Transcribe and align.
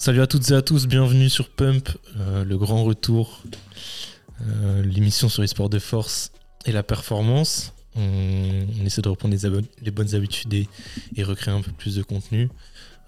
Salut 0.00 0.20
à 0.20 0.28
toutes 0.28 0.48
et 0.52 0.54
à 0.54 0.62
tous, 0.62 0.86
bienvenue 0.86 1.28
sur 1.28 1.48
Pump, 1.48 1.88
euh, 2.18 2.44
le 2.44 2.56
grand 2.56 2.84
retour, 2.84 3.42
euh, 4.46 4.80
l'émission 4.84 5.28
sur 5.28 5.42
les 5.42 5.48
sports 5.48 5.68
de 5.68 5.80
force 5.80 6.30
et 6.66 6.70
la 6.70 6.84
performance. 6.84 7.72
On, 7.96 8.84
essaie 8.86 9.02
de 9.02 9.08
reprendre 9.08 9.34
les, 9.82 9.90
bonnes 9.90 10.14
habitudes 10.14 10.54
et, 10.54 10.68
recréer 11.24 11.52
un 11.52 11.62
peu 11.62 11.72
plus 11.72 11.96
de 11.96 12.04
contenu. 12.04 12.48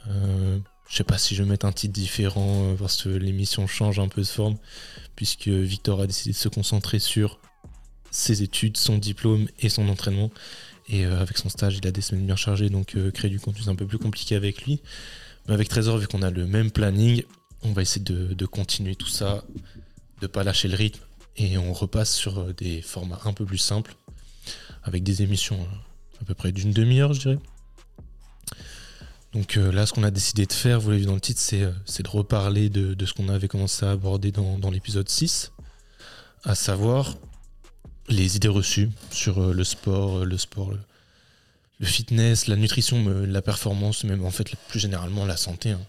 Euh, 0.08 0.58
je 0.88 0.96
sais 0.96 1.04
pas 1.04 1.16
si 1.16 1.36
je 1.36 1.44
vais 1.44 1.48
mettre 1.48 1.64
un 1.64 1.70
titre 1.70 1.92
différent 1.92 2.64
euh, 2.64 2.74
parce 2.74 3.00
que 3.04 3.08
l'émission 3.08 3.68
change 3.68 4.00
un 4.00 4.08
peu 4.08 4.22
de 4.22 4.26
forme, 4.26 4.56
puisque 5.14 5.46
Victor 5.46 6.00
a 6.00 6.08
décidé 6.08 6.32
de 6.32 6.36
se 6.36 6.48
concentrer 6.48 6.98
sur 6.98 7.38
ses 8.10 8.42
études, 8.42 8.76
son 8.76 8.98
diplôme 8.98 9.46
et 9.60 9.68
son 9.68 9.88
entraînement. 9.88 10.32
Et 10.88 11.04
avec 11.04 11.38
son 11.38 11.50
stage, 11.50 11.78
il 11.78 11.86
a 11.86 11.92
des 11.92 12.00
semaines 12.00 12.26
bien 12.26 12.34
chargées, 12.34 12.68
donc 12.68 12.96
créer 13.14 13.30
du 13.30 13.38
contenu 13.38 13.62
c'est 13.62 13.70
un 13.70 13.76
peu 13.76 13.86
plus 13.86 13.98
compliqué 13.98 14.34
avec 14.34 14.62
lui. 14.64 14.80
Avec 15.50 15.68
Trésor, 15.68 15.98
vu 15.98 16.06
qu'on 16.06 16.22
a 16.22 16.30
le 16.30 16.46
même 16.46 16.70
planning, 16.70 17.24
on 17.62 17.72
va 17.72 17.82
essayer 17.82 18.04
de, 18.04 18.46
continuer 18.46 18.94
tout 18.94 19.08
ça, 19.08 19.44
de 20.20 20.28
pas 20.28 20.44
lâcher 20.44 20.68
le 20.68 20.76
rythme, 20.76 21.02
et 21.36 21.58
on 21.58 21.72
repasse 21.72 22.14
sur 22.14 22.38
euh, 22.38 22.52
des 22.52 22.82
formats 22.82 23.20
un 23.24 23.32
peu 23.32 23.44
plus 23.44 23.58
simples, 23.58 23.96
avec 24.84 25.02
des 25.02 25.22
émissions 25.22 25.60
euh, 25.60 26.22
à 26.22 26.24
peu 26.24 26.34
près 26.34 26.52
d'une 26.52 26.72
demi-heure, 26.72 27.14
je 27.14 27.20
dirais. 27.20 27.38
Donc 29.32 29.56
euh, 29.56 29.72
là, 29.72 29.86
ce 29.86 29.92
qu'on 29.92 30.04
a 30.04 30.12
décidé 30.12 30.46
de 30.46 30.52
faire, 30.52 30.78
vous 30.78 30.90
l'avez 30.90 31.00
vu 31.00 31.06
dans 31.06 31.14
le 31.14 31.20
titre, 31.20 31.40
c'est 31.40 32.02
de 32.02 32.08
reparler 32.08 32.68
de, 32.68 33.04
ce 33.04 33.12
qu'on 33.12 33.28
avait 33.28 33.48
commencé 33.48 33.84
à 33.84 33.90
aborder 33.90 34.30
dans, 34.30 34.56
dans 34.56 34.70
l'épisode 34.70 35.08
6, 35.08 35.50
à 36.44 36.54
savoir 36.54 37.16
les 38.08 38.36
idées 38.36 38.48
reçues 38.48 38.90
sur 39.10 39.52
le 39.52 39.64
sport, 39.64 40.24
le 40.24 40.38
sport, 40.38 40.74
le, 41.80 41.86
fitness, 41.86 42.46
la 42.46 42.56
nutrition, 42.56 43.08
la 43.26 43.42
performance, 43.42 44.04
même 44.04 44.24
en 44.24 44.30
fait 44.30 44.54
plus 44.68 44.78
généralement 44.78 45.26
la 45.26 45.36
santé. 45.36 45.70
hein. 45.70 45.80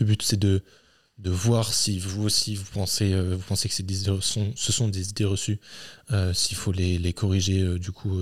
Le 0.00 0.06
but 0.06 0.22
c'est 0.22 0.38
de, 0.38 0.64
de 1.18 1.30
voir 1.30 1.72
si 1.72 1.98
vous 2.00 2.24
aussi 2.24 2.56
vous 2.56 2.64
pensez, 2.72 3.12
euh, 3.12 3.36
vous 3.36 3.44
pensez 3.46 3.68
que 3.68 3.74
ces 3.74 3.84
sont, 4.20 4.52
ce 4.56 4.72
sont 4.72 4.88
des 4.88 5.10
idées 5.10 5.24
reçues, 5.24 5.60
euh, 6.10 6.32
s'il 6.34 6.56
faut 6.56 6.72
les, 6.72 6.98
les 6.98 7.12
corriger 7.12 7.60
euh, 7.60 7.78
du 7.78 7.92
coup 7.92 8.18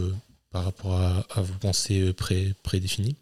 par 0.51 0.65
rapport 0.65 0.95
à, 0.95 1.25
à 1.31 1.41
vos 1.41 1.55
pensées 1.55 2.12
pré, 2.12 2.55
prédéfinies. 2.62 3.17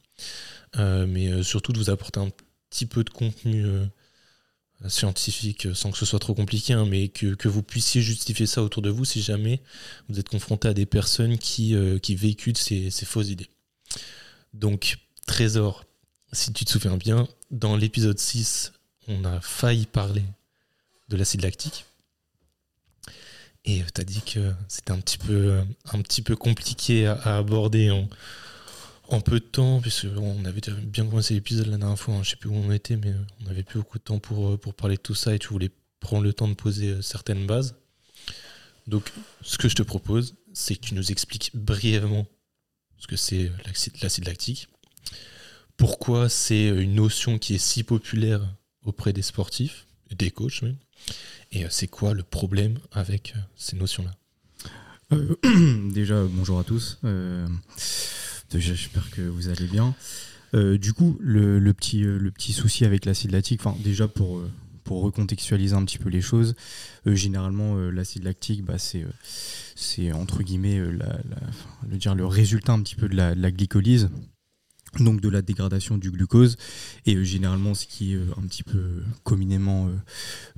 Mais 0.77 1.43
surtout 1.43 1.73
de 1.73 1.79
vous 1.79 1.91
apporter 1.91 2.21
un 2.21 2.31
petit 2.71 2.87
peu 2.87 3.05
de 3.05 3.11
contenu 3.11 3.65
scientifique 4.87 5.67
euh, 5.67 5.75
sans 5.75 5.91
que 5.91 5.99
ce 5.99 6.07
soit 6.07 6.19
trop 6.19 6.35
compliqué, 6.35 6.73
hein, 6.73 6.87
mais 6.87 7.09
que, 7.09 7.35
que 7.35 7.49
vous 7.49 7.63
puissiez 7.63 8.01
justifier 8.01 8.47
ça 8.47 8.63
autour 8.63 8.83
de 8.83 8.91
vous 8.91 9.05
si 9.05 9.21
jamais 9.21 9.61
vous 10.09 10.21
êtes 10.21 10.29
confronté 10.29 10.69
à 10.69 10.75
des 10.75 10.87
personnes 10.87 11.39
qui, 11.39 11.75
euh, 11.75 11.99
qui 11.99 12.15
véhiculent 12.15 12.57
ces, 12.57 12.91
ces 12.91 13.05
fausses 13.05 13.29
idées. 13.29 13.49
Donc, 14.55 14.99
Trésor, 15.27 15.85
si 16.33 16.53
tu 16.53 16.65
te 16.65 16.71
souviens 16.71 16.97
bien, 16.97 17.27
dans 17.51 17.77
l'épisode 17.77 18.19
6, 18.19 18.73
on 19.09 19.25
a 19.25 19.41
failli 19.41 19.87
parler 19.87 20.25
de 21.09 21.17
l'acide 21.17 21.43
lactique. 21.43 21.85
Et 23.65 23.83
tu 23.95 24.01
as 24.01 24.05
dit 24.05 24.23
que 24.23 24.53
c'était 24.69 24.93
un 24.93 25.01
petit 25.01 25.19
peu, 25.19 25.33
euh, 25.33 25.63
un 25.93 26.01
petit 26.03 26.23
peu 26.23 26.37
compliqué 26.37 27.07
à, 27.07 27.15
à 27.15 27.39
aborder 27.39 27.91
en, 27.91 28.09
en 29.09 29.21
peu 29.21 29.41
de 29.41 29.45
temps, 29.45 29.81
puisqu'on 29.81 30.45
avait 30.45 30.61
bien 30.83 31.07
commencé 31.07 31.35
l'épisode 31.35 31.67
la 31.67 31.79
dernière 31.79 31.99
fois, 31.99 32.15
hein, 32.15 32.23
je 32.23 32.31
sais 32.31 32.37
plus 32.37 32.49
où 32.51 32.55
on 32.55 32.71
était, 32.71 32.97
mais 32.97 33.11
euh, 33.11 33.27
on 33.41 33.45
n'avait 33.45 33.63
plus 33.63 33.79
beaucoup 33.79 33.99
de 33.99 34.05
temps 34.05 34.19
pour, 34.19 34.51
euh, 34.51 34.57
pour 34.57 34.75
parler 34.75 34.97
de 34.97 35.03
tout 35.03 35.15
ça 35.15 35.35
et 35.35 35.39
tu 35.39 35.49
voulais 35.49 35.71
prendre 36.01 36.25
le 36.25 36.33
temps 36.33 36.49
de 36.49 36.55
poser 36.55 36.91
euh, 36.91 37.03
certaines 37.03 37.47
bases. 37.47 37.75
Donc, 38.87 39.11
ce 39.43 39.59
que 39.59 39.69
je 39.69 39.75
te 39.75 39.83
propose, 39.83 40.35
c'est 40.53 40.77
que 40.77 40.81
tu 40.81 40.95
nous 40.95 41.11
expliques 41.11 41.51
brièvement 41.55 42.27
ce 42.99 43.07
que 43.07 43.17
c'est 43.17 43.51
l'acide 43.65 43.95
l'acide 44.03 44.27
lactique, 44.27 44.69
pourquoi 45.77 46.29
c'est 46.29 46.69
une 46.69 46.95
notion 46.95 47.39
qui 47.39 47.55
est 47.55 47.59
si 47.59 47.85
populaire 47.85 48.43
auprès 48.85 49.13
des 49.13 49.23
sportifs, 49.23 49.87
des 50.11 50.31
coachs 50.31 50.63
même, 50.63 50.77
et 51.53 51.65
euh, 51.65 51.69
c'est 51.71 51.87
quoi 51.87 52.15
le 52.15 52.23
problème 52.23 52.79
avec 52.93 53.35
euh, 53.37 53.41
ces 53.57 53.77
notions-là? 53.77 54.15
Euh, 55.13 55.91
déjà, 55.93 56.23
bonjour 56.25 56.59
à 56.59 56.65
tous. 56.65 56.99
Euh, 57.05 57.47
déjà, 58.51 58.75
j'espère 58.75 59.11
que 59.11 59.23
vous 59.23 59.49
allez 59.49 59.67
bien. 59.67 59.95
Euh, 60.55 60.79
du 60.79 60.93
coup, 60.93 61.17
le, 61.21 61.61
petit, 61.73 62.05
euh, 62.05 62.19
le 62.19 62.31
petit 62.31 62.53
souci 62.53 62.85
avec 62.85 63.05
l'acide 63.05 63.33
lactique, 63.33 63.61
enfin, 63.65 63.77
déjà 63.83 64.09
pour, 64.09 64.39
euh, 64.39 64.51
pour 64.85 65.03
recontextualiser 65.03 65.75
un 65.75 65.85
petit 65.85 65.99
peu 65.99 66.09
les 66.09 66.23
choses, 66.23 66.55
généralement, 67.05 67.77
l'acide 67.77 68.25
lactique, 68.25 68.65
bah, 68.65 68.79
c'est, 68.79 69.05
c'est 69.75 70.13
entre 70.13 70.43
guillemets 70.43 70.79
le, 70.79 71.97
dire, 71.99 72.15
le 72.15 72.27
résultat 72.27 72.73
un 72.73 72.81
petit 72.83 72.97
peu 72.97 73.09
de 73.09 73.17
la 73.17 73.51
glycolyse. 73.51 74.09
Donc 74.97 75.21
de 75.21 75.29
la 75.29 75.43
dégradation 75.43 75.99
du 75.99 76.11
glucose 76.11 76.57
et 77.05 77.15
euh, 77.15 77.23
généralement 77.23 77.75
ce 77.75 77.87
qui 77.87 78.15
est 78.15 78.17
euh, 78.17 78.33
un 78.39 78.43
petit 78.47 78.63
peu 78.63 79.03
communément 79.23 79.91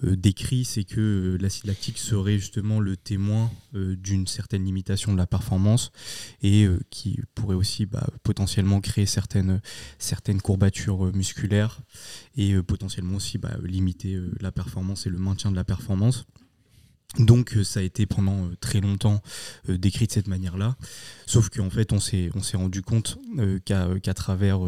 euh, 0.04 0.16
décrit 0.16 0.64
c'est 0.64 0.84
que 0.84 1.36
l'acide 1.40 1.66
lactique 1.66 1.98
serait 1.98 2.38
justement 2.38 2.80
le 2.80 2.96
témoin 2.96 3.50
d'une 3.72 4.26
certaine 4.26 4.64
limitation 4.64 5.12
de 5.12 5.18
la 5.18 5.26
performance 5.26 5.92
et 6.42 6.66
qui 6.90 7.20
pourrait 7.34 7.56
aussi 7.56 7.86
bah, 7.86 8.06
potentiellement 8.22 8.80
créer 8.80 9.06
certaines, 9.06 9.60
courbatures 10.42 11.14
musculaires 11.14 11.80
et 12.36 12.60
potentiellement 12.62 13.16
aussi 13.16 13.38
bah, 13.38 13.56
limiter 13.62 14.18
la 14.40 14.52
performance 14.52 15.06
et 15.06 15.10
le 15.10 15.18
maintien 15.18 15.50
de 15.50 15.56
la 15.56 15.64
performance. 15.64 16.26
Donc 17.18 17.56
euh, 17.56 17.64
ça 17.64 17.80
a 17.80 17.82
été 17.82 18.06
pendant 18.06 18.44
euh, 18.44 18.56
très 18.60 18.80
longtemps 18.80 19.20
euh, 19.68 19.76
décrit 19.76 20.06
de 20.06 20.12
cette 20.12 20.28
manière-là, 20.28 20.76
sauf 21.26 21.48
qu'en 21.48 21.70
fait 21.70 21.92
on 21.92 21.98
s'est 22.00 22.30
rendu 22.54 22.82
compte 22.82 23.18
qu'à 23.64 24.14
travers 24.14 24.60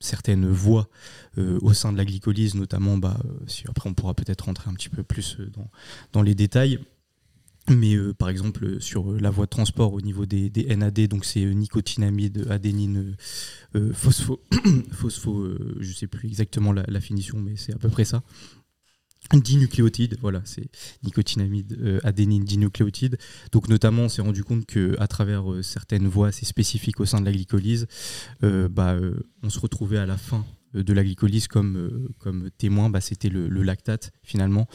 certaines 0.00 0.48
voies 0.48 0.88
au 1.36 1.72
sein 1.72 1.92
de 1.92 1.98
la 1.98 2.04
glycolyse, 2.04 2.54
notamment, 2.54 2.98
bah, 2.98 3.18
si 3.46 3.64
après 3.68 3.88
on 3.90 3.94
pourra 3.94 4.14
peut-être 4.14 4.42
rentrer 4.42 4.70
un 4.70 4.74
petit 4.74 4.88
peu 4.88 5.02
plus 5.02 5.38
dans, 5.52 5.70
dans 6.12 6.22
les 6.22 6.34
détails, 6.34 6.78
mais 7.68 7.96
par 8.14 8.28
exemple 8.28 8.80
sur 8.80 9.12
la 9.12 9.30
voie 9.30 9.46
de 9.46 9.50
transport 9.50 9.92
au 9.92 10.00
niveau 10.00 10.26
des, 10.26 10.50
NAD, 10.76 11.08
donc 11.08 11.24
c'est 11.24 11.44
nicotinamide, 11.44 12.46
adénine, 12.50 13.16
euh, 13.74 13.92
phospho, 13.92 14.40
je 15.80 15.92
sais 15.92 16.06
plus 16.06 16.28
exactement 16.28 16.72
la 16.72 17.00
finition, 17.00 17.38
mais 17.38 17.56
c'est 17.56 17.74
à 17.74 17.78
peu 17.78 17.88
près 17.88 18.04
ça. 18.04 18.22
Dinucléotides, 19.34 20.16
voilà, 20.20 20.40
c'est 20.44 20.68
nicotinamide, 21.02 21.78
euh, 21.80 22.00
adénine, 22.02 22.44
dinucléotides. 22.44 23.18
Donc 23.52 23.68
notamment, 23.68 24.04
on 24.04 24.08
s'est 24.08 24.22
rendu 24.22 24.42
compte 24.42 24.64
que 24.64 24.96
à 24.98 25.06
travers 25.06 25.52
euh, 25.52 25.62
certaines 25.62 26.08
voies 26.08 26.28
assez 26.28 26.46
spécifiques 26.46 26.98
au 27.00 27.04
sein 27.04 27.20
de 27.20 27.26
la 27.26 27.32
glycolyse, 27.32 27.86
euh, 28.42 28.68
bah, 28.68 28.96
on 29.42 29.50
se 29.50 29.60
retrouvait 29.60 29.98
à 29.98 30.06
la 30.06 30.16
fin 30.16 30.46
de 30.74 30.92
la 30.92 31.02
glycolyse 31.02 31.48
comme, 31.48 32.08
comme 32.18 32.50
témoin, 32.56 32.90
bah, 32.90 33.00
c'était 33.00 33.28
le 33.30 33.62
lactate 33.62 34.12
finalement. 34.22 34.66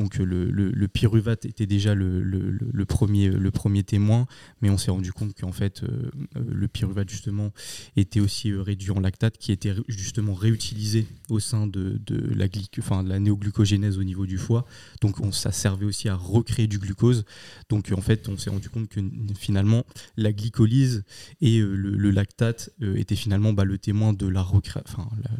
Donc 0.00 0.16
le, 0.16 0.88
pyruvate 0.88 1.44
était 1.44 1.66
déjà 1.66 1.94
le, 1.94 2.84
premier, 2.86 3.28
le 3.28 3.50
premier 3.50 3.82
témoin, 3.82 4.26
mais 4.62 4.70
on 4.70 4.78
s'est 4.78 4.90
rendu 4.90 5.12
compte 5.12 5.38
qu'en 5.38 5.52
fait 5.52 5.82
euh, 5.82 6.10
euh, 6.36 6.44
le 6.48 6.68
pyruvate 6.68 7.10
justement 7.10 7.52
était 7.96 8.20
aussi 8.20 8.50
euh, 8.50 8.62
réduit 8.62 8.92
en 8.92 9.00
lactate, 9.00 9.36
qui 9.36 9.52
était 9.52 9.74
justement 9.88 10.32
réutilisé 10.32 11.06
au 11.28 11.38
sein 11.38 11.66
de, 11.66 12.00
de 12.06 12.34
la, 12.34 12.46
enfin, 12.78 13.04
de 13.04 13.10
la 13.10 13.20
néoglucogénèse 13.20 13.98
au 13.98 14.02
niveau 14.02 14.24
du 14.24 14.38
foie. 14.38 14.64
Donc 15.02 15.20
on, 15.20 15.32
ça 15.32 15.52
servait 15.52 15.84
aussi 15.84 16.08
à 16.08 16.14
recréer 16.14 16.66
du 16.66 16.78
glucose. 16.78 17.26
Donc 17.68 17.92
en 17.94 18.00
fait 18.00 18.26
on 18.30 18.38
s'est 18.38 18.48
rendu 18.48 18.70
compte 18.70 18.88
que 18.88 19.00
finalement 19.38 19.84
la 20.16 20.32
glycolyse 20.32 21.04
et 21.42 21.60
le, 21.60 22.10
lactate 22.10 22.70
étaient 22.80 23.16
finalement 23.16 23.52
bah, 23.52 23.64
le 23.64 23.76
témoin 23.76 24.14
de 24.14 24.26
la, 24.26 24.40
enfin, 24.40 25.08
la, 25.22 25.30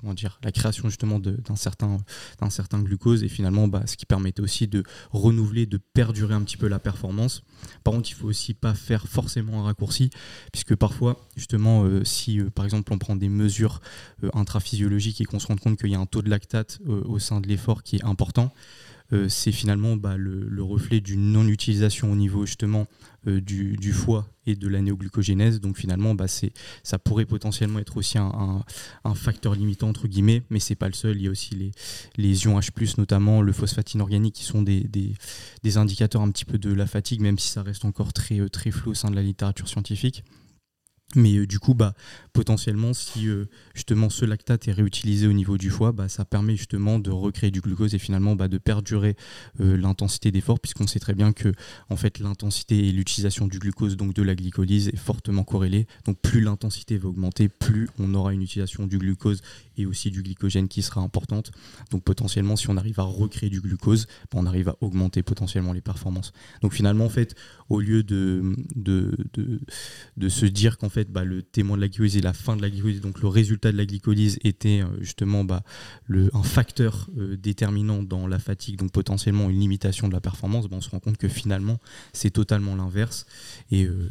comment 0.00 0.14
dire, 0.14 0.40
la 0.42 0.50
création 0.50 0.88
justement 0.88 1.20
d'un 1.20 1.56
certain, 1.56 1.98
certain 2.50 2.82
glucose 2.82 3.22
et 3.22 3.28
finalement 3.28 3.68
bah, 3.68 3.84
ce 3.86 3.96
qui 3.96 4.07
permettait 4.08 4.40
aussi 4.40 4.66
de 4.66 4.82
renouveler, 5.12 5.66
de 5.66 5.76
perdurer 5.76 6.34
un 6.34 6.42
petit 6.42 6.56
peu 6.56 6.66
la 6.66 6.78
performance. 6.78 7.42
Par 7.84 7.94
contre, 7.94 8.10
il 8.10 8.14
faut 8.14 8.26
aussi 8.26 8.54
pas 8.54 8.74
faire 8.74 9.06
forcément 9.06 9.60
un 9.60 9.64
raccourci, 9.64 10.10
puisque 10.52 10.74
parfois, 10.74 11.16
justement, 11.36 11.84
euh, 11.84 12.04
si 12.04 12.40
euh, 12.40 12.50
par 12.50 12.64
exemple 12.64 12.92
on 12.92 12.98
prend 12.98 13.16
des 13.16 13.28
mesures 13.28 13.80
euh, 14.24 14.30
intraphysiologiques 14.34 15.20
et 15.20 15.24
qu'on 15.24 15.38
se 15.38 15.46
rend 15.46 15.56
compte 15.56 15.78
qu'il 15.78 15.90
y 15.90 15.94
a 15.94 16.00
un 16.00 16.06
taux 16.06 16.22
de 16.22 16.30
lactate 16.30 16.80
au 16.86 17.18
sein 17.18 17.40
de 17.40 17.48
l'effort 17.48 17.82
qui 17.82 17.96
est 17.96 18.04
important, 18.04 18.52
euh, 19.12 19.28
c'est 19.28 19.52
finalement 19.52 19.96
bah, 19.96 20.16
le, 20.16 20.48
le 20.48 20.62
reflet 20.62 21.00
d'une 21.00 21.32
non-utilisation 21.32 22.12
au 22.12 22.16
niveau 22.16 22.46
justement 22.46 22.86
euh, 23.26 23.40
du, 23.40 23.92
foie 23.92 24.28
et 24.46 24.54
de 24.54 24.68
la 24.68 24.80
néoglucogénèse. 24.80 25.60
Donc 25.60 25.76
finalement, 25.76 26.14
bah, 26.14 26.26
ça 26.28 26.98
pourrait 26.98 27.26
potentiellement 27.26 27.80
être 27.80 27.96
aussi 27.96 28.16
un, 28.16 28.64
facteur 29.14 29.54
limitant 29.54 29.88
entre 29.88 30.06
guillemets, 30.06 30.42
mais 30.50 30.60
c'est 30.60 30.76
pas 30.76 30.86
le 30.86 30.94
seul. 30.94 31.16
Il 31.16 31.22
y 31.22 31.26
a 31.26 31.30
aussi 31.30 31.72
les, 32.16 32.44
ions 32.44 32.58
H+, 32.58 32.94
notamment 32.96 33.42
le 33.42 33.52
phosphate 33.52 33.92
inorganique, 33.92 34.36
qui 34.36 34.44
sont 34.44 34.62
des, 34.62 34.86
indicateurs 35.76 36.22
un 36.22 36.30
petit 36.30 36.44
peu 36.44 36.58
de 36.58 36.72
la 36.72 36.86
fatigue, 36.86 37.20
même 37.20 37.38
si 37.38 37.48
ça 37.48 37.62
reste 37.62 37.84
encore 37.84 38.12
très, 38.12 38.38
euh, 38.38 38.48
très 38.48 38.70
flou 38.70 38.92
au 38.92 38.94
sein 38.94 39.10
de 39.10 39.16
la 39.16 39.22
littérature 39.22 39.68
scientifique. 39.68 40.22
Mais 41.14 41.38
euh, 41.38 41.46
du 41.46 41.58
coup, 41.58 41.72
bah, 41.72 41.94
potentiellement, 42.34 42.92
si 42.92 43.28
euh, 43.28 43.46
justement 43.74 44.10
ce 44.10 44.26
lactate 44.26 44.68
est 44.68 44.72
réutilisé 44.72 45.26
au 45.26 45.32
niveau 45.32 45.56
du 45.56 45.70
foie, 45.70 45.92
bah, 45.92 46.06
ça 46.10 46.26
permet 46.26 46.54
justement 46.54 46.98
de 46.98 47.10
recréer 47.10 47.50
du 47.50 47.62
glucose 47.62 47.94
et 47.94 47.98
finalement 47.98 48.36
bah, 48.36 48.48
de 48.48 48.58
perdurer 48.58 49.16
euh, 49.60 49.78
l'intensité 49.78 50.30
d'effort, 50.30 50.60
puisqu'on 50.60 50.86
sait 50.86 50.98
très 51.00 51.14
bien 51.14 51.32
que 51.32 51.52
en 51.88 51.96
fait, 51.96 52.18
l'intensité 52.18 52.88
et 52.88 52.92
l'utilisation 52.92 53.46
du 53.46 53.58
glucose, 53.58 53.96
donc 53.96 54.12
de 54.12 54.22
la 54.22 54.34
glycolyse, 54.34 54.88
est 54.88 54.96
fortement 54.96 55.44
corrélée. 55.44 55.86
Donc 56.04 56.20
plus 56.20 56.42
l'intensité 56.42 56.98
va 56.98 57.08
augmenter, 57.08 57.48
plus 57.48 57.88
on 57.98 58.12
aura 58.12 58.34
une 58.34 58.42
utilisation 58.42 58.86
du 58.86 58.98
glucose 58.98 59.40
et 59.78 59.86
aussi 59.86 60.10
du 60.10 60.22
glycogène 60.22 60.68
qui 60.68 60.82
sera 60.82 61.00
importante. 61.00 61.52
Donc 61.90 62.04
potentiellement, 62.04 62.56
si 62.56 62.68
on 62.68 62.76
arrive 62.76 63.00
à 63.00 63.04
recréer 63.04 63.48
du 63.48 63.62
glucose, 63.62 64.06
bah, 64.30 64.34
on 64.40 64.44
arrive 64.44 64.68
à 64.68 64.76
augmenter 64.82 65.22
potentiellement 65.22 65.72
les 65.72 65.80
performances. 65.80 66.32
Donc 66.60 66.74
finalement, 66.74 67.06
en 67.06 67.10
fait, 67.10 67.34
au 67.70 67.80
lieu 67.80 68.02
de, 68.02 68.54
de, 68.76 69.16
de, 69.32 69.60
de 70.18 70.28
se 70.28 70.44
dire 70.44 70.76
qu'en 70.76 70.90
fait, 70.90 70.97
bah, 71.04 71.24
le 71.24 71.42
témoin 71.42 71.76
de 71.76 71.82
la 71.82 71.88
glycolyse 71.88 72.16
et 72.16 72.20
la 72.20 72.32
fin 72.32 72.56
de 72.56 72.62
la 72.62 72.70
glycolyse, 72.70 73.00
donc 73.00 73.20
le 73.20 73.28
résultat 73.28 73.72
de 73.72 73.76
la 73.76 73.86
glycolyse 73.86 74.38
était 74.42 74.82
euh, 74.82 74.86
justement 75.00 75.44
bah, 75.44 75.62
le, 76.06 76.30
un 76.34 76.42
facteur 76.42 77.08
euh, 77.16 77.36
déterminant 77.36 78.02
dans 78.02 78.26
la 78.26 78.38
fatigue, 78.38 78.76
donc 78.76 78.92
potentiellement 78.92 79.50
une 79.50 79.60
limitation 79.60 80.08
de 80.08 80.12
la 80.12 80.20
performance, 80.20 80.68
bah, 80.68 80.76
on 80.76 80.80
se 80.80 80.90
rend 80.90 81.00
compte 81.00 81.16
que 81.16 81.28
finalement 81.28 81.78
c'est 82.12 82.30
totalement 82.30 82.74
l'inverse. 82.74 83.26
Et, 83.70 83.84
euh, 83.84 84.08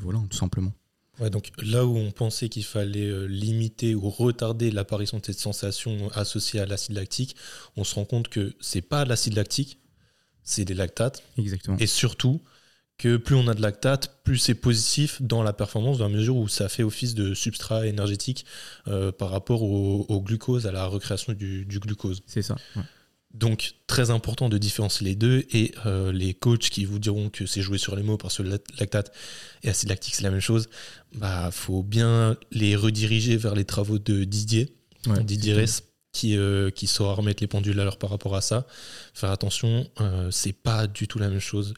voilà, 0.00 0.20
tout 0.30 0.36
simplement. 0.36 0.72
Ouais, 1.20 1.28
donc 1.28 1.50
là 1.62 1.84
où 1.84 1.96
on 1.96 2.12
pensait 2.12 2.48
qu'il 2.48 2.64
fallait 2.64 3.28
limiter 3.28 3.94
ou 3.94 4.08
retarder 4.08 4.70
l'apparition 4.70 5.18
de 5.18 5.26
cette 5.26 5.38
sensation 5.38 6.08
associée 6.14 6.60
à 6.60 6.66
l'acide 6.66 6.94
lactique, 6.94 7.36
on 7.76 7.84
se 7.84 7.94
rend 7.94 8.06
compte 8.06 8.28
que 8.28 8.54
c'est 8.58 8.80
pas 8.80 9.04
l'acide 9.04 9.34
lactique, 9.34 9.80
c'est 10.42 10.64
des 10.64 10.72
lactates. 10.72 11.22
Exactement. 11.36 11.76
Et 11.78 11.86
surtout, 11.86 12.40
que 13.00 13.16
plus 13.16 13.34
on 13.34 13.48
a 13.48 13.54
de 13.54 13.62
lactate, 13.62 14.20
plus 14.24 14.36
c'est 14.36 14.54
positif 14.54 15.22
dans 15.22 15.42
la 15.42 15.54
performance, 15.54 15.96
dans 15.96 16.08
la 16.08 16.14
mesure 16.14 16.36
où 16.36 16.48
ça 16.48 16.68
fait 16.68 16.82
office 16.82 17.14
de 17.14 17.32
substrat 17.32 17.86
énergétique 17.86 18.44
euh, 18.88 19.10
par 19.10 19.30
rapport 19.30 19.62
au, 19.62 20.20
glucose, 20.20 20.66
à 20.66 20.72
la 20.72 20.84
recréation 20.84 21.32
du, 21.32 21.64
glucose. 21.66 22.22
C'est 22.26 22.42
ça. 22.42 22.56
Donc 23.32 23.72
très 23.86 24.10
important 24.10 24.50
de 24.50 24.58
différencier 24.58 25.06
les 25.06 25.14
deux 25.14 25.46
et 25.50 25.72
euh, 25.86 26.12
les 26.12 26.34
coachs 26.34 26.68
qui 26.68 26.84
vous 26.84 26.98
diront 26.98 27.30
que 27.30 27.46
c'est 27.46 27.62
joué 27.62 27.78
sur 27.78 27.96
les 27.96 28.02
mots 28.02 28.18
parce 28.18 28.36
que 28.36 28.42
lactate 28.42 29.12
et 29.62 29.70
acide 29.70 29.88
lactique 29.88 30.16
c'est 30.16 30.24
la 30.24 30.30
même 30.30 30.40
chose, 30.40 30.68
bah 31.14 31.50
faut 31.52 31.82
bien 31.82 32.36
les 32.50 32.76
rediriger 32.76 33.38
vers 33.38 33.54
les 33.54 33.64
travaux 33.64 33.98
de 33.98 34.24
Didier, 34.24 34.74
Didier 35.22 35.54
Ress, 35.54 35.84
qui, 36.12 36.36
euh, 36.36 36.70
qui 36.70 36.86
saura 36.86 37.14
remettre 37.14 37.42
les 37.42 37.46
pendules 37.46 37.78
à 37.80 37.84
l'heure 37.84 37.98
par 37.98 38.10
rapport 38.10 38.34
à 38.36 38.40
ça. 38.40 38.66
Faire 39.14 39.30
attention, 39.30 39.88
c'est 40.30 40.52
pas 40.52 40.86
du 40.86 41.08
tout 41.08 41.18
la 41.18 41.28
même 41.28 41.40
chose. 41.40 41.74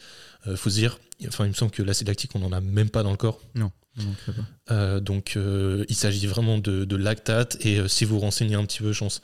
faut 0.57 0.71
se 0.71 0.77
dire, 0.77 0.99
Enfin, 1.29 1.45
il 1.45 1.49
me 1.49 1.55
semble 1.55 1.71
que 1.71 1.83
l'acide 1.83 2.09
lactique, 2.09 2.33
on 2.35 2.41
n'en 2.41 2.53
a 2.53 2.61
même 2.61 2.91
pas 2.91 3.03
dans 3.03 3.11
le 3.11 3.17
corps. 3.17 3.41
Non. 3.55 3.71
Euh, 4.71 5.01
donc, 5.01 5.35
euh, 5.37 5.85
il 5.89 5.95
s'agit 5.95 6.27
vraiment 6.27 6.59
de, 6.59 6.97
lactate. 6.97 7.65
Et 7.65 7.79
euh, 7.79 7.89
si 7.89 8.05
vous 8.05 8.19
renseignez 8.19 8.55
un 8.55 8.65
petit 8.65 8.79
peu, 8.79 8.93
je 8.93 8.99
pense, 8.99 9.23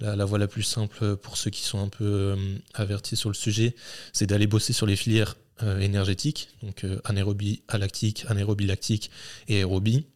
la, 0.00 0.24
voie 0.24 0.38
la 0.38 0.48
plus 0.48 0.62
simple 0.62 1.16
pour 1.16 1.36
ceux 1.36 1.50
qui 1.50 1.62
sont 1.62 1.78
un 1.78 1.88
peu 1.88 2.36
avertis 2.74 3.16
sur 3.16 3.28
le 3.28 3.34
sujet, 3.34 3.74
c'est 4.12 4.26
d'aller 4.26 4.46
bosser 4.46 4.72
sur 4.72 4.86
les 4.86 4.96
filières 4.96 5.36
énergétiques, 5.78 6.48
donc 6.62 6.86
anaérobie 7.04 7.62
alactique, 7.68 8.24
anaérobie 8.28 8.64
lactique 8.64 9.10
et 9.46 9.58
aérobie, 9.58 10.06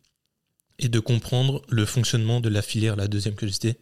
et 0.78 0.88
de 0.88 0.98
comprendre 1.00 1.62
le 1.68 1.84
fonctionnement 1.84 2.40
de 2.40 2.48
la 2.48 2.62
filière, 2.62 2.96
la 2.96 3.08
deuxième 3.08 3.34
que 3.34 3.46
j'ai 3.46 3.76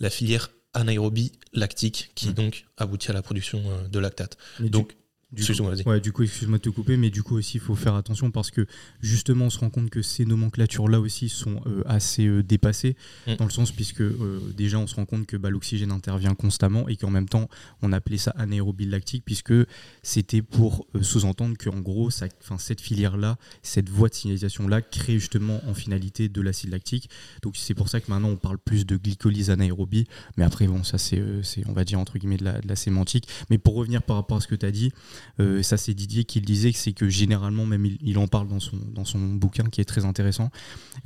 la 0.00 0.10
filière 0.10 0.50
anaérobie 0.74 1.32
lactique, 1.52 2.10
qui 2.14 2.32
donc 2.32 2.66
aboutit 2.76 3.10
à 3.10 3.14
la 3.14 3.22
production 3.22 3.62
de 3.90 3.98
lactate. 3.98 4.36
donc, 4.60 4.94
du 5.32 5.44
coup, 5.44 5.90
ouais, 5.90 6.00
du 6.00 6.12
coup, 6.12 6.22
excuse-moi 6.22 6.58
de 6.58 6.62
te 6.62 6.68
couper, 6.68 6.96
mais 6.96 7.10
du 7.10 7.24
coup 7.24 7.36
aussi, 7.36 7.56
il 7.56 7.60
faut 7.60 7.74
faire 7.74 7.96
attention 7.96 8.30
parce 8.30 8.52
que 8.52 8.64
justement, 9.00 9.46
on 9.46 9.50
se 9.50 9.58
rend 9.58 9.70
compte 9.70 9.90
que 9.90 10.00
ces 10.00 10.24
nomenclatures-là 10.24 11.00
aussi 11.00 11.28
sont 11.28 11.60
euh, 11.66 11.82
assez 11.84 12.26
euh, 12.26 12.44
dépassées, 12.44 12.94
mm. 13.26 13.34
dans 13.34 13.44
le 13.44 13.50
sens 13.50 13.72
puisque 13.72 14.02
euh, 14.02 14.40
déjà, 14.56 14.78
on 14.78 14.86
se 14.86 14.94
rend 14.94 15.04
compte 15.04 15.26
que 15.26 15.36
bah, 15.36 15.50
l'oxygène 15.50 15.90
intervient 15.90 16.36
constamment 16.36 16.88
et 16.88 16.94
qu'en 16.94 17.10
même 17.10 17.28
temps, 17.28 17.48
on 17.82 17.92
appelait 17.92 18.18
ça 18.18 18.30
anaérobie 18.36 18.86
lactique 18.86 19.24
puisque 19.26 19.52
c'était 20.04 20.42
pour 20.42 20.86
sous-entendre 21.02 21.56
qu'en 21.58 21.80
gros, 21.80 22.08
ça, 22.10 22.28
cette 22.58 22.80
filière-là, 22.80 23.36
cette 23.62 23.88
voie 23.88 24.08
de 24.08 24.14
signalisation-là 24.14 24.80
crée 24.80 25.18
justement 25.18 25.60
en 25.66 25.74
finalité 25.74 26.28
de 26.28 26.40
l'acide 26.40 26.70
lactique. 26.70 27.10
Donc 27.42 27.56
c'est 27.56 27.74
pour 27.74 27.88
ça 27.88 28.00
que 28.00 28.12
maintenant, 28.12 28.28
on 28.28 28.36
parle 28.36 28.58
plus 28.58 28.86
de 28.86 28.96
glycolyse 28.96 29.50
anaérobie, 29.50 30.06
mais 30.36 30.44
après, 30.44 30.68
bon, 30.68 30.84
ça 30.84 30.98
c'est, 30.98 31.20
on 31.66 31.72
va 31.72 31.84
dire, 31.84 31.98
entre 31.98 32.16
guillemets, 32.16 32.36
de 32.36 32.44
la, 32.44 32.60
de 32.60 32.68
la 32.68 32.76
sémantique. 32.76 33.26
Mais 33.50 33.58
pour 33.58 33.74
revenir 33.74 34.02
par 34.02 34.14
rapport 34.14 34.36
à 34.36 34.40
ce 34.40 34.46
que 34.46 34.54
tu 34.54 34.64
as 34.64 34.70
dit, 34.70 34.92
euh, 35.40 35.62
ça, 35.62 35.76
c'est 35.76 35.94
Didier 35.94 36.24
qui 36.24 36.40
le 36.40 36.46
disait, 36.46 36.72
c'est 36.72 36.92
que 36.92 37.08
généralement, 37.08 37.66
même 37.66 37.86
il, 38.00 38.18
en 38.18 38.26
parle 38.26 38.48
dans 38.48 38.60
son, 38.60 38.76
dans 38.76 39.04
son 39.04 39.18
bouquin 39.18 39.64
qui 39.64 39.80
est 39.80 39.84
très 39.84 40.04
intéressant. 40.04 40.50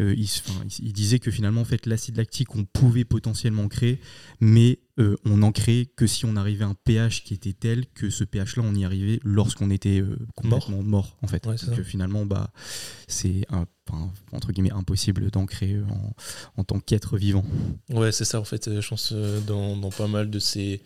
Euh, 0.01 0.15
il, 0.17 0.93
disait 0.93 1.19
que 1.19 1.31
finalement, 1.31 1.61
en 1.61 1.65
fait, 1.65 1.87
l'acide 1.87 2.17
lactique, 2.17 2.55
on 2.55 2.65
pouvait 2.65 3.05
potentiellement 3.05 3.69
créer, 3.69 4.01
mais 4.41 4.79
euh, 4.99 5.17
on 5.25 5.39
n'en 5.39 5.53
créait 5.53 5.87
que 5.87 6.07
si 6.07 6.25
on 6.27 6.37
arrivait 6.37 6.65
à 6.65 6.69
un 6.69 6.77
pH 6.85 7.25
qui 7.25 7.35
était 7.35 7.53
tel 7.53 7.87
que 7.95 8.11
ce 8.11 8.25
pH-là, 8.25 8.63
on 8.65 8.75
y 8.75 8.85
arrivait 8.85 9.21
lorsqu'on 9.25 9.71
était 9.71 10.03
complètement 10.37 10.83
mort. 10.83 11.17
en 11.23 11.27
fait. 11.27 11.45
Donc, 11.45 11.83
finalement, 11.83 12.27
bah, 12.27 12.53
c'est 13.09 13.47
entre 14.31 14.53
guillemets 14.53 14.73
impossible 14.73 15.31
d'en 15.31 15.47
créer 15.47 15.81
en, 15.81 16.15
en 16.57 16.65
tant 16.65 16.79
qu'être 16.79 17.17
vivant. 17.17 17.45
Ouais, 17.89 18.13
c'est 18.13 18.25
ça 18.25 18.41
en 18.41 18.45
fait. 18.45 18.81
Je 18.81 18.89
pense 18.89 19.13
dans, 19.13 19.77
dans 19.77 19.91
pas 19.91 20.07
mal 20.07 20.31
de 20.31 20.39
ces 20.39 20.83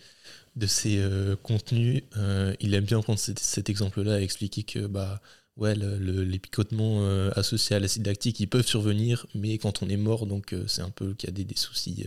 de 0.57 0.67
ses 0.67 0.99
euh, 0.99 1.37
contenus, 1.43 2.03
euh, 2.17 2.55
il 2.61 2.75
aime 2.75 2.85
bien 2.85 3.01
prendre 3.01 3.19
cet, 3.19 3.69
exemple-là 3.69 4.21
et 4.21 4.23
expliquer 4.23 4.63
que 4.63 4.87
bah, 4.87 5.21
ouais, 5.57 5.75
les 5.75 6.39
picotements 6.39 6.99
euh, 7.01 7.31
associés 7.35 7.75
à 7.75 7.81
l'acide 7.81 8.07
lactique, 8.07 8.39
ils 8.39 8.47
peuvent 8.47 8.67
survenir, 8.67 9.27
mais 9.35 9.59
quand 9.59 9.83
on 9.83 9.89
est 9.89 9.97
mort, 9.97 10.27
donc 10.27 10.55
c'est 10.69 10.83
un 10.83 10.91
peu 10.91 11.15
qu'il 11.15 11.29
y 11.29 11.33
a 11.33 11.45
des, 11.45 11.57
soucis 11.57 12.07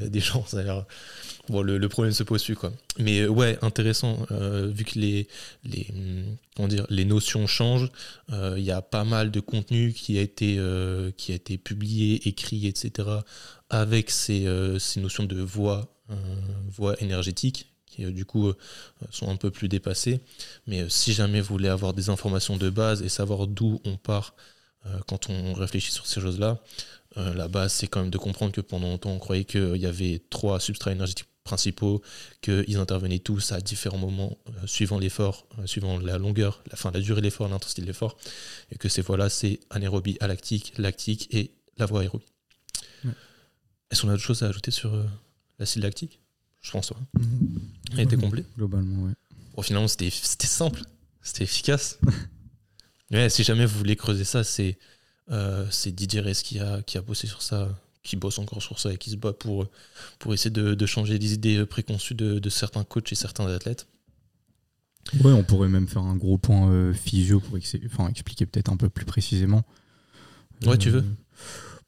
des 0.00 0.20
gens. 0.20 0.46
Bon, 1.48 1.60
le, 1.60 1.88
problème 1.88 2.14
se 2.14 2.22
pose 2.22 2.42
plus. 2.42 2.56
Quoi. 2.56 2.72
Mais 2.98 3.26
ouais, 3.26 3.58
intéressant, 3.60 4.26
vu 4.30 4.84
que 4.84 4.98
les, 4.98 5.28
les, 5.64 5.88
dire, 6.68 6.86
les 6.88 7.04
notions 7.04 7.46
changent, 7.46 7.90
il 8.30 8.62
y 8.62 8.70
a 8.70 8.80
pas 8.80 9.04
mal 9.04 9.30
de 9.30 9.40
contenu 9.40 9.92
qui 9.92 10.18
a 10.18 10.22
été, 10.22 10.58
qui 11.18 11.32
a 11.32 11.34
été 11.34 11.58
publié, 11.58 12.26
écrit, 12.28 12.66
etc., 12.66 13.08
avec 13.68 14.10
ces, 14.10 14.46
ces 14.78 15.00
notions 15.00 15.24
de 15.24 15.40
voix 15.40 15.91
voies 16.68 17.00
énergétiques 17.00 17.72
qui 17.92 18.04
euh, 18.04 18.10
du 18.10 18.24
coup 18.24 18.48
euh, 18.48 18.54
sont 19.10 19.28
un 19.28 19.36
peu 19.36 19.50
plus 19.50 19.68
dépassées. 19.68 20.20
Mais 20.66 20.88
si 20.88 21.12
jamais 21.12 21.40
vous 21.40 21.54
voulez 21.54 21.68
avoir 21.68 21.92
des 21.92 22.08
informations 22.08 22.56
de 22.56 22.70
base 22.70 23.02
et 23.02 23.08
savoir 23.08 23.46
d'où 23.46 23.80
on 23.84 23.96
part 23.96 24.34
quand 25.06 25.30
on 25.30 25.52
réfléchit 25.52 25.92
sur 25.92 26.08
ces 26.08 26.20
choses-là, 26.20 26.60
la 27.14 27.46
base 27.46 27.72
c'est 27.72 27.86
quand 27.86 28.00
même 28.00 28.10
de 28.10 28.18
comprendre 28.18 28.50
que 28.50 28.60
pendant 28.60 28.88
longtemps 28.88 29.12
on 29.12 29.20
croyait 29.20 29.44
qu'il 29.44 29.76
y 29.76 29.86
avait 29.86 30.20
trois 30.28 30.58
substrats 30.58 30.90
énergétiques 30.90 31.28
principaux, 31.44 32.02
qu'ils 32.40 32.78
intervenaient 32.78 33.20
tous 33.20 33.52
à 33.52 33.60
différents 33.60 33.98
moments 33.98 34.38
suivant 34.66 34.98
l'effort, 34.98 35.46
suivant 35.66 36.00
la 36.00 36.18
longueur, 36.18 36.64
la, 36.68 36.76
fin, 36.76 36.90
la 36.90 36.98
durée 36.98 37.20
de 37.20 37.26
l'effort, 37.26 37.46
l'intensité 37.46 37.82
de 37.82 37.86
l'effort, 37.86 38.16
et 38.72 38.76
que 38.76 38.88
ces 38.88 39.02
voies-là 39.02 39.28
c'est 39.28 39.60
anaérobie 39.70 40.16
alactique, 40.18 40.72
lactique 40.78 41.32
et 41.32 41.52
la 41.78 41.86
voie 41.86 42.00
aérobie. 42.00 42.26
Est-ce 43.92 44.02
qu'on 44.02 44.08
a 44.08 44.12
d'autres 44.14 44.24
choses 44.24 44.42
à 44.42 44.48
ajouter 44.48 44.72
sur 44.72 45.00
l'acide 45.58 45.82
lactique 45.82 46.20
Je 46.60 46.70
pense, 46.70 46.90
ouais. 46.90 46.96
Mhm. 47.18 47.60
Il 47.92 48.00
était 48.00 48.16
complet 48.16 48.44
Globalement, 48.56 49.04
ouais. 49.04 49.12
Bon, 49.54 49.62
finalement, 49.62 49.88
c'était 49.88 50.10
simple, 50.46 50.82
c'était 51.22 51.44
efficace. 51.44 51.98
Mais 53.10 53.28
si 53.28 53.44
jamais 53.44 53.66
vous 53.66 53.76
voulez 53.76 53.96
creuser 53.96 54.24
ça, 54.24 54.42
c'est 54.42 54.78
euh, 55.30 55.66
Didier 55.86 56.20
Ress 56.20 56.42
qui 56.42 56.58
a, 56.58 56.82
qui 56.82 56.96
a 56.96 57.02
bossé 57.02 57.26
sur 57.26 57.42
ça, 57.42 57.78
qui 58.02 58.16
bosse 58.16 58.38
encore 58.38 58.62
sur 58.62 58.78
ça 58.78 58.92
et 58.92 58.96
qui 58.96 59.10
se 59.10 59.16
bat 59.16 59.32
pour, 59.34 59.66
pour 60.18 60.32
essayer 60.32 60.50
de, 60.50 60.74
de 60.74 60.86
changer 60.86 61.18
les 61.18 61.34
idées 61.34 61.66
préconçues 61.66 62.14
de, 62.14 62.38
de, 62.38 62.50
certains 62.50 62.84
coachs 62.84 63.12
et 63.12 63.14
certains 63.14 63.46
athlètes. 63.46 63.86
Ouais, 65.22 65.32
on 65.32 65.44
pourrait 65.44 65.68
même 65.68 65.88
faire 65.88 66.02
un 66.02 66.16
gros 66.16 66.38
point 66.38 66.70
euh, 66.70 66.94
physio 66.94 67.40
pour 67.40 67.58
expliquer 67.58 68.46
peut-être 68.46 68.70
un 68.70 68.76
peu 68.76 68.88
plus 68.88 69.04
précisément. 69.04 69.64
Ouais, 70.64 70.78
tu 70.78 70.90
veux 70.90 71.00
euh, 71.00 71.14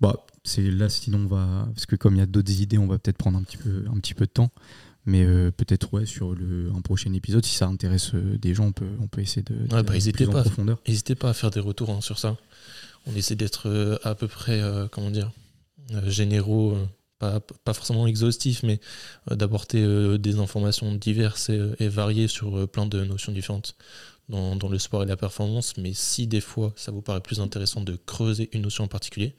Bah, 0.01 0.27
c'est 0.45 0.71
là 0.71 0.89
sinon 0.89 1.21
on 1.21 1.27
va 1.27 1.69
parce 1.75 1.87
que 1.87 1.97
comme 1.97 2.15
il 2.15 2.19
y 2.19 2.23
a 2.23 2.27
d'autres 2.27 2.61
idées 2.61 2.79
on 2.79 2.87
va 2.87 2.99
peut-être 2.99 3.17
prendre 3.17 3.39
un 3.39 3.43
petit 3.43 3.57
peu 3.57 3.85
un 3.91 3.99
petit 3.99 4.15
peu 4.15 4.27
de 4.27 4.31
temps. 4.31 4.51
Mais 5.07 5.23
euh, 5.23 5.51
peut-être 5.51 5.93
ouais 5.93 6.07
sur 6.07 6.35
le, 6.35 6.71
un 6.75 6.81
prochain 6.81 7.13
épisode 7.13 7.45
si 7.45 7.55
ça 7.55 7.67
intéresse 7.67 8.15
euh, 8.15 8.39
des 8.39 8.55
gens 8.55 8.67
on 8.67 8.73
peut 8.73 8.89
on 9.01 9.07
peut 9.07 9.21
essayer 9.21 9.43
de, 9.43 9.55
ouais, 9.75 9.83
bah, 9.83 9.93
n'hésitez 9.93 10.27
pas 10.27 10.45
n'hésitez 10.89 11.15
pas 11.15 11.29
à 11.29 11.35
faire 11.35 11.51
des 11.51 11.61
retours 11.61 11.91
hein, 11.91 12.01
sur 12.01 12.19
ça. 12.19 12.37
On 13.07 13.15
essaie 13.15 13.35
d'être 13.35 13.69
euh, 13.69 13.99
à 14.03 14.15
peu 14.15 14.29
près 14.29 14.63
comment 14.91 15.11
dire 15.11 15.31
généraux 16.07 16.75
pas, 17.19 17.41
pas, 17.41 17.75
forcément 17.75 18.07
exhaustifs 18.07 18.63
mais 18.63 18.81
d'apporter 19.31 20.19
des 20.19 20.39
informations 20.39 20.95
diverses 20.95 21.51
et, 21.51 21.89
variées 21.89 22.29
sur 22.29 22.67
plein 22.69 22.87
de 22.87 23.05
notions 23.05 23.33
différentes 23.33 23.77
dans, 24.31 24.57
dans, 24.57 24.71
le 24.71 24.79
sport 24.79 25.03
et 25.03 25.07
la 25.07 25.19
performance. 25.19 25.77
Mais 25.77 25.93
si 25.93 26.27
des 26.27 26.41
fois 26.41 26.73
ça 26.77 26.93
vous 26.93 27.03
paraît 27.03 27.21
plus 27.21 27.41
intéressant 27.41 27.83
de 27.83 27.97
creuser 28.07 28.49
une 28.55 28.63
notion 28.63 28.85
en 28.85 28.89
particulier 28.89 29.35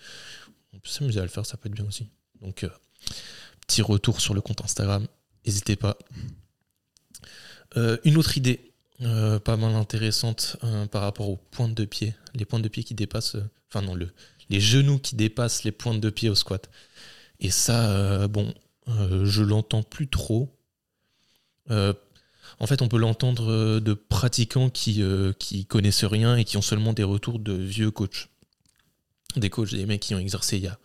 on 0.75 0.79
peut 0.79 0.89
s'amuser 0.89 1.19
à 1.19 1.23
le 1.23 1.29
faire, 1.29 1.45
ça 1.45 1.57
peut 1.57 1.69
être 1.69 1.75
bien 1.75 1.85
aussi. 1.85 2.09
Donc, 2.41 2.63
euh, 2.63 2.69
petit 3.65 3.81
retour 3.81 4.19
sur 4.21 4.33
le 4.33 4.41
compte 4.41 4.61
Instagram, 4.61 5.07
n'hésitez 5.45 5.75
pas. 5.75 5.97
Euh, 7.77 7.97
une 8.03 8.17
autre 8.17 8.37
idée 8.37 8.71
pas 9.43 9.57
mal 9.57 9.75
intéressante 9.75 10.55
par 10.89 11.01
rapport 11.01 11.27
aux 11.27 11.35
pointes 11.35 11.73
de 11.73 11.83
pied. 11.83 12.15
Les 12.33 12.45
pointes 12.45 12.61
de 12.61 12.69
pied 12.69 12.85
qui 12.85 12.95
dépassent. 12.95 13.35
Enfin, 13.69 13.85
non, 13.85 13.93
le, 13.93 14.09
les 14.49 14.61
genoux 14.61 14.99
qui 14.99 15.17
dépassent 15.17 15.65
les 15.65 15.73
pointes 15.73 15.99
de 15.99 16.09
pied 16.09 16.29
au 16.29 16.35
squat. 16.35 16.69
Et 17.41 17.51
ça, 17.51 18.29
bon, 18.29 18.53
je 18.87 19.43
l'entends 19.43 19.83
plus 19.83 20.07
trop. 20.07 20.57
en 21.69 22.67
fait, 22.67 22.81
on 22.81 22.87
peut 22.87 22.97
l'entendre 22.97 23.81
de 23.81 23.93
pratiquants 23.93 24.69
qui, 24.69 25.03
qui 25.39 25.65
connaissent 25.65 26.05
rien 26.05 26.37
et 26.37 26.45
qui 26.45 26.55
ont 26.55 26.61
seulement 26.61 26.93
des 26.93 27.03
retours 27.03 27.39
de 27.39 27.51
vieux 27.51 27.91
coachs. 27.91 28.29
Des 29.35 29.49
coachs, 29.49 29.71
des 29.71 29.85
mecs 29.85 30.01
qui 30.01 30.15
ont 30.15 30.19
exercé 30.19 30.57
il 30.57 30.63
y 30.63 30.67
a 30.67 30.79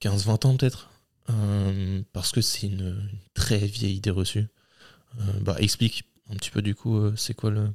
15-20 0.00 0.46
ans 0.46 0.56
peut-être. 0.56 0.90
Euh, 1.30 2.02
parce 2.12 2.32
que 2.32 2.40
c'est 2.40 2.66
une, 2.66 3.08
très 3.34 3.58
vieille 3.58 3.96
idée 3.96 4.10
reçue. 4.10 4.48
Euh, 5.20 5.40
bah, 5.40 5.56
explique 5.58 6.04
un 6.30 6.34
petit 6.36 6.50
peu 6.50 6.62
du 6.62 6.74
coup, 6.74 6.96
euh, 6.96 7.14
c'est 7.16 7.34
quoi 7.34 7.50
le, 7.50 7.70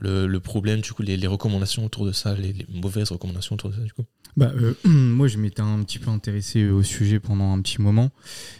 le, 0.00 0.38
problème, 0.38 0.80
du 0.80 0.92
coup, 0.92 1.02
les, 1.02 1.26
recommandations 1.26 1.84
autour 1.84 2.06
de 2.06 2.12
ça, 2.12 2.34
les, 2.34 2.54
mauvaises 2.68 3.10
recommandations 3.10 3.54
autour 3.54 3.70
de 3.70 3.76
ça, 3.76 3.82
du 3.82 3.92
coup 3.92 4.04
bah, 4.36 4.52
moi, 4.84 5.28
je 5.28 5.38
m'étais 5.38 5.62
un 5.62 5.82
petit 5.82 5.98
peu 5.98 6.10
intéressé 6.10 6.68
au 6.68 6.82
sujet 6.82 7.20
pendant 7.20 7.52
un 7.52 7.60
petit 7.62 7.80
moment. 7.80 8.10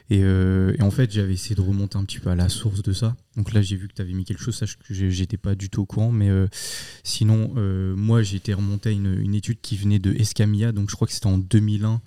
Et, 0.08 0.20
et 0.20 0.82
en 0.82 0.90
fait, 0.90 1.12
j'avais 1.12 1.34
essayé 1.34 1.54
de 1.54 1.60
remonter 1.60 1.98
un 1.98 2.04
petit 2.04 2.18
peu 2.18 2.30
à 2.30 2.34
la 2.34 2.48
source 2.48 2.82
de 2.82 2.94
ça. 2.94 3.14
Donc 3.36 3.52
là, 3.52 3.60
j'ai 3.60 3.76
vu 3.76 3.86
que 3.86 3.92
tu 3.92 4.00
avais 4.00 4.14
mis 4.14 4.24
quelque 4.24 4.42
chose, 4.42 4.56
sache 4.56 4.78
que 4.78 4.94
j'étais 4.94 5.36
pas 5.36 5.54
du 5.54 5.68
tout 5.68 5.82
au 5.82 5.84
courant. 5.84 6.12
Mais 6.12 6.30
sinon, 7.04 7.52
moi, 7.94 8.22
été 8.22 8.54
remonté 8.54 8.88
à 8.88 8.92
une, 8.92 9.20
une, 9.20 9.34
étude 9.34 9.60
qui 9.60 9.76
venait 9.76 9.98
de 9.98 10.14
Escamilla. 10.14 10.72
Donc 10.72 10.88
je 10.88 10.96
crois 10.96 11.06
que 11.06 11.12
c'était 11.12 11.26
en 11.26 11.36
2001 11.36 12.00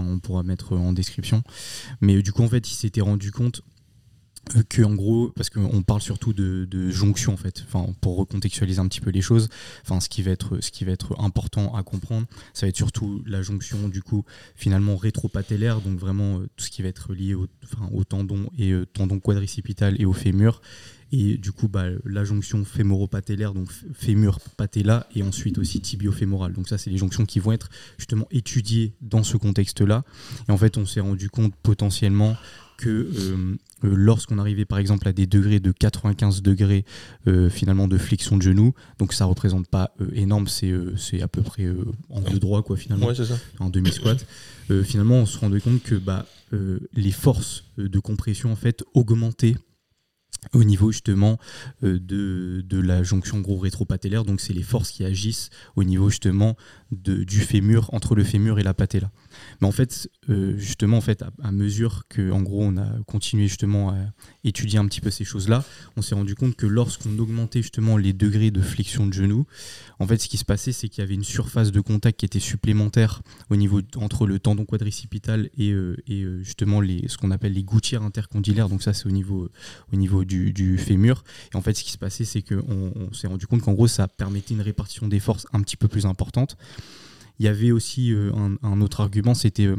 on 0.00 0.18
pourra 0.18 0.42
mettre 0.42 0.76
en 0.76 0.92
description. 0.92 1.42
Mais 2.00 2.22
du 2.22 2.32
coup, 2.32 2.42
en 2.42 2.48
fait, 2.48 2.68
il 2.70 2.74
s'était 2.74 3.00
rendu 3.00 3.30
compte 3.30 3.60
euh, 3.60 3.64
que 4.68 4.82
en 4.82 4.94
gros, 4.94 5.32
parce 5.34 5.50
qu'on 5.50 5.82
parle 5.82 6.00
surtout 6.00 6.32
de, 6.32 6.90
jonction 6.90 7.32
en 7.32 7.36
fait, 7.36 7.64
enfin 7.66 7.92
pour 8.00 8.16
recontextualiser 8.16 8.80
un 8.80 8.88
petit 8.88 9.00
peu 9.00 9.10
les 9.10 9.20
choses, 9.20 9.48
enfin 9.82 10.00
ce 10.00 10.08
qui 10.08 10.22
va 10.22 10.30
être 10.30 10.60
ce 10.60 10.70
qui 10.70 10.84
va 10.84 10.92
être 10.92 11.18
important 11.20 11.74
à 11.74 11.82
comprendre, 11.82 12.26
ça 12.52 12.66
va 12.66 12.68
être 12.68 12.76
surtout 12.76 13.22
la 13.26 13.42
jonction 13.42 13.88
du 13.88 14.02
coup 14.02 14.24
finalement 14.54 14.96
rétropatellaire, 14.96 15.80
donc 15.80 15.98
vraiment 15.98 16.38
euh, 16.38 16.48
tout 16.56 16.64
ce 16.64 16.70
qui 16.70 16.82
va 16.82 16.88
être 16.88 17.14
lié 17.14 17.34
au, 17.34 17.46
tendon 18.04 18.50
et 18.58 18.72
euh, 18.72 18.86
tendon 18.86 19.18
quadricipital 19.18 20.00
et 20.00 20.04
au 20.04 20.12
fémur, 20.12 20.60
et 21.12 21.36
du 21.36 21.52
coup 21.52 21.68
bah, 21.68 21.86
la 22.04 22.24
jonction 22.24 22.64
fémoro-patellaire, 22.64 23.54
donc 23.54 23.70
fémur 23.92 24.40
patella 24.56 25.06
et 25.14 25.22
ensuite 25.22 25.58
aussi 25.58 25.80
tibio-fémoral. 25.80 26.52
Donc 26.52 26.68
ça 26.68 26.78
c'est 26.78 26.90
les 26.90 26.98
jonctions 26.98 27.24
qui 27.24 27.38
vont 27.38 27.52
être 27.52 27.70
justement 27.98 28.26
étudiées 28.30 28.94
dans 29.00 29.22
ce 29.22 29.36
contexte-là. 29.36 30.04
Et 30.48 30.52
en 30.52 30.58
fait 30.58 30.76
on 30.76 30.86
s'est 30.86 31.00
rendu 31.00 31.30
compte 31.30 31.54
potentiellement 31.62 32.36
que 32.76 32.88
euh, 32.88 33.56
euh, 33.84 33.94
lorsqu'on 33.94 34.38
arrivait 34.38 34.64
par 34.64 34.78
exemple 34.78 35.08
à 35.08 35.12
des 35.12 35.26
degrés 35.26 35.60
de 35.60 35.72
95 35.72 36.42
degrés 36.42 36.84
euh, 37.26 37.48
finalement 37.48 37.88
de 37.88 37.98
flexion 37.98 38.36
de 38.36 38.42
genou, 38.42 38.74
donc 38.98 39.12
ça 39.12 39.24
représente 39.24 39.68
pas 39.68 39.94
énorme, 40.14 40.46
c'est 40.48 41.22
à 41.22 41.28
peu 41.28 41.42
près 41.42 41.68
en 42.10 42.20
deux 42.20 42.38
droit 42.38 42.62
quoi 42.62 42.76
finalement, 42.76 43.10
en 43.58 43.70
demi 43.70 43.92
squat. 43.92 44.24
finalement 44.84 45.16
on 45.16 45.26
se 45.26 45.38
rendait 45.38 45.60
compte 45.60 45.82
que 45.82 45.94
bah, 45.94 46.26
les 46.92 47.12
forces 47.12 47.64
de 47.78 47.98
compression 47.98 48.52
en 48.52 48.56
fait 48.56 48.84
augmentaient 48.94 49.56
au 50.52 50.64
niveau 50.64 50.92
justement 50.92 51.38
euh, 51.82 51.98
de, 52.00 52.80
la 52.80 53.02
jonction 53.02 53.40
gros 53.40 53.58
rétropatellaire. 53.58 54.24
Donc 54.24 54.40
c'est 54.40 54.52
les 54.52 54.62
forces 54.62 54.90
qui 54.90 55.04
agissent 55.04 55.50
au 55.76 55.84
niveau 55.84 56.10
justement 56.10 56.56
du 57.02 57.40
fémur, 57.40 57.92
entre 57.92 58.14
le 58.14 58.24
fémur 58.24 58.58
et 58.58 58.62
la 58.62 58.74
patella. 58.74 59.10
Mais 59.60 59.66
en 59.66 59.72
fait, 59.72 60.08
euh, 60.28 60.56
justement, 60.58 60.98
en 60.98 61.00
fait, 61.00 61.24
à, 61.42 61.52
mesure 61.52 62.04
que, 62.08 62.30
en 62.30 62.42
gros, 62.42 62.62
on 62.62 62.76
a 62.76 62.86
continué 63.06 63.48
justement 63.48 63.90
à 63.90 63.96
étudier 64.44 64.78
un 64.78 64.86
petit 64.86 65.00
peu 65.00 65.10
ces 65.10 65.24
choses-là, 65.24 65.64
on 65.96 66.02
s'est 66.02 66.14
rendu 66.14 66.34
compte 66.34 66.56
que 66.56 66.66
lorsqu'on 66.66 67.18
augmentait 67.18 67.62
justement 67.62 67.96
les 67.96 68.12
degrés 68.12 68.50
de 68.50 68.60
flexion 68.60 69.06
de 69.06 69.12
genou, 69.12 69.46
en 69.98 70.06
fait, 70.06 70.18
ce 70.18 70.28
qui 70.28 70.36
se 70.36 70.44
passait, 70.44 70.72
c'est 70.72 70.88
qu'il 70.88 71.02
y 71.02 71.04
avait 71.04 71.14
une 71.14 71.24
surface 71.24 71.72
de 71.72 71.80
contact 71.80 72.20
qui 72.20 72.26
était 72.26 72.40
supplémentaire 72.40 73.22
au 73.50 73.56
niveau 73.56 73.80
entre 73.96 74.26
le 74.26 74.38
tendon 74.38 74.64
quadricipital 74.64 75.50
et, 75.56 75.70
euh, 75.70 75.96
et 76.06 76.24
justement 76.42 76.80
les, 76.80 77.08
ce 77.08 77.18
qu'on 77.18 77.30
appelle 77.30 77.52
les 77.52 77.64
gouttières 77.64 78.02
intercondylaires. 78.02 78.68
Donc 78.68 78.82
ça, 78.82 78.92
c'est 78.92 79.06
au 79.06 79.12
niveau, 79.12 79.48
au 79.92 79.96
niveau 79.96 80.24
du, 80.24 80.52
du, 80.52 80.78
fémur. 80.78 81.24
Et 81.52 81.56
en 81.56 81.62
fait, 81.62 81.74
ce 81.74 81.84
qui 81.84 81.90
se 81.90 81.98
passait, 81.98 82.24
c'est 82.24 82.42
qu'on 82.42 82.92
on, 82.96 83.12
s'est 83.12 83.26
rendu 83.26 83.46
compte 83.46 83.62
qu'en 83.62 83.72
gros, 83.72 83.86
ça 83.86 84.08
permettait 84.08 84.54
une 84.54 84.60
répartition 84.60 85.08
des 85.08 85.20
forces 85.20 85.46
un 85.52 85.60
petit 85.60 85.76
peu 85.76 85.88
plus 85.88 86.06
importante. 86.06 86.56
Il 87.38 87.46
y 87.46 87.48
avait 87.48 87.72
aussi 87.72 88.12
euh, 88.12 88.30
un, 88.62 88.80
autre 88.80 89.00
argument, 89.00 89.34
c'était 89.34 89.66
euh, 89.66 89.76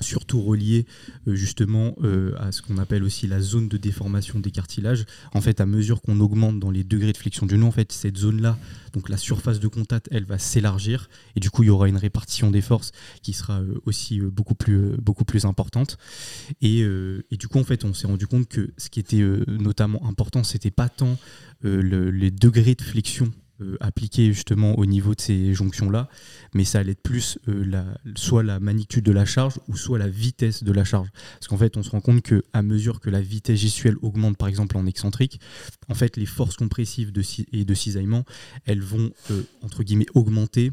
surtout 0.00 0.42
relié 0.42 0.84
euh, 1.26 1.34
justement 1.34 1.96
à 2.38 2.52
ce 2.52 2.60
qu'on 2.60 2.76
appelle 2.76 3.02
aussi 3.02 3.26
la 3.26 3.40
zone 3.40 3.68
de 3.68 3.78
déformation 3.78 4.38
des 4.40 4.50
cartilages. 4.50 5.06
En 5.32 5.40
fait, 5.40 5.60
à 5.60 5.66
mesure 5.66 6.02
qu'on 6.02 6.20
augmente 6.20 6.60
dans 6.60 6.70
les 6.70 6.84
degrés 6.84 7.12
de 7.12 7.16
flexion 7.16 7.46
du 7.46 7.54
genou, 7.54 7.66
en 7.66 7.70
fait, 7.70 7.92
cette 7.92 8.18
zone-là, 8.18 8.58
donc 8.92 9.08
la 9.08 9.16
surface 9.16 9.58
de 9.58 9.68
contact, 9.68 10.08
elle 10.10 10.26
va 10.26 10.38
s'élargir 10.38 11.08
et 11.34 11.40
du 11.40 11.48
coup, 11.50 11.62
il 11.62 11.66
y 11.66 11.70
aura 11.70 11.88
une 11.88 11.96
répartition 11.96 12.50
des 12.50 12.60
forces 12.60 12.92
qui 13.22 13.32
sera 13.32 13.62
aussi 13.86 14.20
beaucoup 14.20 14.54
plus 14.54 14.96
beaucoup 14.98 15.24
plus 15.24 15.46
importante. 15.46 15.96
Et, 16.60 16.80
et, 16.80 17.36
du 17.38 17.48
coup, 17.48 17.58
en 17.58 17.64
fait, 17.64 17.84
on 17.84 17.94
s'est 17.94 18.06
rendu 18.06 18.26
compte 18.26 18.48
que 18.48 18.72
ce 18.76 18.90
qui 18.90 19.00
était 19.00 19.22
notamment 19.46 20.06
important, 20.06 20.44
c'était 20.44 20.70
pas 20.70 20.90
tant 20.90 21.16
les 21.62 22.30
degrés 22.30 22.74
de 22.74 22.82
flexion 22.82 23.32
euh, 23.60 23.76
justement 24.32 24.78
au 24.78 24.86
niveau 24.86 25.14
de 25.14 25.20
ces 25.20 25.54
jonctions-là, 25.54 26.08
mais 26.54 26.64
ça 26.64 26.80
allait 26.80 26.92
être 26.92 27.02
plus 27.02 27.38
euh, 27.48 27.64
la, 27.64 27.84
soit 28.14 28.42
la 28.42 28.60
magnitude 28.60 29.04
de 29.04 29.12
la 29.12 29.24
charge 29.24 29.54
ou 29.68 29.76
soit 29.76 29.98
la 29.98 30.08
vitesse 30.08 30.62
de 30.62 30.72
la 30.72 30.84
charge. 30.84 31.08
Parce 31.34 31.48
qu'en 31.48 31.56
fait, 31.56 31.76
on 31.76 31.82
se 31.82 31.90
rend 31.90 32.00
compte 32.00 32.22
que 32.22 32.44
à 32.52 32.62
mesure 32.62 33.00
que 33.00 33.10
la 33.10 33.20
vitesse 33.20 33.60
gestuelle 33.60 33.96
augmente, 34.02 34.36
par 34.36 34.48
exemple 34.48 34.76
en 34.76 34.86
excentrique, 34.86 35.40
en 35.88 35.94
fait, 35.94 36.16
les 36.16 36.26
forces 36.26 36.56
compressives 36.56 37.12
de, 37.12 37.22
et 37.52 37.64
de 37.64 37.74
cisaillement, 37.74 38.24
elles 38.64 38.82
vont 38.82 39.10
euh, 39.30 39.42
entre 39.62 39.82
guillemets 39.82 40.06
augmenter 40.14 40.72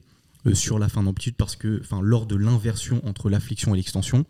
sur 0.54 0.78
la 0.78 0.90
fin 0.90 1.04
d'amplitude 1.04 1.36
parce 1.38 1.56
que, 1.56 1.80
enfin, 1.82 2.02
lors 2.02 2.26
de 2.26 2.36
l'inversion 2.36 3.02
entre 3.08 3.30
la 3.30 3.40
flexion 3.40 3.74
et 3.74 3.78
l'extension. 3.78 4.26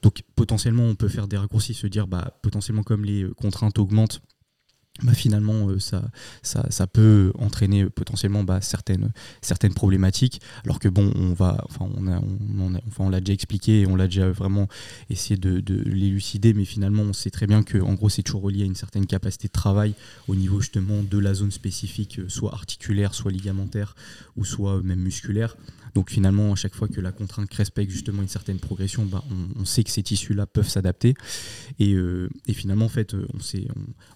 Donc 0.00 0.22
potentiellement, 0.34 0.84
on 0.84 0.94
peut 0.94 1.08
faire 1.08 1.28
des 1.28 1.36
raccourcis, 1.36 1.74
se 1.74 1.86
dire, 1.86 2.06
bah, 2.06 2.38
potentiellement 2.42 2.82
comme 2.82 3.04
les 3.04 3.26
contraintes 3.36 3.78
augmentent, 3.78 4.22
bah 5.02 5.14
finalement 5.14 5.68
euh, 5.68 5.78
ça, 6.42 6.86
peut 6.86 7.32
entraîner 7.38 7.86
potentiellement 7.86 8.44
bah, 8.44 8.60
certaines, 8.60 9.10
problématiques. 9.74 10.40
Alors 10.64 10.78
que 10.78 10.88
bon 10.88 11.12
on 11.16 11.32
va 11.32 11.64
enfin 11.68 11.88
on 11.96 12.06
a, 12.06 12.20
enfin, 12.86 13.10
l'a 13.10 13.20
déjà 13.20 13.32
expliqué 13.32 13.86
on 13.88 13.96
l'a 13.96 14.06
déjà 14.06 14.30
vraiment 14.30 14.68
essayé 15.10 15.36
de, 15.36 15.60
de 15.60 15.74
l'élucider 15.82 16.54
mais 16.54 16.64
finalement 16.64 17.02
on 17.02 17.12
sait 17.12 17.30
très 17.30 17.46
bien 17.46 17.62
que 17.62 17.78
en 17.78 17.94
gros 17.94 18.08
c'est 18.08 18.22
toujours 18.22 18.42
relié 18.42 18.62
à 18.62 18.66
une 18.66 18.74
certaine 18.74 19.06
capacité 19.06 19.48
de 19.48 19.52
travail 19.52 19.94
au 20.28 20.34
niveau 20.34 20.60
justement 20.60 21.02
de 21.02 21.18
la 21.18 21.34
zone 21.34 21.50
spécifique 21.50 22.18
euh, 22.18 22.28
soit 22.28 22.52
articulaire 22.52 23.14
soit 23.14 23.32
ligamentaire 23.32 23.94
ou 24.36 24.44
soit 24.44 24.82
même 24.82 25.00
musculaire 25.00 25.56
donc 25.94 26.10
finalement, 26.10 26.52
à 26.52 26.56
chaque 26.56 26.74
fois 26.74 26.88
que 26.88 27.00
la 27.00 27.12
contrainte 27.12 27.52
respecte 27.52 27.90
justement 27.90 28.22
une 28.22 28.28
certaine 28.28 28.58
progression, 28.58 29.04
bah, 29.04 29.22
on, 29.58 29.64
sait 29.64 29.84
que 29.84 29.90
ces 29.90 30.02
tissus-là 30.02 30.46
peuvent 30.46 30.68
s'adapter. 30.68 31.14
Et, 31.78 31.94
euh, 31.94 32.28
finalement, 32.52 32.86
en 32.86 32.90
fait, 32.90 33.14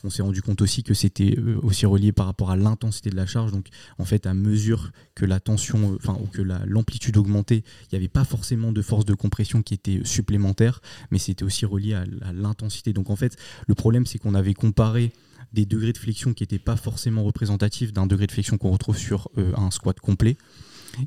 on 0.02 0.10
s'est 0.10 0.22
rendu 0.22 0.42
compte 0.42 0.62
aussi 0.62 0.82
que 0.82 0.94
c'était 0.94 1.36
euh, 1.38 1.58
aussi 1.62 1.86
relié 1.86 2.12
par 2.12 2.26
rapport 2.26 2.50
à 2.50 2.56
l'intensité 2.56 3.10
de 3.10 3.16
la 3.16 3.26
charge. 3.26 3.52
Donc 3.52 3.68
en 3.98 4.04
fait, 4.04 4.26
à 4.26 4.34
mesure 4.34 4.90
que 5.14 5.24
la 5.24 5.40
tension, 5.40 5.92
euh, 5.92 5.96
enfin 5.96 6.18
ou 6.22 6.26
que 6.26 6.42
l'amplitude 6.42 7.16
augmentait, 7.16 7.62
il 7.82 7.88
n'y 7.92 7.96
avait 7.96 8.08
pas 8.08 8.24
forcément 8.24 8.72
de 8.72 8.82
force 8.82 9.04
de 9.04 9.14
compression 9.14 9.62
qui 9.62 9.74
était 9.74 10.00
supplémentaire, 10.04 10.80
mais 11.10 11.18
c'était 11.18 11.44
aussi 11.44 11.66
relié 11.66 11.94
à 11.94 12.32
l'intensité. 12.32 12.92
Donc 12.92 13.10
en 13.10 13.16
fait, 13.16 13.36
le 13.66 13.74
problème, 13.74 14.06
c'est 14.06 14.18
qu'on 14.18 14.34
avait 14.34 14.54
comparé 14.54 15.12
des 15.52 15.66
degrés 15.66 15.92
de 15.92 15.98
flexion 15.98 16.34
qui 16.34 16.42
n'étaient 16.42 16.58
pas 16.58 16.76
forcément 16.76 17.22
représentatifs 17.22 17.92
d'un 17.92 18.06
degré 18.06 18.26
de 18.26 18.32
flexion 18.32 18.58
qu'on 18.58 18.70
retrouve 18.70 18.98
sur 18.98 19.30
un 19.36 19.70
squat 19.70 19.98
complet. 20.00 20.36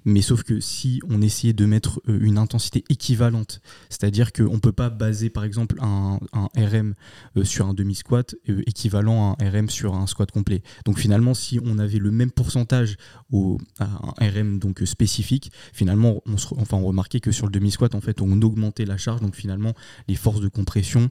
Mais 0.05 0.21
sauf 0.21 0.43
que 0.43 0.59
si 0.59 1.01
on 1.07 1.21
essayait 1.21 1.53
de 1.53 1.65
mettre 1.65 2.01
euh, 2.07 2.19
une 2.21 2.37
intensité 2.37 2.83
équivalente, 2.89 3.61
c'est-à-dire 3.89 4.31
qu'on 4.31 4.53
ne 4.53 4.59
peut 4.59 4.71
pas 4.71 4.89
baser 4.89 5.29
par 5.29 5.43
exemple 5.43 5.77
un, 5.81 6.19
RM 6.55 6.93
euh, 7.37 7.43
sur 7.43 7.67
un 7.67 7.73
demi-squat 7.73 8.35
euh, 8.49 8.61
équivalent 8.67 9.33
à 9.33 9.43
un 9.43 9.49
RM 9.49 9.69
sur 9.69 9.95
un 9.95 10.07
squat 10.07 10.31
complet. 10.31 10.61
Donc 10.85 10.99
finalement, 10.99 11.33
si 11.33 11.59
on 11.63 11.79
avait 11.79 11.99
le 11.99 12.11
même 12.11 12.31
pourcentage 12.31 12.97
au, 13.31 13.57
à 13.79 13.87
un 14.19 14.29
RM 14.29 14.59
donc 14.59 14.81
spécifique, 14.85 15.51
finalement, 15.73 16.21
on, 16.25 16.33
enfin, 16.57 16.77
on 16.77 16.85
remarquait 16.85 17.19
que 17.19 17.31
sur 17.31 17.45
le 17.45 17.51
demi-squat, 17.51 17.95
en 17.95 18.01
fait, 18.01 18.21
on 18.21 18.41
augmentait 18.41 18.85
la 18.85 18.97
charge. 18.97 19.21
Donc 19.21 19.35
finalement, 19.35 19.73
les 20.07 20.15
forces 20.15 20.41
de 20.41 20.47
compression 20.47 21.09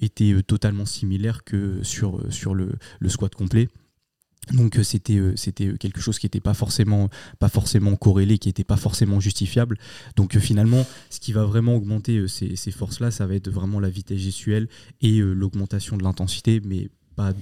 étaient 0.00 0.42
totalement 0.42 0.86
similaires 0.86 1.44
que 1.44 1.82
sur, 1.82 2.20
le 2.54 3.08
squat 3.08 3.34
complet. 3.34 3.68
Donc 4.52 4.76
euh, 4.78 4.82
c'était 4.82 5.16
euh, 5.16 5.36
c'était 5.36 5.66
euh, 5.66 5.76
quelque 5.76 6.00
chose 6.00 6.18
qui 6.18 6.26
n'était 6.26 6.40
pas 6.40 6.54
forcément 6.54 7.08
corrélé, 7.96 8.38
qui 8.38 8.48
n'était 8.48 8.64
pas 8.64 8.76
forcément 8.76 9.20
justifiable. 9.20 9.78
Donc 10.16 10.36
finalement, 10.38 10.86
ce 11.10 11.20
qui 11.20 11.32
va 11.32 11.44
vraiment 11.44 11.76
augmenter 11.76 12.26
ces, 12.26 12.56
ces 12.56 12.70
forces-là, 12.70 13.10
ça 13.10 13.26
va 13.26 13.34
être 13.34 13.50
vraiment 13.50 13.80
la 13.80 13.90
vitesse 13.90 14.18
gestuelle 14.18 14.68
et 15.02 15.20
l'augmentation 15.20 15.96
de 15.96 16.02
l'intensité, 16.02 16.60
mais 16.64 16.88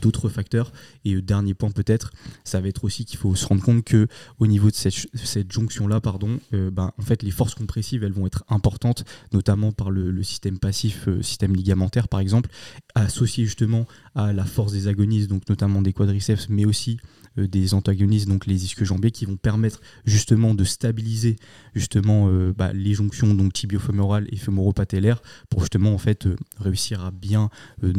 d'autres 0.00 0.28
facteurs. 0.28 0.72
Et 1.04 1.20
dernier 1.20 1.54
point 1.54 1.70
peut-être, 1.70 2.12
ça 2.44 2.60
va 2.60 2.68
être 2.68 2.84
aussi 2.84 3.04
qu'il 3.04 3.18
faut 3.18 3.34
se 3.34 3.46
rendre 3.46 3.62
compte 3.62 3.84
que 3.84 4.08
au 4.38 4.46
niveau 4.46 4.70
de 4.70 4.74
cette, 4.74 5.52
jonction-là, 5.52 6.00
pardon, 6.00 6.40
ben, 6.52 6.92
en 6.96 7.02
fait, 7.02 7.22
les 7.22 7.30
forces 7.30 7.54
compressives, 7.54 8.04
elles 8.04 8.12
vont 8.12 8.26
être 8.26 8.44
importantes, 8.48 9.04
notamment 9.32 9.72
par 9.72 9.90
le, 9.90 10.22
système 10.22 10.58
passif, 10.58 11.08
système 11.22 11.54
ligamentaire 11.54 12.08
par 12.08 12.20
exemple, 12.20 12.50
associé 12.94 13.44
justement 13.44 13.86
à 14.14 14.32
la 14.32 14.44
force 14.44 14.72
des 14.72 14.88
agonistes, 14.88 15.28
donc 15.28 15.48
notamment 15.48 15.82
des 15.82 15.92
quadriceps, 15.92 16.48
mais 16.48 16.64
aussi 16.64 16.98
euh, 16.98 17.17
des 17.46 17.74
antagonistes, 17.74 18.28
donc 18.28 18.46
les 18.46 18.64
ischios 18.64 18.84
jambiers, 18.84 19.10
qui 19.10 19.24
vont 19.24 19.36
permettre 19.36 19.80
justement 20.04 20.54
de 20.54 20.64
stabiliser 20.64 21.36
justement 21.74 22.28
euh, 22.28 22.52
bah, 22.56 22.72
les 22.72 22.94
jonctions 22.94 23.34
donc 23.34 23.52
tibiofémorales 23.52 24.26
et 24.30 24.36
fémoropatellaires 24.36 25.22
pour 25.48 25.60
justement 25.60 25.92
en 25.92 25.98
fait 25.98 26.26
euh, 26.26 26.36
réussir 26.58 27.04
à 27.04 27.10
bien 27.10 27.50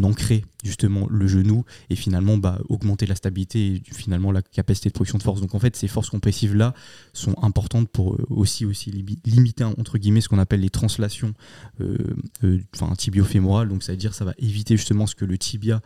ancrer 0.03 0.43
justement 0.63 1.07
le 1.09 1.27
genou 1.27 1.63
et 1.89 1.95
finalement 1.95 2.37
bah, 2.37 2.59
augmenter 2.67 3.05
la 3.05 3.15
stabilité 3.15 3.75
et 3.75 3.83
finalement 3.93 4.31
la 4.31 4.41
capacité 4.41 4.89
de 4.89 4.93
production 4.93 5.17
de 5.17 5.23
force. 5.23 5.41
Donc 5.41 5.55
en 5.55 5.59
fait 5.59 5.75
ces 5.75 5.87
forces 5.87 6.09
compressives 6.09 6.55
là 6.55 6.73
sont 7.13 7.35
importantes 7.41 7.89
pour 7.89 8.17
aussi 8.29 8.65
aussi 8.65 8.91
limiter 9.25 9.63
entre 9.63 9.97
guillemets 9.97 10.21
ce 10.21 10.29
qu'on 10.29 10.39
appelle 10.39 10.61
les 10.61 10.69
translations 10.69 11.33
enfin 12.75 12.93
tibiofémorales. 12.95 13.69
Donc 13.69 13.83
ça 13.83 13.93
veut 13.93 13.97
dire 13.97 14.13
ça 14.13 14.25
va 14.25 14.33
éviter 14.37 14.75
justement 14.75 15.07
ce 15.07 15.15
que 15.15 15.25
le 15.25 15.37
tibia 15.37 15.81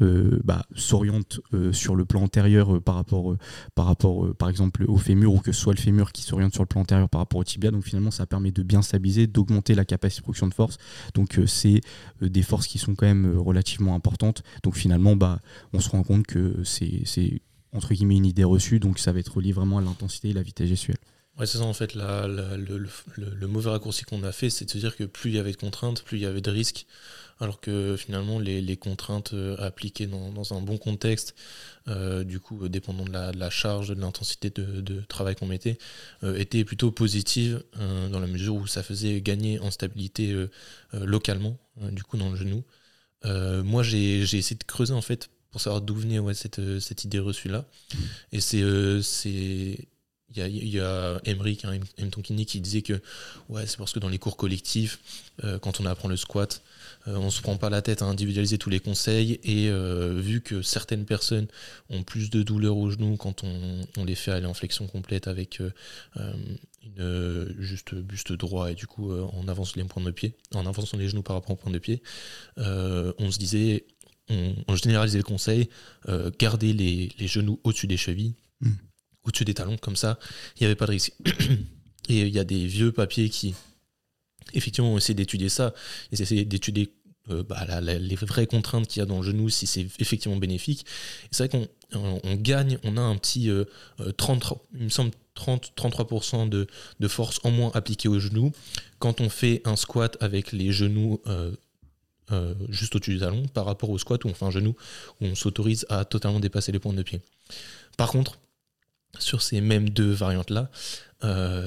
euh, 0.00 0.38
bah, 0.44 0.64
s'oriente 0.76 1.40
euh, 1.54 1.72
sur 1.72 1.96
le 1.96 2.04
plan 2.04 2.22
antérieur 2.22 2.76
euh, 2.76 2.80
par 2.80 2.94
rapport, 2.94 3.36
par, 3.74 3.86
rapport 3.86 4.34
par 4.36 4.48
exemple 4.48 4.84
au 4.86 4.96
fémur 4.96 5.34
ou 5.34 5.40
que 5.40 5.50
ce 5.50 5.60
soit 5.60 5.74
le 5.74 5.80
fémur 5.80 6.12
qui 6.12 6.22
s'oriente 6.22 6.52
sur 6.52 6.62
le 6.62 6.68
plan 6.68 6.82
antérieur 6.82 7.08
par 7.08 7.20
rapport 7.20 7.40
au 7.40 7.44
tibia. 7.44 7.70
Donc 7.70 7.82
finalement 7.84 8.10
ça 8.10 8.26
permet 8.26 8.52
de 8.52 8.62
bien 8.62 8.82
stabiliser, 8.82 9.26
d'augmenter 9.26 9.74
la 9.74 9.84
capacité 9.84 10.20
de 10.20 10.24
production 10.24 10.46
de 10.46 10.54
force. 10.54 10.78
Donc 11.14 11.40
c'est 11.46 11.80
des 12.20 12.42
forces 12.42 12.66
qui 12.66 12.78
sont 12.78 12.94
quand 12.94 13.06
même 13.06 13.36
relativement 13.38 13.94
importantes. 13.94 14.42
Donc 14.62 14.76
finalement 14.76 15.16
bah, 15.16 15.40
on 15.72 15.80
se 15.80 15.90
rend 15.90 16.02
compte 16.02 16.26
que 16.26 16.62
c'est 16.64 17.42
entre 17.72 17.92
guillemets 17.92 18.16
une 18.16 18.26
idée 18.26 18.44
reçue, 18.44 18.78
donc 18.78 18.98
ça 18.98 19.12
va 19.12 19.18
être 19.18 19.36
relié 19.36 19.52
vraiment 19.52 19.78
à 19.78 19.82
l'intensité 19.82 20.30
et 20.30 20.32
la 20.32 20.42
vitesse 20.42 20.68
gestuelle. 20.68 20.96
Ouais, 21.38 21.46
c'est 21.46 21.58
ça 21.58 21.64
en 21.64 21.74
fait. 21.74 21.94
le, 21.94 23.46
mauvais 23.46 23.70
raccourci 23.70 24.04
qu'on 24.04 24.22
a 24.24 24.32
fait, 24.32 24.50
c'est 24.50 24.64
de 24.64 24.70
se 24.70 24.78
dire 24.78 24.96
que 24.96 25.04
plus 25.04 25.30
il 25.30 25.36
y 25.36 25.38
avait 25.38 25.52
de 25.52 25.56
contraintes, 25.56 26.02
plus 26.02 26.18
il 26.18 26.22
y 26.22 26.26
avait 26.26 26.40
de 26.40 26.50
risques 26.50 26.86
alors 27.40 27.60
que 27.60 27.96
finalement 27.96 28.38
les, 28.38 28.76
contraintes 28.76 29.32
euh, 29.32 29.56
appliquées 29.58 30.06
dans, 30.06 30.52
un 30.52 30.60
bon 30.60 30.78
contexte, 30.78 31.34
euh, 31.88 32.24
du 32.24 32.40
coup 32.40 32.64
euh, 32.64 32.68
dépendant 32.68 33.04
de 33.04 33.12
la, 33.12 33.50
charge, 33.50 33.90
de 33.90 34.00
l'intensité 34.00 34.50
de, 34.50 35.00
travail 35.08 35.36
qu'on 35.36 35.46
mettait, 35.46 35.78
étaient 36.36 36.64
plutôt 36.64 36.90
positives 36.90 37.62
dans 38.10 38.20
la 38.20 38.26
mesure 38.26 38.56
où 38.56 38.66
ça 38.66 38.82
faisait 38.82 39.20
gagner 39.20 39.58
en 39.60 39.70
stabilité 39.70 40.34
localement, 40.92 41.56
du 41.92 42.02
coup 42.02 42.16
dans 42.16 42.30
le 42.30 42.36
genou. 42.36 42.64
moi 43.24 43.82
j'ai 43.82 44.20
essayé 44.20 44.56
de 44.56 44.64
creuser 44.64 44.94
en 44.94 45.02
fait 45.02 45.30
pour 45.50 45.60
savoir 45.60 45.80
d'où 45.80 45.94
venait 45.94 46.20
cette, 46.34 47.04
idée 47.04 47.18
reçue 47.18 47.48
là. 47.48 47.64
Et 48.32 48.40
c'est 48.40 49.88
il 50.30 50.38
y 50.38 50.42
a, 50.42 50.48
y 50.48 50.80
a 50.80 51.20
Emmerich, 51.24 51.64
hein, 51.64 51.78
qui 52.10 52.60
disait 52.60 52.82
que 52.82 53.00
ouais, 53.48 53.66
c'est 53.66 53.78
parce 53.78 53.92
que 53.92 53.98
dans 53.98 54.08
les 54.08 54.18
cours 54.18 54.36
collectifs, 54.36 54.98
quand 55.62 55.80
on 55.80 55.86
apprend 55.86 56.08
le 56.08 56.16
squat, 56.16 56.62
euh, 57.08 57.16
on 57.16 57.30
se 57.30 57.40
prend 57.40 57.56
pas 57.56 57.70
la 57.70 57.82
tête 57.82 58.02
à 58.02 58.06
individualiser 58.06 58.58
tous 58.58 58.70
les 58.70 58.80
conseils 58.80 59.40
et 59.44 59.68
euh, 59.68 60.14
vu 60.20 60.40
que 60.40 60.62
certaines 60.62 61.04
personnes 61.04 61.46
ont 61.90 62.02
plus 62.02 62.30
de 62.30 62.42
douleur 62.42 62.76
au 62.76 62.90
genou 62.90 63.16
quand 63.16 63.44
on, 63.44 64.04
les 64.04 64.14
fait 64.14 64.30
aller 64.30 64.46
en 64.46 64.54
flexion 64.54 64.86
complète 64.86 65.28
avec 65.28 65.60
euh, 65.60 66.32
une 66.96 67.54
juste 67.58 67.94
buste 67.94 68.32
droit 68.32 68.70
et 68.70 68.74
du 68.74 68.86
coup 68.86 69.12
on 69.12 69.48
avance 69.48 69.76
les 69.76 69.84
points 69.84 70.02
de 70.02 70.10
pied, 70.10 70.34
en 70.54 70.66
avançant 70.66 70.96
les 70.96 71.08
genoux 71.08 71.22
par 71.22 71.36
rapport 71.36 71.52
au 71.52 71.56
point 71.56 71.72
de 71.72 71.78
pied, 71.78 72.02
on 72.56 73.30
se 73.30 73.38
disait, 73.38 73.84
on, 74.28 74.76
généralisait 74.76 75.18
le 75.18 75.24
conseil, 75.24 75.68
garder 76.38 76.72
les, 76.72 77.10
genoux 77.26 77.60
au-dessus 77.64 77.86
des 77.86 77.96
chevilles, 77.96 78.34
hmm. 78.60 78.70
Au-dessus 79.28 79.44
des 79.44 79.54
talons, 79.54 79.76
comme 79.76 79.96
ça, 79.96 80.18
il 80.56 80.62
n'y 80.62 80.66
avait 80.66 80.76
pas 80.76 80.86
de 80.86 80.92
risque. 80.92 81.12
Et 82.08 82.20
il 82.20 82.34
y 82.34 82.38
a 82.38 82.44
des 82.44 82.66
vieux 82.66 82.90
papiers 82.90 83.28
qui, 83.28 83.54
effectivement, 84.54 84.94
on 84.94 84.98
essaie 84.98 85.14
d'étudier 85.14 85.50
ça. 85.50 85.74
Ils 86.10 86.22
essaient 86.22 86.44
d'étudier 86.44 86.94
euh, 87.30 87.42
bah, 87.42 87.66
les 87.80 88.14
vraies 88.16 88.46
contraintes 88.46 88.86
qu'il 88.86 89.00
y 89.00 89.02
a 89.02 89.06
dans 89.06 89.18
le 89.18 89.22
genou, 89.22 89.48
si 89.50 89.66
c'est 89.66 89.86
effectivement 89.98 90.36
bénéfique. 90.36 90.86
C'est 91.30 91.46
vrai 91.46 91.68
qu'on 91.92 92.20
on, 92.24 92.34
gagne, 92.36 92.78
on 92.84 92.96
a 92.96 93.00
un 93.00 93.16
petit 93.16 93.50
30, 94.16 94.44
euh, 94.44 94.48
euh, 94.50 94.54
il 94.78 94.84
me 94.84 94.88
semble 94.88 95.10
30, 95.34 95.72
33% 95.76 96.48
de, 96.48 96.66
force 97.08 97.40
en 97.44 97.50
moins 97.50 97.70
appliquée 97.74 98.08
au 98.08 98.18
genou 98.18 98.52
quand 98.98 99.20
on 99.20 99.28
fait 99.28 99.60
un 99.64 99.76
squat 99.76 100.16
avec 100.20 100.52
les 100.52 100.72
genoux 100.72 101.20
juste 102.68 102.94
au-dessus 102.96 103.14
du 103.14 103.20
talon 103.20 103.46
par 103.46 103.64
rapport 103.64 103.88
au 103.88 103.98
squat 103.98 104.22
où 104.24 104.28
on 104.28 104.34
fait 104.34 104.44
un 104.44 104.50
genou 104.50 104.74
où 105.20 105.26
on 105.26 105.34
s'autorise 105.34 105.86
à 105.88 106.04
totalement 106.04 106.40
dépasser 106.40 106.72
les 106.72 106.78
points 106.78 106.92
de 106.92 107.02
pied. 107.02 107.20
Par 107.96 108.10
contre, 108.10 108.38
sur 109.18 109.42
ces 109.42 109.60
mêmes 109.60 109.90
deux 109.90 110.12
variantes-là, 110.12 110.70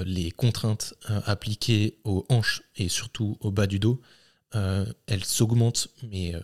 les 0.06 0.32
contraintes 0.32 0.94
appliquées 1.26 1.98
aux 2.04 2.26
hanches 2.30 2.62
et 2.76 2.88
surtout 2.88 3.38
au 3.42 3.52
bas 3.52 3.68
du 3.68 3.80
dos, 3.80 4.02
euh, 4.56 4.86
elles 5.08 5.24
s'augmentent, 5.24 5.88
mais 6.12 6.36
euh, 6.36 6.40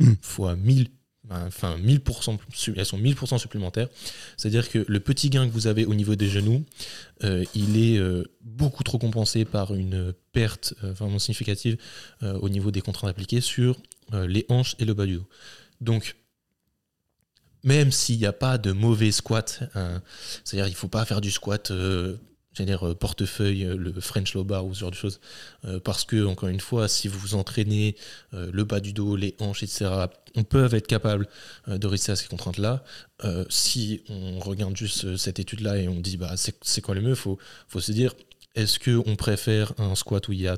hmm. 0.00 0.14
fois 0.20 0.56
1000, 0.56 0.88
enfin 1.30 1.78
1000%, 1.78 2.38
elles 2.76 2.86
sont 2.86 2.98
1000% 2.98 3.38
supplémentaires. 3.38 3.88
C'est-à-dire 4.36 4.68
que 4.68 4.84
le 4.88 5.00
petit 5.00 5.30
gain 5.30 5.46
que 5.46 5.52
vous 5.52 5.68
avez 5.68 5.84
au 5.84 5.94
niveau 5.94 6.16
des 6.16 6.28
genoux, 6.28 6.64
euh, 7.22 7.44
il 7.54 7.76
est 7.76 8.00
beaucoup 8.40 8.82
trop 8.82 8.98
compensé 8.98 9.44
par 9.44 9.74
une 9.74 10.12
perte 10.32 10.74
vraiment 10.82 11.18
significative 11.18 11.76
au 12.22 12.48
niveau 12.48 12.70
des 12.70 12.80
contraintes 12.80 13.10
appliquées 13.10 13.40
sur 13.40 13.78
les 14.12 14.44
hanches 14.48 14.74
et 14.78 14.84
le 14.84 14.94
bas 14.94 15.06
du 15.06 15.16
dos. 15.16 15.28
Donc, 15.80 16.16
même 17.64 17.92
s'il 17.92 18.18
n'y 18.18 18.26
a 18.26 18.32
pas 18.32 18.58
de 18.58 18.72
mauvais 18.72 19.12
squat, 19.12 19.60
hein, 19.74 20.02
c'est-à-dire 20.44 20.66
il 20.66 20.72
ne 20.72 20.76
faut 20.76 20.88
pas 20.88 21.04
faire 21.04 21.20
du 21.20 21.30
squat 21.30 21.72
j'allais 22.54 22.70
dire 22.70 22.86
euh, 22.86 22.94
portefeuille, 22.94 23.64
euh, 23.64 23.76
le 23.76 23.92
French 24.00 24.34
low 24.34 24.44
bar 24.44 24.66
ou 24.66 24.74
ce 24.74 24.80
genre 24.80 24.90
de 24.90 24.96
choses. 24.96 25.20
Euh, 25.64 25.80
parce 25.80 26.04
que, 26.04 26.24
encore 26.26 26.48
une 26.48 26.60
fois, 26.60 26.88
si 26.88 27.08
vous 27.08 27.18
vous 27.18 27.34
entraînez 27.34 27.96
le 28.32 28.64
bas 28.64 28.80
du 28.80 28.92
dos, 28.92 29.16
les 29.16 29.34
hanches, 29.40 29.62
etc., 29.62 29.90
on 30.34 30.44
peut 30.44 30.72
être 30.72 30.86
capable 30.86 31.28
de 31.66 31.86
réussir 31.86 32.12
à 32.12 32.16
ces 32.16 32.26
contraintes-là. 32.26 32.82
si 33.48 34.02
on 34.08 34.38
regarde 34.40 34.76
juste 34.76 35.16
cette 35.16 35.38
étude-là 35.38 35.76
et 35.76 35.88
on 35.88 36.00
dit, 36.00 36.16
bah, 36.16 36.34
c'est 36.36 36.80
quoi 36.80 36.94
le 36.94 37.00
mieux, 37.00 37.14
il 37.14 37.36
faut 37.68 37.80
se 37.80 37.92
dire, 37.92 38.14
est-ce 38.54 38.78
qu'on 38.78 39.16
préfère 39.16 39.72
un 39.78 39.94
squat 39.94 40.26
où 40.28 40.32
il 40.32 40.40
y 40.40 40.48
a 40.48 40.56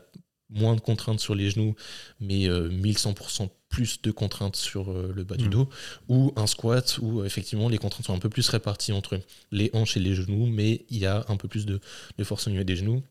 moins 0.55 0.75
de 0.75 0.81
contraintes 0.81 1.21
sur 1.21 1.35
les 1.35 1.51
genoux, 1.51 1.75
mais 2.21 2.49
1100% 2.49 3.51
plus 3.75 4.01
de 4.03 4.13
contraintes 4.13 4.55
sur 4.55 4.93
euh, 4.93 5.13
le 5.15 5.25
bas 5.25 5.37
du 5.37 5.47
mm. 5.47 5.51
dos, 5.51 5.69
ou 6.09 6.33
un 6.37 6.47
squat 6.47 6.99
où 7.03 7.25
effectivement 7.25 7.69
les 7.69 7.79
contraintes 7.79 8.07
sont 8.07 8.15
un 8.15 8.21
peu 8.21 8.29
plus 8.29 8.49
réparties 8.49 8.93
entre 8.93 9.19
les 9.51 9.71
hanches 9.73 9.97
et 9.97 10.01
les 10.01 10.15
genoux, 10.15 10.47
mais 10.47 10.85
il 10.91 10.99
y 10.99 11.07
a 11.07 11.25
un 11.29 11.37
peu 11.37 11.49
plus 11.49 11.67
de, 11.67 11.81
force 12.23 12.47
au 12.47 12.51
niveau 12.51 12.63
des 12.63 12.77
genoux. 12.77 13.03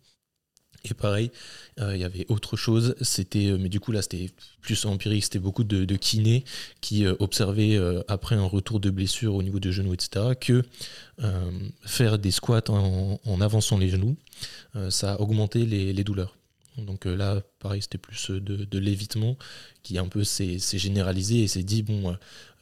Et 0.85 0.93
pareil, 0.93 1.31
euh, 1.79 1.95
il 1.95 2.01
y 2.01 2.03
avait 2.05 2.25
autre 2.29 2.55
chose, 2.55 2.95
c'était, 3.01 3.47
euh, 3.47 3.57
mais 3.57 3.69
du 3.69 3.79
coup 3.81 3.91
là 3.91 4.01
c'était 4.01 4.29
plus 4.61 4.85
empirique, 4.85 5.25
c'était 5.25 5.39
beaucoup 5.39 5.65
de, 5.65 5.83
de 5.83 5.95
kinés 5.97 6.45
qui 6.79 7.05
observaient 7.07 7.77
après 8.07 8.35
un 8.35 8.45
retour 8.45 8.79
de 8.79 8.89
blessure 8.89 9.35
au 9.35 9.43
niveau 9.43 9.59
des 9.59 9.73
genoux, 9.73 9.93
etc., 9.93 10.27
que 10.39 10.63
faire 11.85 12.19
des 12.19 12.31
squats 12.31 12.69
en, 12.69 13.41
avançant 13.41 13.77
les 13.77 13.89
genoux, 13.89 14.15
ça 14.89 15.13
a 15.13 15.19
augmenté 15.19 15.65
les 15.65 16.03
douleurs. 16.05 16.37
Donc 16.77 17.05
euh, 17.05 17.15
là, 17.15 17.41
pareil, 17.59 17.81
c'était 17.81 17.97
plus 17.97 18.31
euh, 18.31 18.39
de, 18.39 18.79
l'évitement 18.79 19.37
qui 19.83 19.97
un 19.97 20.07
peu 20.07 20.23
s'est 20.23 20.57
généralisé 20.59 21.43
et 21.43 21.47
s'est 21.47 21.63
dit, 21.63 21.83
bon, 21.83 22.11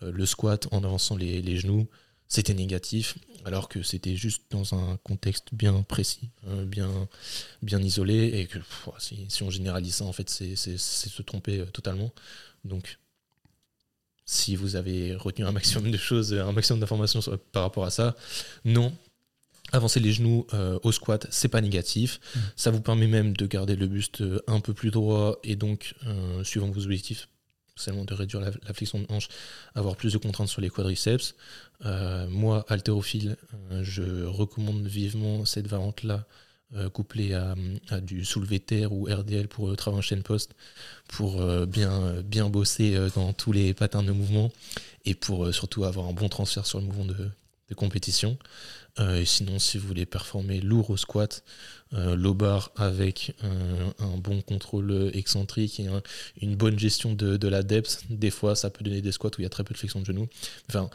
euh, 0.04 0.12
le 0.12 0.26
squat 0.26 0.68
en 0.72 0.84
avançant 0.84 1.16
les, 1.16 1.58
genoux, 1.58 1.88
c'était 2.28 2.54
négatif, 2.54 3.18
alors 3.46 3.70
que 3.70 3.82
c'était 3.84 4.16
juste 4.16 4.44
dans 4.52 4.74
un 4.74 4.98
contexte 5.04 5.54
bien 5.54 5.82
précis, 5.84 6.30
bien, 6.66 7.10
bien 7.62 7.82
isolé, 7.82 8.40
et 8.40 8.48
que 8.48 8.60
si, 9.00 9.44
on 9.44 9.50
généralise 9.50 9.96
ça, 9.96 10.06
en 10.06 10.14
fait, 10.14 10.30
c'est 10.30 10.56
se 10.56 11.22
tromper 11.22 11.66
totalement. 11.74 12.14
Donc, 12.64 13.00
si 14.26 14.56
vous 14.56 14.78
avez 14.78 15.14
retenu 15.16 15.46
un 15.46 15.52
maximum 15.52 15.92
de 15.92 15.98
choses, 15.98 16.34
un 16.34 16.54
maximum 16.54 16.80
d'informations 16.80 17.20
par 17.52 17.64
rapport 17.64 17.84
à 17.84 17.92
ça, 17.92 18.16
non, 18.64 18.94
Avancer 19.74 20.02
les 20.02 20.12
genoux 20.12 20.46
euh, 20.54 20.80
au 20.84 20.92
squat, 20.92 21.28
c'est 21.30 21.48
pas 21.48 21.62
négatif. 21.62 22.20
Mm. 22.36 22.40
Ça 22.58 22.72
vous 22.72 22.82
permet 22.82 23.08
même 23.08 23.36
de 23.36 23.46
garder 23.48 23.76
le 23.76 23.88
buste 23.88 24.22
euh, 24.22 24.42
un 24.48 24.60
peu 24.60 24.74
plus 24.74 24.92
droit 24.92 25.38
et 25.44 25.56
donc, 25.56 25.96
euh, 26.06 26.44
suivant 26.44 26.70
vos 26.70 26.84
objectifs, 26.84 27.30
seulement 27.78 28.04
de 28.04 28.14
réduire 28.14 28.42
la, 28.42 28.52
flexion 28.74 29.00
de 29.00 29.06
hanche, 29.10 29.30
avoir 29.74 29.96
plus 29.96 30.12
de 30.12 30.18
contraintes 30.18 30.50
sur 30.50 30.62
les 30.62 30.70
quadriceps. 30.70 31.36
moi, 32.30 32.66
haltérophile, 32.68 33.38
je 33.82 34.26
recommande 34.26 34.86
vivement 34.86 35.46
cette 35.46 35.68
variante-là, 35.68 36.26
couplée 36.94 37.34
à, 37.34 37.56
du 38.02 38.24
soulevé 38.24 38.60
terre 38.60 38.94
ou 38.94 39.06
RDL 39.06 39.48
pour 39.48 39.76
travailler 39.76 40.00
en 40.00 40.02
chaîne 40.02 40.22
poste, 40.22 40.54
pour 41.08 41.42
bien, 41.66 42.22
bien 42.24 42.50
bosser 42.50 42.96
dans 43.16 43.34
tous 43.34 43.52
les 43.52 43.74
patterns 43.74 44.06
de 44.06 44.12
mouvement 44.12 44.52
et 45.06 45.16
pour 45.16 45.54
surtout 45.54 45.86
avoir 45.86 46.08
un 46.08 46.14
bon 46.14 46.30
transfert 46.30 46.66
sur 46.66 46.80
le 46.80 46.86
mouvement 46.86 47.06
de, 47.06 47.32
de 47.72 47.76
compétition. 47.76 48.38
et 49.00 49.26
sinon, 49.26 49.58
si 49.58 49.80
vous 49.80 49.88
voulez 49.88 50.06
performer 50.06 50.60
lourd 50.62 50.92
au 50.92 50.98
squat, 50.98 51.44
low 51.94 52.34
bar 52.34 52.72
avec 52.76 53.34
un 54.00 54.18
bon 54.18 54.42
contrôle 54.42 55.12
excentrique 55.14 55.80
et 55.80 55.88
une 56.42 56.56
bonne 56.56 56.78
gestion 56.78 57.14
de, 57.14 57.38
de, 57.38 57.48
la 57.48 57.64
depth, 57.64 58.04
des 58.10 58.32
fois 58.32 58.56
ça 58.56 58.70
peut 58.70 58.84
donner 58.84 59.02
des 59.02 59.12
squats 59.12 59.30
où 59.30 59.42
il 59.42 59.44
y 59.44 59.46
a 59.46 59.50
très 59.50 59.64
peu 59.64 59.74
de 59.74 59.80
flexion 59.80 60.02
de 60.02 60.06
genoux. 60.06 60.28
Enfin, 60.70 60.90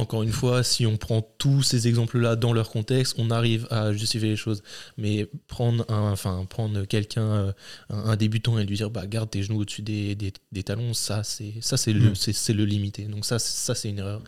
encore 0.00 0.22
une 0.22 0.32
fois, 0.32 0.62
si 0.62 0.86
on 0.86 0.96
prend 0.96 1.20
tous 1.38 1.62
ces 1.62 1.86
exemples-là 1.86 2.34
dans 2.36 2.52
leur 2.52 2.70
contexte, 2.70 3.16
on 3.18 3.30
arrive 3.30 3.66
à 3.70 3.92
justifier 3.92 4.30
les 4.30 4.36
choses. 4.36 4.62
Mais 4.96 5.28
prendre 5.46 5.84
un, 5.90 6.12
enfin, 6.12 6.46
prendre 6.48 6.84
quelqu'un, 6.84 7.22
euh, 7.22 7.52
un, 7.90 8.16
débutant 8.16 8.58
et 8.58 8.64
lui 8.64 8.76
dire, 8.76 8.90
bah, 8.90 9.06
garde 9.06 9.30
tes 9.30 9.42
genoux 9.42 9.60
au-dessus 9.60 9.82
des, 9.82 10.32
talons, 10.64 10.94
ça, 10.94 11.22
c'est, 11.22 11.54
ça, 11.60 11.76
c'est 11.76 11.92
le, 11.92 12.10
mm. 12.10 12.14
c'est, 12.14 12.52
le 12.54 12.64
limité. 12.64 13.04
Donc 13.04 13.26
ça, 13.26 13.38
ça, 13.38 13.74
c'est 13.74 13.90
une 13.90 13.98
erreur. 13.98 14.22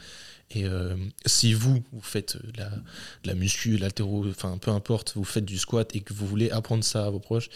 Et 0.55 0.65
euh, 0.65 0.97
si 1.27 1.55
vous, 1.55 1.83
vous 1.93 2.01
faites 2.01 2.38
la, 2.57 2.71
la 3.25 3.35
muscu, 3.35 3.77
l'altéro, 3.77 4.27
enfin, 4.29 4.59
peu 4.59 4.71
importe, 4.71 5.15
vous 5.17 5.25
faites 5.25 5.45
du 5.45 5.59
squat 5.59 5.95
et 5.97 6.01
que 6.01 6.12
vous 6.12 6.27
voulez 6.27 6.51
apprendre 6.51 6.85
ça 6.85 7.07
à 7.07 7.11
vos 7.11 7.21
proches, 7.21 7.49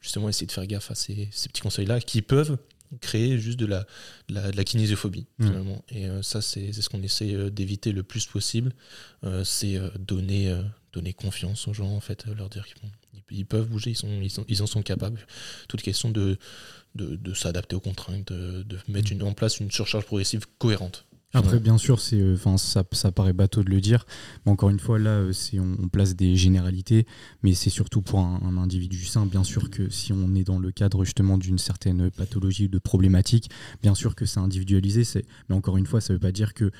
justement, 0.00 0.28
essayez 0.28 0.46
de 0.46 0.52
faire 0.52 0.66
gaffe 0.66 0.90
à 0.90 0.94
ces, 0.94 1.28
ces 1.32 1.48
petits 1.48 1.62
conseils-là 1.62 2.00
qui 2.00 2.22
peuvent 2.22 2.58
créer 3.00 3.38
juste 3.38 3.58
de 3.58 3.66
la, 3.66 3.86
de 4.28 4.56
la, 4.56 4.64
kinésiophobie, 4.64 5.26
mmh. 5.38 5.46
finalement. 5.46 5.84
Et 5.88 6.06
euh, 6.06 6.22
ça, 6.22 6.42
c'est 6.42 6.72
ce 6.72 6.88
qu'on 6.88 7.02
essaie 7.02 7.34
euh, 7.34 7.50
d'éviter 7.50 7.92
le 7.92 8.02
plus 8.02 8.26
possible. 8.26 8.72
Euh, 9.24 9.44
c'est 9.44 9.80
donner, 9.98 10.54
donner 10.92 11.12
confiance 11.12 11.68
aux 11.68 11.72
gens, 11.72 11.90
en 11.90 12.00
fait, 12.00 12.26
leur 12.26 12.48
dire 12.48 12.66
qu'ils 13.28 13.46
peuvent 13.46 13.66
bouger, 13.66 13.90
ils, 13.90 13.96
sont, 13.96 14.20
ils, 14.20 14.30
sont, 14.30 14.44
ils 14.48 14.62
en 14.62 14.66
sont 14.66 14.82
capables. 14.82 15.26
Toute 15.68 15.82
question 15.82 16.10
de, 16.10 16.36
de, 16.94 17.16
de 17.16 17.34
s'adapter 17.34 17.76
aux 17.76 17.80
contraintes, 17.80 18.32
de, 18.32 18.62
de 18.62 18.78
mettre 18.88 19.12
une, 19.12 19.22
en 19.22 19.32
place 19.32 19.60
une 19.60 19.70
surcharge 19.70 20.04
progressive 20.04 20.46
cohérente. 20.58 21.06
Après, 21.34 21.58
bien 21.58 21.78
sûr, 21.78 22.00
c'est, 22.00 22.20
euh, 22.20 22.34
enfin, 22.34 22.58
ça, 22.58 22.84
ça, 22.92 23.10
paraît 23.10 23.32
bateau 23.32 23.62
de 23.62 23.70
le 23.70 23.80
dire, 23.80 24.04
mais 24.44 24.52
encore 24.52 24.68
une 24.68 24.78
fois, 24.78 24.98
là, 24.98 25.10
euh, 25.10 25.32
c'est, 25.32 25.58
on, 25.58 25.88
place 25.88 26.14
des 26.14 26.36
généralités, 26.36 27.06
mais 27.42 27.54
c'est 27.54 27.70
surtout 27.70 28.02
pour 28.02 28.20
un, 28.20 28.56
individu 28.58 29.04
sain. 29.04 29.24
Bien 29.24 29.42
sûr 29.42 29.70
que 29.70 29.88
si 29.88 30.12
on 30.12 30.34
est 30.34 30.44
dans 30.44 30.58
le 30.58 30.70
cadre 30.72 31.04
justement 31.04 31.38
d'une 31.38 31.58
certaine 31.58 32.10
pathologie 32.10 32.66
ou 32.66 32.68
de 32.68 32.78
problématique, 32.78 33.50
bien 33.82 33.94
sûr 33.94 34.14
que 34.14 34.26
c'est 34.26 34.40
individualisé, 34.40 35.04
c'est, 35.04 35.24
mais 35.48 35.54
encore 35.54 35.78
une 35.78 35.86
fois, 35.86 36.00
ça 36.00 36.12
ne 36.12 36.18
veut 36.18 36.20
pas 36.20 36.32
dire 36.32 36.52
que 36.52 36.70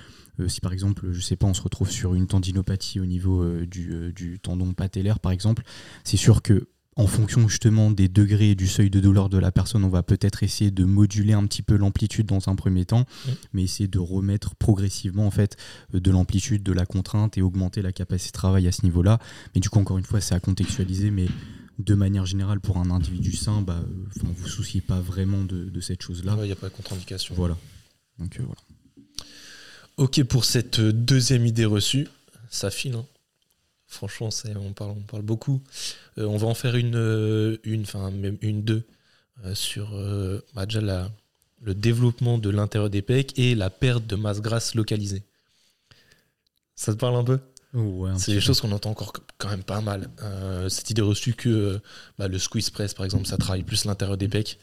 euh, 0.40 0.48
si 0.48 0.60
par 0.60 0.72
exemple, 0.72 1.08
je 1.12 1.20
sais 1.20 1.36
pas, 1.36 1.46
on 1.46 1.54
se 1.54 1.62
retrouve 1.62 1.90
sur 1.90 2.14
une 2.14 2.26
tendinopathie 2.26 3.00
au 3.00 3.06
niveau 3.06 3.44
du, 3.66 4.12
du, 4.14 4.38
tendon 4.38 4.72
patellaire, 4.74 5.18
par 5.18 5.32
exemple, 5.32 5.62
c'est 6.04 6.16
sûr 6.16 6.42
que 6.42 6.68
en 6.96 7.07
fonction 7.07 7.48
justement 7.48 7.90
des 7.90 8.09
degrés 8.09 8.50
et 8.50 8.55
du 8.55 8.66
seuil 8.66 8.90
de 8.90 9.00
douleur 9.00 9.28
de 9.28 9.38
la 9.38 9.50
personne, 9.50 9.85
on 9.85 9.88
va 9.88 10.02
peut-être 10.02 10.42
essayer 10.42 10.70
de 10.70 10.85
moduler 10.85 11.33
un 11.33 11.46
petit 11.46 11.62
peu 11.62 11.76
l'amplitude 11.76 12.26
dans 12.26 12.48
un 12.48 12.55
premier 12.55 12.85
temps, 12.85 13.07
mais 13.52 13.62
essayer 13.62 13.88
de 13.88 13.98
remettre 13.98 14.55
progressivement 14.57 15.26
en 15.26 15.31
fait 15.31 15.57
euh, 15.94 16.00
de 16.00 16.11
l'amplitude, 16.11 16.62
de 16.62 16.72
la 16.72 16.85
contrainte 16.85 17.38
et 17.38 17.42
augmenter 17.42 17.81
la 17.81 17.92
capacité 17.92 18.28
de 18.28 18.33
travail 18.33 18.68
à 18.68 18.72
ce 18.72 18.83
niveau-là. 18.83 19.18
Mais 19.55 19.61
du 19.61 19.70
coup, 19.70 19.78
encore 19.78 19.98
une 19.98 20.05
fois, 20.05 20.20
c'est 20.20 20.35
à 20.35 20.40
contextualiser, 20.40 21.11
mais 21.11 21.28
de 21.78 21.94
manière 21.94 22.26
générale, 22.26 22.61
pour 22.61 22.76
un 22.76 22.90
individu 22.90 23.35
sain, 23.35 23.62
bah, 23.62 23.83
euh, 23.83 24.22
vous 24.22 24.48
souciez 24.48 24.83
pas 24.83 25.00
vraiment 25.00 25.44
de, 25.44 25.81
cette 25.81 26.02
chose-là. 26.02 26.37
Il 26.42 26.46
n'y 26.46 26.52
a 26.52 26.57
pas 26.57 26.68
de 26.68 26.74
contre-indication. 26.74 27.35
Voilà. 27.35 27.57
Donc 28.18 28.38
euh, 28.38 28.42
voilà. 28.44 28.61
Ok 29.98 30.22
pour 30.24 30.44
cette 30.44 30.81
deuxième 30.81 31.46
idée 31.46 31.64
reçue, 31.64 32.09
ça 32.50 32.70
file. 32.70 32.94
Hein 32.94 33.05
Franchement, 33.92 34.31
on 34.57 34.72
parle, 34.72 34.92
on 34.92 35.02
parle 35.02 35.22
beaucoup. 35.22 35.61
Euh, 36.16 36.24
on 36.24 36.38
va 36.38 36.46
en 36.46 36.55
faire 36.55 36.76
une, 36.76 36.96
euh, 36.96 37.59
une 37.62 37.83
enfin 37.83 38.11
même 38.11 38.38
une, 38.40 38.62
deux, 38.62 38.85
euh, 39.44 39.55
sur 39.55 39.90
bah, 40.55 40.64
déjà 40.64 41.11
le 41.61 41.74
développement 41.74 42.38
de 42.38 42.48
l'intérieur 42.48 42.88
des 42.88 43.02
pecs 43.02 43.38
et 43.38 43.55
la 43.55 43.68
perte 43.68 44.07
de 44.07 44.16
masse 44.16 44.40
grasse 44.40 44.74
localisée. 44.74 45.22
Ça 46.74 46.94
te 46.94 46.98
parle 46.98 47.16
un 47.16 47.24
peu? 47.24 47.38
C'est 48.16 48.33
des 48.33 48.40
choses 48.40 48.62
qu'on 48.62 48.72
entend 48.72 48.90
encore 48.90 49.12
quand 49.37 49.48
même 49.48 49.62
pas 49.62 49.83
mal. 49.83 50.09
cette 50.68 50.88
idée 50.90 51.02
reçue 51.02 51.35
que 51.35 51.78
bah, 52.18 52.28
le 52.28 52.38
squeeze 52.38 52.70
press, 52.70 52.94
par 52.94 53.05
exemple, 53.05 53.26
ça 53.26 53.37
travaille 53.37 53.62
plus 53.62 53.85
l'intérieur 53.85 54.16
des 54.16 54.28
pecs 54.28 54.59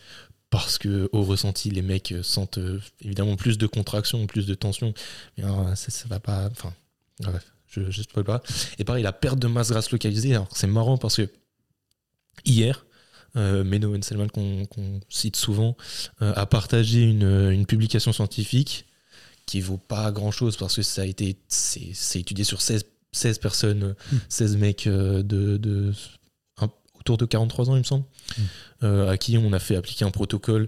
parce 0.49 0.79
que 0.79 1.07
au 1.11 1.23
ressenti, 1.23 1.69
les 1.69 1.83
mecs 1.83 2.15
sentent 2.23 2.59
évidemment 3.01 3.35
plus 3.35 3.59
de 3.59 3.67
contraction, 3.67 4.25
plus 4.25 4.47
de 4.47 4.55
tension. 4.55 4.93
Mais 5.37 5.43
ça, 5.75 5.91
ça 5.91 6.07
va 6.07 6.19
pas. 6.19 6.49
Enfin, 6.51 6.73
bref 7.19 7.45
je 7.69 7.81
ne 7.81 7.91
sais 7.91 8.23
pas. 8.23 8.41
Et 8.77 8.83
pareil, 8.83 9.03
la 9.03 9.13
perte 9.13 9.39
de 9.39 9.47
masse 9.47 9.71
grasse 9.71 9.91
localisée, 9.91 10.37
c'est 10.53 10.67
marrant 10.67 10.97
parce 10.97 11.17
que 11.17 11.29
hier, 12.45 12.85
euh, 13.35 13.63
Meno 13.63 13.95
Selman, 14.01 14.27
qu'on 14.27 14.99
cite 15.09 15.35
souvent, 15.35 15.77
euh, 16.21 16.33
a 16.35 16.45
partagé 16.45 17.03
une, 17.03 17.65
publication 17.65 18.11
scientifique 18.11 18.85
qui 19.45 19.61
vaut 19.61 19.77
pas 19.77 20.11
grand 20.11 20.31
chose 20.31 20.57
parce 20.57 20.75
que 20.75 20.81
ça 20.81 21.01
a 21.01 21.05
été 21.05 21.37
c'est 21.47 22.19
étudié 22.19 22.43
sur 22.43 22.61
16, 22.61 22.85
16 23.11 23.37
personnes, 23.39 23.95
16 24.29 24.55
hmm. 24.55 24.59
mecs 24.59 24.87
euh, 24.87 25.23
de, 25.23 25.91
autour 26.99 27.17
de 27.17 27.25
43 27.25 27.69
ans, 27.69 27.75
il 27.75 27.79
me 27.79 27.83
semble, 27.83 28.05
hmm. 28.37 28.41
euh, 28.83 29.09
à 29.09 29.17
qui 29.17 29.37
on 29.37 29.53
a 29.53 29.59
fait 29.59 29.75
appliquer 29.75 30.05
un 30.05 30.11
protocole 30.11 30.67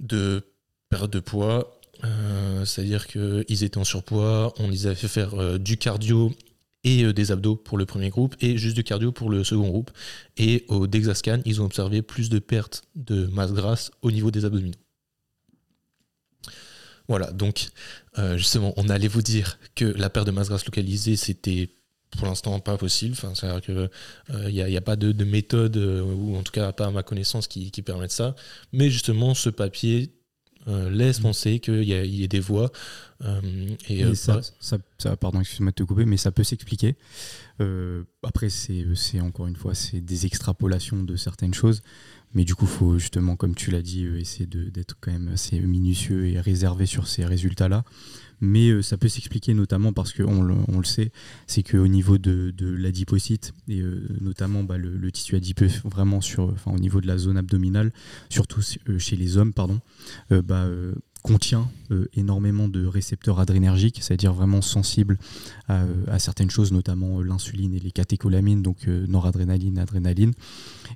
de 0.00 0.42
perte 0.88 1.10
de 1.10 1.20
poids 1.20 1.79
euh, 2.04 2.64
c'est-à-dire 2.64 3.06
qu'ils 3.06 3.64
étaient 3.64 3.78
en 3.78 3.84
surpoids, 3.84 4.52
on 4.58 4.68
les 4.68 4.86
a 4.86 4.94
fait 4.94 5.08
faire 5.08 5.34
euh, 5.34 5.58
du 5.58 5.76
cardio 5.76 6.32
et 6.84 7.04
euh, 7.04 7.12
des 7.12 7.32
abdos 7.32 7.56
pour 7.56 7.78
le 7.78 7.86
premier 7.86 8.10
groupe 8.10 8.36
et 8.40 8.56
juste 8.56 8.76
du 8.76 8.84
cardio 8.84 9.12
pour 9.12 9.30
le 9.30 9.44
second 9.44 9.68
groupe. 9.68 9.90
Et 10.36 10.64
au 10.68 10.86
Dexascan, 10.86 11.40
ils 11.44 11.60
ont 11.60 11.64
observé 11.64 12.02
plus 12.02 12.28
de 12.30 12.38
pertes 12.38 12.84
de 12.94 13.26
masse 13.26 13.52
grasse 13.52 13.90
au 14.02 14.10
niveau 14.10 14.30
des 14.30 14.44
abdominaux. 14.44 14.78
Voilà, 17.08 17.32
donc 17.32 17.70
justement, 18.36 18.72
on 18.76 18.88
allait 18.88 19.08
vous 19.08 19.20
dire 19.20 19.58
que 19.74 19.84
la 19.84 20.10
perte 20.10 20.28
de 20.28 20.30
masse 20.30 20.48
grasse 20.48 20.64
localisée, 20.64 21.16
c'était 21.16 21.70
pour 22.16 22.28
l'instant 22.28 22.60
pas 22.60 22.76
possible. 22.76 23.16
C'est-à-dire 23.16 23.60
qu'il 23.60 24.52
n'y 24.52 24.76
a, 24.76 24.80
pas 24.80 24.94
de, 24.94 25.24
méthode, 25.24 25.76
ou 25.76 26.36
en 26.36 26.44
tout 26.44 26.52
cas 26.52 26.70
pas 26.70 26.86
à 26.86 26.90
ma 26.92 27.02
connaissance, 27.02 27.48
qui 27.48 27.82
permette 27.82 28.12
ça. 28.12 28.36
Mais 28.72 28.90
justement, 28.90 29.34
ce 29.34 29.50
papier 29.50 30.12
euh, 30.68 30.90
laisse 30.90 31.20
penser 31.20 31.58
qu'il 31.58 31.82
y, 31.84 31.92
y, 31.92 32.24
ait 32.24 32.28
des 32.28 32.40
voies. 32.40 32.70
Euh, 33.22 33.40
et, 33.88 34.04
euh, 34.04 34.14
ça, 34.14 34.40
ça, 34.60 35.16
pardon, 35.16 35.40
excuse-moi 35.40 35.70
de 35.70 35.74
te 35.74 35.82
couper, 35.82 36.04
mais 36.04 36.16
ça 36.16 36.30
peut 36.30 36.44
s'expliquer. 36.44 36.96
après, 38.22 38.48
c'est 38.50 39.20
encore 39.20 39.46
une 39.46 39.56
fois, 39.56 39.74
c'est 39.74 40.00
des 40.00 40.26
extrapolations 40.26 41.02
de 41.02 41.16
certaines 41.16 41.54
choses. 41.54 41.82
Mais 42.32 42.44
du 42.44 42.54
coup, 42.54 42.66
il 42.66 42.70
faut 42.70 42.98
justement, 42.98 43.34
comme 43.36 43.54
tu 43.54 43.70
l'as 43.70 43.82
dit, 43.82 44.04
essayer 44.04 44.46
d'être 44.46 44.96
quand 45.00 45.10
même 45.10 45.28
assez 45.32 45.58
minutieux 45.58 46.28
et 46.28 46.40
réservé 46.40 46.86
sur 46.86 47.08
ces 47.08 47.24
résultats-là 47.24 47.84
mais 48.40 48.70
euh, 48.70 48.82
ça 48.82 48.96
peut 48.96 49.08
s'expliquer 49.08 49.54
notamment 49.54 49.92
parce 49.92 50.12
qu'on 50.12 50.42
le, 50.42 50.54
on 50.68 50.78
le 50.78 50.84
sait, 50.84 51.12
c'est 51.46 51.62
qu'au 51.62 51.86
niveau 51.86 52.18
de, 52.18 52.52
l'adipocyte, 52.60 53.52
et 53.68 53.80
euh, 53.80 54.06
notamment 54.20 54.62
bah, 54.64 54.78
le, 54.78 55.12
tissu 55.12 55.36
adipeux 55.36 55.68
vraiment 55.84 56.20
sur, 56.20 56.44
enfin, 56.44 56.72
au 56.72 56.78
niveau 56.78 57.00
de 57.00 57.06
la 57.06 57.18
zone 57.18 57.36
abdominale, 57.36 57.92
surtout 58.28 58.60
euh, 58.88 58.98
chez 58.98 59.16
les 59.16 59.36
hommes, 59.36 59.52
pardon, 59.52 59.80
bah, 60.30 60.68
contient 61.22 61.68
énormément 62.14 62.68
de 62.68 62.86
récepteurs 62.86 63.40
adrénergiques, 63.40 63.98
c'est-à-dire 64.00 64.32
vraiment 64.32 64.62
sensibles 64.62 65.18
à, 65.68 65.84
à, 66.06 66.18
certaines 66.18 66.50
choses, 66.50 66.72
notamment 66.72 67.20
l'insuline 67.20 67.74
et 67.74 67.78
les 67.78 67.90
catécholamines, 67.90 68.62
donc 68.62 68.86
noradrénaline, 68.86 69.78
adrénaline. 69.78 70.32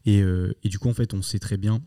Et, 0.07 0.21
et, 0.21 0.69
du 0.69 0.79
coup, 0.79 0.89
en 0.89 0.95
fait, 0.95 1.13
on 1.13 1.21
sait 1.21 1.39
très 1.39 1.59
bien 1.59 1.83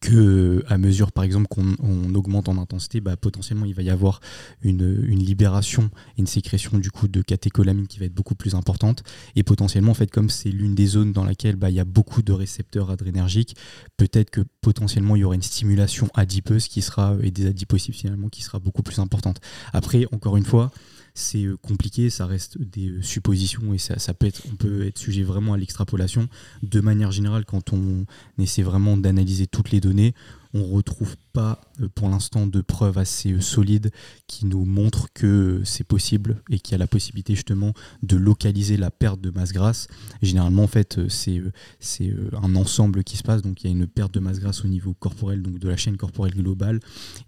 que 0.00 0.64
à 0.68 0.78
mesure 0.78 1.12
par 1.12 1.24
exemple 1.24 1.46
qu'on 1.48 2.14
augmente 2.14 2.48
en 2.48 2.58
intensité, 2.58 3.00
bah, 3.00 3.16
potentiellement 3.16 3.66
il 3.66 3.74
va 3.74 3.82
y 3.82 3.90
avoir 3.90 4.20
une, 4.62 4.78
libération 5.18 5.90
et 6.16 6.20
une 6.20 6.26
sécrétion 6.26 6.78
du 6.78 6.90
coup 6.90 7.08
de 7.08 7.22
catécholamine 7.22 7.86
qui 7.86 7.98
va 7.98 8.06
être 8.06 8.14
beaucoup 8.14 8.34
plus 8.34 8.54
importante 8.54 9.02
et 9.36 9.42
potentiellement 9.42 9.92
en 9.92 9.94
fait 9.94 10.10
comme 10.10 10.30
c'est 10.30 10.50
l'une 10.50 10.74
des 10.74 10.86
zones 10.86 11.12
dans 11.12 11.24
laquelle 11.24 11.56
bah, 11.56 11.70
il 11.70 11.76
y 11.76 11.80
a 11.80 11.84
beaucoup 11.84 12.22
de 12.22 12.32
récepteurs 12.32 12.90
adrénergiques, 12.90 13.56
peut-être 13.96 14.30
que 14.30 14.42
potentiellement 14.60 15.16
il 15.16 15.20
y 15.20 15.24
aura 15.24 15.34
une 15.34 15.42
stimulation 15.42 16.08
adipeuse 16.14 16.68
qui 16.68 16.82
sera 16.82 17.16
et 17.22 17.30
des 17.30 17.46
adipocytes 17.46 17.94
finalement 17.94 18.28
qui 18.28 18.42
sera 18.42 18.58
beaucoup 18.58 18.82
plus 18.82 18.98
importante. 18.98 19.40
Après 19.72 20.06
encore 20.12 20.36
une 20.36 20.44
fois, 20.44 20.70
c'est 21.18 21.44
euh, 21.44 21.56
compliqué, 21.56 22.10
ça 22.10 22.26
reste 22.26 22.58
des 22.60 22.88
euh, 22.88 23.02
suppositions 23.02 23.74
et 23.74 23.78
ça, 23.78 23.98
ça, 23.98 24.14
peut 24.14 24.26
être, 24.26 24.42
on 24.50 24.56
peut 24.56 24.86
être 24.86 24.98
sujet 24.98 25.22
vraiment 25.22 25.54
à 25.54 25.56
l'extrapolation. 25.58 26.28
De 26.62 26.80
manière 26.80 27.10
générale, 27.10 27.44
quand 27.44 27.72
on 27.72 28.06
essaie 28.38 28.62
vraiment 28.62 28.96
d'analyser 28.96 29.46
toutes 29.46 29.70
les 29.70 29.80
données, 29.80 30.14
on 30.54 30.64
retrouve 30.64 31.16
pas 31.32 31.60
euh, 31.80 31.88
pour 31.94 32.08
l'instant 32.08 32.46
de 32.46 32.60
preuves 32.60 32.98
assez 32.98 33.32
euh, 33.32 33.40
solides 33.40 33.90
qui 34.26 34.46
nous 34.46 34.64
montrent 34.64 35.12
que 35.12 35.60
c'est 35.64 35.84
possible 35.84 36.42
et 36.50 36.58
qu'il 36.58 36.72
y 36.72 36.74
a 36.74 36.78
la 36.78 36.86
possibilité 36.86 37.34
justement 37.34 37.74
de 38.02 38.16
localiser 38.16 38.76
la 38.76 38.90
perte 38.90 39.20
de 39.20 39.30
masse 39.30 39.52
grasse. 39.52 39.88
généralement, 40.22 40.64
en 40.64 40.68
fait, 40.68 40.98
euh, 40.98 41.08
c'est, 41.08 42.12
un 42.42 42.56
ensemble 42.56 43.04
qui 43.04 43.16
se 43.16 43.22
passe. 43.22 43.42
Donc, 43.42 43.62
il 43.62 43.66
y 43.66 43.70
a 43.70 43.76
une 43.76 43.86
perte 43.86 44.14
de 44.14 44.20
masse 44.20 44.40
grasse 44.40 44.64
au 44.64 44.68
niveau 44.68 44.94
corporel, 44.94 45.42
donc 45.42 45.58
de 45.58 45.68
la 45.68 45.76
chaîne 45.76 45.96
corporelle 45.96 46.34
globale, 46.34 46.80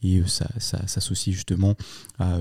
et 0.03 0.23
ça, 0.27 0.49
s'associe 0.59 1.35
justement 1.35 1.77
à, 2.19 2.41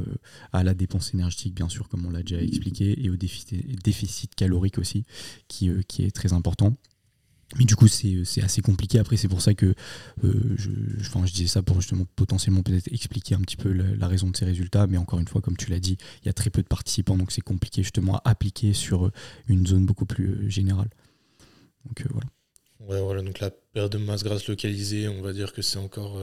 la 0.53 0.73
dépense 0.73 1.13
énergétique, 1.13 1.55
bien 1.55 1.69
sûr, 1.69 1.89
comme 1.89 2.05
on 2.05 2.11
l'a 2.11 2.21
déjà 2.21 2.41
expliqué, 2.41 3.03
et 3.03 3.09
au 3.09 3.15
déficit, 3.17 4.35
calorique 4.35 4.77
aussi, 4.77 5.05
qui 5.47 5.69
est 5.69 6.11
très 6.11 6.33
important. 6.33 6.75
Mais 7.57 7.65
du 7.65 7.75
coup, 7.75 7.88
c'est 7.88 8.43
assez 8.43 8.62
compliqué. 8.62 8.99
Après, 8.99 9.17
c'est 9.17 9.27
pour 9.27 9.41
ça 9.41 9.55
que 9.55 9.73
euh, 10.23 10.55
je, 10.55 10.69
je, 10.99 11.33
disais 11.33 11.47
ça 11.47 11.63
pour 11.63 11.81
justement 11.81 12.05
potentiellement 12.15 12.62
peut-être 12.62 12.91
expliquer 12.93 13.35
un 13.35 13.41
petit 13.41 13.57
peu 13.57 13.71
la, 13.71 14.07
raison 14.07 14.29
de 14.29 14.38
ces 14.38 14.45
résultats. 14.45 14.85
Mais 14.85 14.97
encore 14.97 15.19
une 15.19 15.27
fois, 15.27 15.41
comme 15.41 15.57
tu 15.57 15.69
l'as 15.69 15.79
dit, 15.79 15.97
il 16.21 16.27
y 16.27 16.29
a 16.29 16.33
très 16.33 16.51
peu 16.51 16.62
de 16.62 16.67
participants, 16.67 17.17
donc 17.17 17.31
c'est 17.31 17.41
compliqué 17.41 17.81
justement 17.81 18.17
à 18.17 18.21
appliquer 18.29 18.73
sur 18.73 19.07
euh, 19.07 19.12
une 19.47 19.65
zone 19.65 19.85
beaucoup 19.85 20.05
plus 20.05 20.29
euh, 20.29 20.49
générale. 20.49 20.89
Donc 21.85 22.05
voilà. 22.12 22.27
Ouais, 22.81 23.01
voilà. 23.01 23.23
Donc 23.23 23.39
la 23.39 23.49
perte 23.49 23.93
de 23.93 23.97
masse 23.97 24.23
grasse 24.23 24.47
localisée, 24.47 25.07
on 25.07 25.21
va 25.21 25.33
dire 25.33 25.51
que 25.51 25.63
c'est 25.63 25.79
encore 25.79 26.19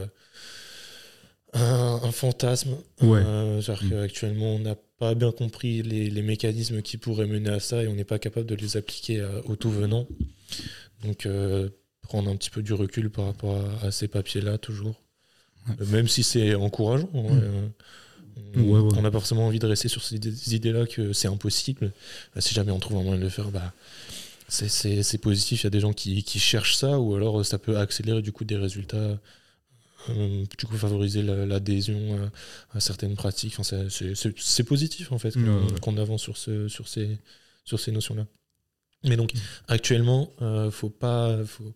un, 1.53 2.13
fantasme. 2.13 2.77
Ouais. 3.01 3.23
Mm. 3.23 3.99
Actuellement, 4.03 4.55
on 4.55 4.59
n'a 4.61 4.77
pas 4.99 5.15
bien 5.15 5.33
compris 5.33 5.83
les, 5.83 6.09
les, 6.09 6.23
mécanismes 6.23 6.83
qui 6.83 6.99
pourraient 6.99 7.27
mener 7.27 7.51
à 7.51 7.61
ça 7.61 7.83
et 7.83 7.89
on 7.89 7.95
n'est 7.95 8.05
pas 8.05 8.19
capable 8.19 8.47
de 8.47 8.55
les 8.55 8.77
appliquer 8.77 9.27
au 9.47 9.57
tout 9.57 9.71
venant. 9.71 10.07
Donc 11.07 11.27
euh, 11.27 11.69
prendre 12.03 12.31
un 12.31 12.37
petit 12.37 12.51
peu 12.51 12.63
du 12.63 12.73
recul 12.73 13.11
par 13.11 13.27
rapport 13.27 13.63
à, 13.83 13.91
ces 13.91 14.09
papiers-là, 14.09 14.59
toujours. 14.59 15.01
Euh, 15.69 15.87
même 15.87 16.09
si 16.09 16.23
c'est 16.23 16.55
encourageant. 16.55 17.11
Hein, 17.15 17.35
mm. 17.35 18.59
euh, 18.59 18.91
on 18.97 19.03
n'a 19.03 19.11
pas 19.11 19.19
forcément 19.19 19.47
envie 19.47 19.59
de 19.59 19.67
rester 19.67 19.89
sur 19.89 20.03
ces 20.03 20.17
idées-là 20.55 20.87
que 20.87 21.13
c'est 21.13 21.29
impossible. 21.29 21.93
si 22.39 22.55
jamais 22.55 22.73
on 22.73 22.79
trouve 22.79 22.99
un 22.99 23.03
moyen 23.03 23.19
de 23.19 23.23
le 23.23 23.31
faire, 23.31 23.51
bah, 23.51 23.73
c'est 24.49 25.19
positif. 25.19 25.63
Il 25.63 25.65
y 25.65 25.67
a 25.69 25.71
des 25.71 25.81
gens 25.81 25.93
qui, 25.93 26.23
cherchent 26.39 26.77
ça, 26.77 26.99
ou 26.99 27.15
alors 27.15 27.45
ça 27.45 27.59
peut 27.59 27.79
accélérer 27.79 28.23
du 28.23 28.33
coup 28.33 28.45
des 28.45 28.57
résultats, 28.57 29.19
du 30.09 30.67
coup 30.67 30.77
favoriser 30.77 31.23
l'adhésion 31.23 32.31
à, 32.75 32.81
certaines 32.81 33.17
pratiques. 33.17 33.57
Enfin, 33.59 33.87
c'est 33.89 34.65
positif 34.65 35.13
en 35.13 35.19
fait 35.19 35.35
qu'on 35.81 35.97
avance 35.97 36.23
sur, 36.23 36.37
ce, 36.37 36.69
sur 36.69 36.89
ces, 36.89 37.19
sur 37.65 37.81
ces 37.81 37.91
notions-là. 37.91 38.27
Mais 39.07 39.17
donc, 39.17 39.33
actuellement, 39.69 40.33
euh, 40.43 40.71
faut 40.71 40.91
pas, 40.91 41.37
faut, 41.45 41.73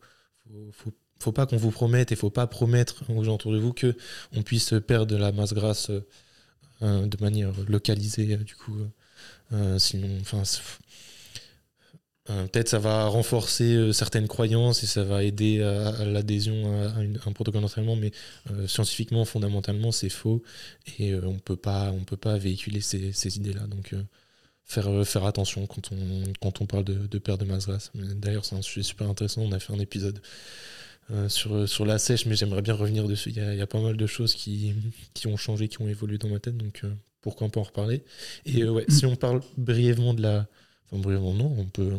faut, 1.18 1.32
pas 1.32 1.46
qu'on 1.46 1.56
vous 1.56 1.70
promette 1.70 2.12
et 2.12 2.16
faut 2.16 2.30
pas 2.30 2.46
promettre 2.46 3.04
aux 3.10 3.24
gens 3.24 3.34
autour 3.34 3.52
de 3.52 3.58
vous 3.58 3.72
que 3.72 3.96
on 4.34 4.42
puisse 4.42 4.74
perdre 4.86 5.06
de 5.06 5.16
la 5.16 5.32
masse 5.32 5.52
grasse 5.52 5.90
euh, 6.82 7.06
de 7.06 7.16
manière 7.20 7.52
localisée. 7.68 8.36
Du 8.36 8.56
coup, 8.56 8.76
euh, 9.52 9.78
sinon, 9.78 10.08
enfin, 10.20 10.42
peut-être 12.24 12.68
ça 12.68 12.78
va 12.78 13.06
renforcer 13.06 13.92
certaines 13.92 14.28
croyances 14.28 14.82
et 14.82 14.86
ça 14.86 15.02
va 15.04 15.22
aider 15.24 15.62
à, 15.62 16.04
l'adhésion 16.04 16.72
à, 16.84 17.28
un 17.28 17.32
protocole 17.32 17.62
d'entraînement, 17.62 17.96
mais 17.96 18.12
scientifiquement, 18.66 19.24
fondamentalement, 19.24 19.92
c'est 19.92 20.08
faux 20.08 20.42
et 20.98 21.14
on 21.14 21.38
peut 21.38 21.56
pas, 21.56 21.90
on 21.92 22.04
peut 22.04 22.16
pas 22.16 22.38
véhiculer 22.38 22.80
ces, 22.80 23.12
ces 23.12 23.36
idées-là. 23.36 23.66
Donc 23.66 23.94
faire, 24.70 24.88
euh, 24.88 25.04
faire 25.04 25.24
attention 25.24 25.66
quand 25.66 25.90
on, 25.92 26.33
quand 26.40 26.61
on 26.61 26.66
parle 26.66 26.85
de, 26.85 26.94
de 26.94 27.18
perte 27.18 27.40
de. 27.40 28.14
D'ailleurs, 28.14 28.44
c'est 28.44 28.54
un 28.54 28.62
sujet 28.62 28.83
super 28.83 29.09
intéressant. 29.09 29.42
On 29.42 29.52
a 29.52 29.59
fait 29.59 29.72
un 29.72 29.78
épisode 29.78 30.20
euh, 31.11 31.28
sur, 31.28 31.68
sur 31.68 31.85
la 31.85 31.98
sèche, 31.98 32.26
mais 32.26 32.37
j'aimerais 32.37 32.62
bien 32.62 32.74
revenir 32.74 33.09
dessus. 33.09 33.30
Il 33.30 33.37
y, 33.37 33.61
a, 33.61 33.66
pas 33.66 33.80
mal 33.80 33.96
de 33.96 34.06
choses 34.06 34.35
qui, 34.35 34.74
qui 35.12 35.26
ont 35.26 35.37
changé, 35.37 35.68
qui 35.68 35.83
ont 35.83 35.88
évolué 35.88 36.18
dans 36.18 36.28
ma 36.28 36.38
tête, 36.38 36.56
donc 36.56 36.83
euh, 36.85 36.94
pourquoi 37.20 37.48
peut 37.48 37.59
en 37.59 37.64
reparler. 37.64 38.04
Et 38.46 38.64
ouais, 38.64 38.85
si 38.88 39.06
on 39.06 39.16
parle 39.16 39.40
brièvement 39.56 40.14
de 40.14 40.22
la. 40.22 40.46
Enfin, 40.87 41.02
brièvement, 41.02 41.35
non, 41.35 41.52
on 41.59 41.64
peut, 41.64 41.92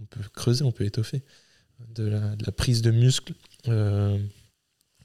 on, 0.00 0.04
peut 0.06 0.20
creuser, 0.34 0.64
on 0.64 0.72
peut 0.72 0.84
étoffer. 0.84 1.22
De 1.94 2.04
la, 2.04 2.52
prise 2.52 2.82
de 2.82 2.90
muscle. 2.90 3.34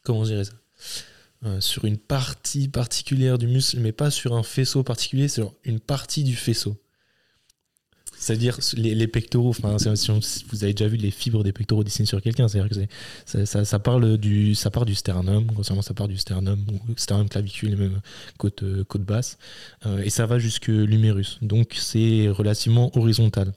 comment 0.03 0.23
dirais 0.23 0.45
ça? 0.45 1.59
Sur 1.59 1.85
une 1.85 1.97
partie 1.97 2.67
particulière 2.67 3.37
du 3.37 3.47
muscle, 3.47 3.79
mais 3.79 3.91
pas 3.91 4.09
sur 4.09 4.33
un 4.33 4.43
faisceau 4.43 4.83
particulier, 4.83 5.27
sur 5.27 5.53
une 5.65 5.79
partie 5.79 6.23
du 6.23 6.35
faisceau. 6.35 6.77
C'est-à-dire 8.21 8.59
les, 8.77 9.07
pectoraux, 9.07 9.51
vous 9.51 10.63
avez 10.63 10.73
déjà 10.75 10.87
vu 10.87 10.95
les 10.95 11.09
fibres 11.09 11.43
des 11.43 11.51
pectoraux 11.51 11.83
dessinées 11.83 12.05
sur 12.05 12.21
quelqu'un, 12.21 12.47
c'est-à-dire 12.47 12.69
que 12.69 13.45
ça, 13.45 13.65
ça, 13.65 13.79
parle 13.79 14.19
du, 14.19 14.53
ça 14.53 14.69
part 14.69 14.85
du 14.85 14.93
sternum, 14.93 15.45
grossièrement 15.47 15.81
ça 15.81 15.95
part 15.95 16.07
du 16.07 16.17
sternum, 16.17 16.63
sternum 16.97 17.27
clavicule 17.27 17.75
même 17.75 17.99
côte, 18.37 18.61
euh, 18.61 18.83
côte 18.83 19.01
basse, 19.01 19.39
euh, 19.87 20.03
et 20.03 20.11
ça 20.11 20.27
va 20.27 20.37
jusque 20.37 20.67
l'humérus. 20.67 21.39
Donc 21.41 21.73
c'est 21.75 22.27
relativement 22.29 22.95
horizontal. 22.95 23.53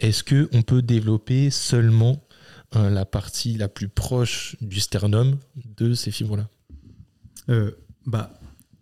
Est-ce 0.00 0.24
qu'on 0.24 0.62
peut 0.62 0.80
développer 0.80 1.50
seulement 1.50 2.24
euh, 2.76 2.88
la 2.88 3.04
partie 3.04 3.58
la 3.58 3.68
plus 3.68 3.88
proche 3.88 4.56
du 4.62 4.80
sternum 4.80 5.36
de 5.76 5.92
ces 5.92 6.10
fibres-là? 6.10 6.48
Bah, 8.06 8.32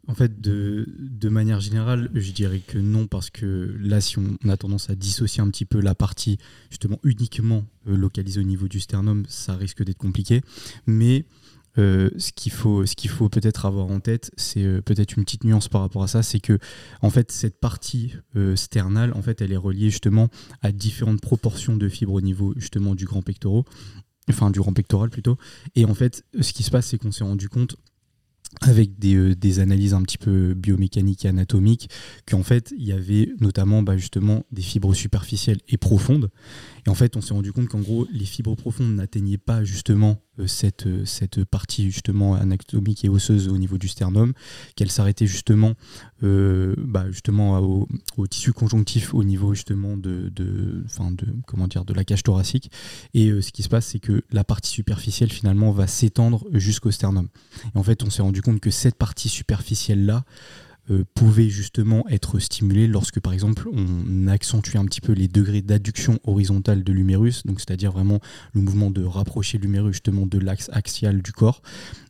en 0.09 0.15
fait, 0.15 0.41
de, 0.41 1.29
manière 1.29 1.61
générale, 1.61 2.11
je 2.15 2.33
dirais 2.33 2.61
que 2.67 2.79
non, 2.79 3.07
parce 3.07 3.31
que 3.31 3.77
là, 3.81 4.01
si 4.01 4.19
on, 4.19 4.37
a 4.49 4.57
tendance 4.57 4.91
à 4.91 4.95
dissocier 4.95 5.43
un 5.43 5.49
petit 5.51 5.65
peu 5.65 5.81
la 5.81 5.95
partie 5.95 6.39
justement 6.71 6.99
uniquement 7.05 7.65
euh, 7.87 7.97
localisée 7.97 8.41
au 8.41 8.45
niveau 8.45 8.67
du 8.67 8.81
sternum, 8.81 9.25
ça 9.29 9.55
risque 9.55 9.85
d'être 9.85 9.99
compliqué. 9.99 10.43
Mais 10.87 11.27
euh, 11.79 12.11
ce 12.19 12.33
qu'il 12.33 12.51
faut, 12.51 12.85
ce 12.87 12.97
qu'il 12.97 13.11
faut 13.11 13.29
peut-être 13.29 13.67
avoir 13.67 13.87
en 13.87 14.01
tête, 14.01 14.33
c'est 14.37 14.65
euh, 14.65 14.81
peut-être 14.81 15.17
une 15.17 15.25
petite 15.25 15.45
nuance 15.45 15.69
par 15.69 15.83
rapport 15.83 16.03
à 16.03 16.09
ça, 16.09 16.23
c'est 16.23 16.41
que 16.41 16.59
en 17.03 17.11
fait 17.11 17.31
cette 17.31 17.61
partie 17.61 18.15
sternale, 18.57 19.13
en 19.15 19.23
fait, 19.23 19.41
elle 19.41 19.53
est 19.53 19.57
reliée 19.57 19.91
justement 19.91 20.29
à 20.63 20.73
différentes 20.73 21.21
proportions 21.21 21.77
de 21.77 21.89
fibres 21.89 22.15
au 22.15 22.21
niveau 22.21 22.55
justement 22.57 22.97
du 22.97 23.05
grand 23.05 23.23
pectoral, 23.23 23.63
enfin 24.29 24.51
du 24.51 24.59
grand 24.59 24.73
pectoral 24.73 25.11
plutôt. 25.11 25.37
Et 25.77 25.85
en 25.85 25.95
fait, 25.95 26.25
ce 26.41 26.53
qui 26.53 26.65
se 26.65 26.71
passe, 26.71 26.87
c'est 26.89 26.99
qu'on 26.99 27.13
s'est 27.13 27.25
rendu 27.25 27.49
compte 27.49 27.77
avec 28.61 28.99
des, 28.99 29.15
euh, 29.15 29.35
des, 29.35 29.61
analyses 29.61 29.95
un 29.95 30.03
petit 30.03 30.19
peu 30.19 30.55
biomécaniques 30.55 31.25
et 31.25 31.29
anatomiques, 31.29 31.89
qu'en 32.27 32.43
fait, 32.43 32.73
il 32.77 32.85
y 32.85 32.93
avait 32.93 33.31
notamment 33.41 33.83
bah, 33.83 33.97
justement 33.97 34.45
des 34.53 34.63
fibres 34.63 34.95
superficielles 34.95 35.61
et 35.69 35.77
profondes. 35.77 36.31
Et 36.87 36.91
en 36.91 36.95
fait, 36.95 37.17
on 37.17 37.21
s'est 37.21 37.35
rendu 37.35 37.53
compte 37.53 37.69
qu'en 37.69 37.81
gros, 37.81 38.07
les 38.13 38.25
fibres 38.25 38.55
profondes 38.57 38.95
n'atteignaient 38.95 39.39
pas 39.39 39.65
justement 39.65 40.19
euh, 40.41 40.47
cette, 40.47 40.87
euh, 40.87 41.05
cette 41.05 41.45
partie 41.45 41.91
justement 41.91 42.35
anatomique 42.35 43.05
et 43.05 43.09
osseuse 43.09 43.49
au 43.49 43.59
niveau 43.59 43.79
du 43.79 43.89
sternum, 43.89 44.33
qu'elle 44.77 44.91
s'arrêtait 44.91 45.27
justement, 45.27 45.75
euh, 46.23 46.75
bah, 46.79 47.07
au, 48.17 48.27
tissu 48.27 48.53
conjonctif 48.53 49.15
au 49.15 49.25
niveau 49.25 49.55
justement 49.55 49.97
de, 49.97 50.33
la 51.95 52.05
cage 52.05 52.23
thoracique. 52.23 52.71
Et 53.15 53.31
ce 53.41 53.51
qui 53.53 53.63
se 53.63 53.69
passe, 53.69 53.87
c'est 53.87 53.99
que 53.99 54.23
la 54.31 54.45
partie 54.45 54.71
superficielle 54.71 55.31
finalement 55.31 55.71
va 55.73 55.87
s'étendre 55.87 56.47
jusqu'au 56.53 56.91
sternum. 56.91 57.29
Et 57.75 57.79
en 57.79 57.83
fait, 57.83 58.03
on 58.03 58.11
s'est 58.11 58.23
rendu 58.23 58.43
compte 58.43 58.61
que 58.61 58.71
cette 58.71 58.97
partie 58.97 59.29
superficielle-là, 59.29 60.25
euh, 60.91 61.05
pouvait 61.15 61.49
justement 61.49 62.05
être 62.09 62.39
stimulé 62.39 62.87
lorsque 62.87 63.21
par 63.21 63.33
exemple 63.33 63.69
on 63.73 64.27
accentuait 64.29 64.79
un 64.79 64.85
petit 64.87 65.01
peu 65.01 65.13
les 65.13 65.29
degrés 65.29 65.63
d'adduction 65.63 66.19
horizontale 66.25 66.85
de 66.85 66.93
l'humérus, 66.93 67.45
donc 67.45 67.61
c'est-à-dire 67.61 67.93
vraiment 67.93 68.21
le 68.53 68.63
mouvement 68.63 68.91
de 68.91 69.05
rapprocher 69.05 69.59
l'humérus 69.59 69.93
justement 69.95 70.27
de 70.27 70.39
l'axe 70.39 70.71
axial 70.73 71.23
du 71.23 71.33
corps. 71.33 71.63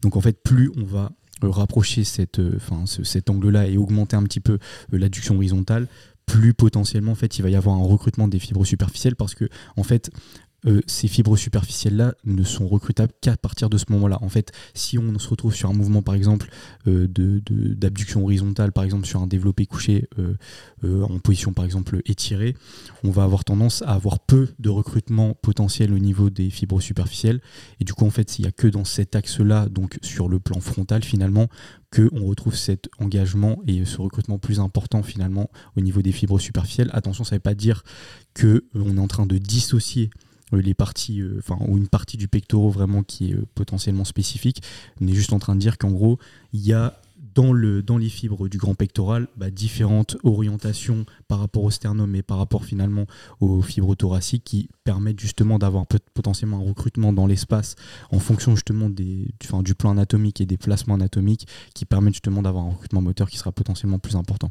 Donc 0.02 0.16
en 0.16 0.20
fait 0.20 0.42
plus 0.42 0.70
on 0.76 0.84
va 0.84 1.12
euh, 1.44 1.50
rapprocher 1.50 2.04
cette, 2.04 2.38
euh, 2.38 2.58
cet 2.86 3.30
angle-là 3.30 3.66
et 3.66 3.76
augmenter 3.76 4.16
un 4.16 4.22
petit 4.22 4.40
peu 4.40 4.58
l'adduction 4.92 5.36
horizontale, 5.36 5.88
plus 6.26 6.54
potentiellement 6.54 7.12
en 7.12 7.14
il 7.14 7.42
va 7.42 7.50
y 7.50 7.56
avoir 7.56 7.76
un 7.76 7.84
recrutement 7.84 8.28
des 8.28 8.38
fibres 8.38 8.64
superficielles 8.64 9.16
parce 9.16 9.34
que 9.34 9.48
en 9.76 9.82
fait 9.82 10.10
euh, 10.66 10.80
ces 10.86 11.08
fibres 11.08 11.36
superficielles-là 11.36 12.14
ne 12.24 12.42
sont 12.42 12.68
recrutables 12.68 13.12
qu'à 13.20 13.36
partir 13.36 13.70
de 13.70 13.78
ce 13.78 13.86
moment-là. 13.90 14.18
En 14.22 14.28
fait, 14.28 14.52
si 14.74 14.98
on 14.98 15.18
se 15.18 15.28
retrouve 15.28 15.54
sur 15.54 15.70
un 15.70 15.72
mouvement, 15.72 16.02
par 16.02 16.14
exemple, 16.14 16.48
euh, 16.86 17.08
d'abduction 17.08 18.22
horizontale, 18.24 18.72
par 18.72 18.84
exemple 18.84 19.06
sur 19.06 19.20
un 19.20 19.26
développé 19.26 19.66
couché 19.66 20.08
euh, 20.18 21.02
en 21.02 21.18
position, 21.18 21.52
par 21.52 21.64
exemple, 21.64 22.00
étirée, 22.06 22.56
on 23.04 23.10
va 23.10 23.24
avoir 23.24 23.44
tendance 23.44 23.82
à 23.82 23.92
avoir 23.92 24.20
peu 24.20 24.48
de 24.58 24.68
recrutement 24.68 25.34
potentiel 25.34 25.92
au 25.92 25.98
niveau 25.98 26.30
des 26.30 26.50
fibres 26.50 26.80
superficielles. 26.80 27.40
Et 27.80 27.84
du 27.84 27.94
coup, 27.94 28.06
en 28.06 28.10
fait, 28.10 28.38
il 28.38 28.42
n'y 28.42 28.48
a 28.48 28.52
que 28.52 28.66
dans 28.66 28.84
cet 28.84 29.16
axe-là, 29.16 29.68
donc 29.68 29.98
sur 30.02 30.28
le 30.28 30.40
plan 30.40 30.60
frontal, 30.60 31.02
finalement, 31.02 31.48
qu'on 31.94 32.26
retrouve 32.26 32.54
cet 32.54 32.88
engagement 32.98 33.60
et 33.66 33.84
ce 33.84 34.00
recrutement 34.00 34.38
plus 34.38 34.60
important 34.60 35.02
finalement 35.02 35.50
au 35.76 35.80
niveau 35.80 36.02
des 36.02 36.12
fibres 36.12 36.38
superficielles. 36.38 36.90
Attention, 36.92 37.24
ça 37.24 37.34
ne 37.34 37.38
veut 37.38 37.42
pas 37.42 37.54
dire 37.54 37.82
qu'on 38.38 38.96
est 38.96 39.00
en 39.00 39.08
train 39.08 39.26
de 39.26 39.38
dissocier 39.38 40.10
les 40.52 40.74
parties, 40.74 41.20
euh, 41.20 41.38
enfin, 41.38 41.58
ou 41.66 41.76
une 41.76 41.88
partie 41.88 42.16
du 42.16 42.28
pectoral 42.28 42.70
vraiment 42.72 43.02
qui 43.02 43.30
est 43.30 43.34
euh, 43.34 43.46
potentiellement 43.54 44.04
spécifique. 44.04 44.62
On 45.00 45.06
est 45.06 45.14
juste 45.14 45.32
en 45.32 45.38
train 45.38 45.54
de 45.54 45.60
dire 45.60 45.78
qu'en 45.78 45.90
gros, 45.90 46.18
il 46.52 46.60
y 46.60 46.72
a 46.72 47.00
dans, 47.34 47.52
le, 47.52 47.82
dans 47.82 47.98
les 47.98 48.08
fibres 48.08 48.48
du 48.48 48.58
grand 48.58 48.74
pectoral 48.74 49.28
bah, 49.36 49.50
différentes 49.50 50.16
orientations 50.24 51.04
par 51.28 51.38
rapport 51.38 51.64
au 51.64 51.70
sternum 51.70 52.14
et 52.14 52.22
par 52.22 52.38
rapport 52.38 52.64
finalement 52.64 53.06
aux 53.40 53.62
fibres 53.62 53.94
thoraciques 53.94 54.44
qui 54.44 54.68
permettent 54.84 55.20
justement 55.20 55.58
d'avoir 55.58 55.86
potentiellement 56.14 56.58
un 56.58 56.64
recrutement 56.64 57.12
dans 57.12 57.26
l'espace 57.26 57.76
en 58.10 58.18
fonction 58.18 58.56
justement 58.56 58.90
des, 58.90 59.28
du, 59.40 59.62
du 59.62 59.74
plan 59.74 59.90
anatomique 59.90 60.40
et 60.40 60.46
des 60.46 60.56
placements 60.56 60.94
anatomiques 60.94 61.46
qui 61.74 61.84
permettent 61.84 62.14
justement 62.14 62.42
d'avoir 62.42 62.64
un 62.64 62.70
recrutement 62.70 63.02
moteur 63.02 63.30
qui 63.30 63.38
sera 63.38 63.52
potentiellement 63.52 63.98
plus 63.98 64.16
important. 64.16 64.50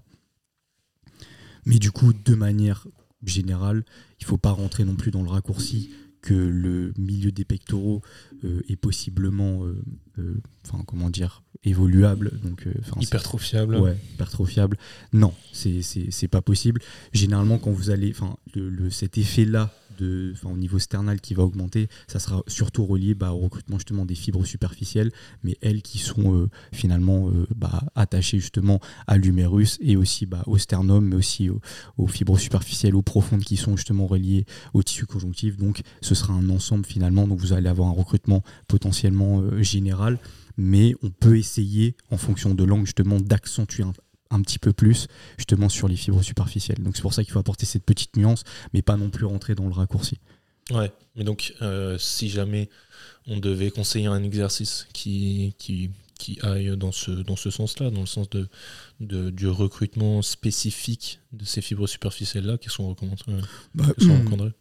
Mais 1.65 1.79
du 1.79 1.91
coup, 1.91 2.13
de 2.13 2.35
manière 2.35 2.87
général. 3.23 3.83
Il 4.19 4.23
ne 4.23 4.27
faut 4.27 4.37
pas 4.37 4.51
rentrer 4.51 4.85
non 4.85 4.95
plus 4.95 5.11
dans 5.11 5.23
le 5.23 5.29
raccourci 5.29 5.89
que 6.21 6.33
le 6.33 6.93
milieu 6.97 7.31
des 7.31 7.45
pectoraux 7.45 8.01
euh, 8.43 8.61
est 8.67 8.75
possiblement, 8.75 9.65
euh, 9.65 9.81
euh, 10.19 10.41
enfin 10.65 10.83
comment 10.85 11.09
dire, 11.09 11.43
évoluable, 11.63 12.39
donc 12.43 12.67
hypertrophiable. 12.99 13.77
Ouais, 13.77 13.97
hypertrophiable. 14.13 14.77
Non, 15.13 15.33
c'est 15.53 16.27
pas 16.29 16.41
possible. 16.41 16.81
Généralement, 17.13 17.57
quand 17.57 17.71
vous 17.71 17.89
allez, 17.89 18.11
enfin 18.11 18.35
le, 18.53 18.89
cet 18.89 19.17
effet 19.17 19.45
là 19.45 19.73
au 20.01 20.57
niveau 20.57 20.79
sternal 20.79 21.21
qui 21.21 21.33
va 21.33 21.43
augmenter, 21.43 21.87
ça 22.07 22.19
sera 22.19 22.43
surtout 22.47 22.85
relié 22.85 23.13
bah, 23.13 23.31
au 23.31 23.37
recrutement 23.37 23.77
justement 23.77 24.05
des 24.05 24.15
fibres 24.15 24.45
superficielles, 24.45 25.11
mais 25.43 25.57
elles 25.61 25.81
qui 25.81 25.97
sont 25.97 26.35
euh, 26.35 26.49
finalement 26.71 27.29
euh, 27.29 27.47
bah, 27.55 27.83
attachées 27.95 28.39
justement 28.39 28.79
à 29.07 29.17
l'humérus 29.17 29.77
et 29.81 29.95
aussi 29.95 30.25
bah, 30.25 30.43
au 30.47 30.57
sternum, 30.57 31.07
mais 31.07 31.15
aussi 31.15 31.49
aux 31.97 32.07
fibres 32.07 32.37
superficielles 32.37 32.95
ou 32.95 33.01
profondes 33.01 33.43
qui 33.43 33.57
sont 33.57 33.75
justement 33.75 34.07
reliées 34.07 34.45
au 34.73 34.83
tissu 34.83 35.05
conjonctif. 35.05 35.57
Donc 35.57 35.81
ce 36.01 36.15
sera 36.15 36.33
un 36.33 36.49
ensemble 36.49 36.85
finalement, 36.85 37.27
donc 37.27 37.39
vous 37.39 37.53
allez 37.53 37.69
avoir 37.69 37.89
un 37.89 37.93
recrutement 37.93 38.43
potentiellement 38.67 39.43
général 39.61 40.19
mais 40.61 40.93
on 41.03 41.09
peut 41.09 41.37
essayer, 41.37 41.95
en 42.11 42.17
fonction 42.17 42.53
de 42.53 42.65
l'angle, 42.65 42.85
justement, 42.85 43.21
d'accentuer 43.21 43.83
un, 43.83 43.93
petit 44.41 44.59
peu 44.59 44.73
plus, 44.73 45.07
justement, 45.37 45.69
sur 45.69 45.87
les 45.87 45.95
fibres 45.95 46.21
superficielles. 46.21 46.81
Donc 46.83 46.95
c'est 46.95 47.01
pour 47.01 47.13
ça 47.13 47.23
qu'il 47.23 47.33
faut 47.33 47.39
apporter 47.39 47.65
cette 47.65 47.83
petite 47.83 48.15
nuance, 48.15 48.43
mais 48.73 48.81
pas 48.81 48.97
non 48.97 49.09
plus 49.09 49.25
rentrer 49.25 49.55
dans 49.55 49.65
le 49.65 49.73
raccourci. 49.73 50.19
Ouais, 50.71 50.91
mais 51.15 51.23
donc, 51.23 51.53
euh, 51.61 51.97
si 51.97 52.29
jamais 52.29 52.69
on 53.27 53.37
devait 53.37 53.71
conseiller 53.71 54.07
un 54.07 54.23
exercice 54.23 54.87
qui, 54.93 55.55
qui, 55.57 55.89
qui 56.19 56.37
aille 56.43 56.77
dans 56.77 56.91
ce, 56.91 57.09
dans 57.09 57.35
ce 57.35 57.49
sens-là, 57.49 57.89
dans 57.89 58.01
le 58.01 58.05
sens 58.05 58.29
de, 58.29 58.47
de, 58.99 59.31
du 59.31 59.47
recrutement 59.47 60.21
spécifique 60.21 61.21
de 61.31 61.45
ces 61.45 61.61
fibres 61.61 61.87
superficielles-là 61.87 62.57
qui 62.57 62.69
sont 62.69 62.87
recommandées 62.89 63.23
bah, 63.73 63.85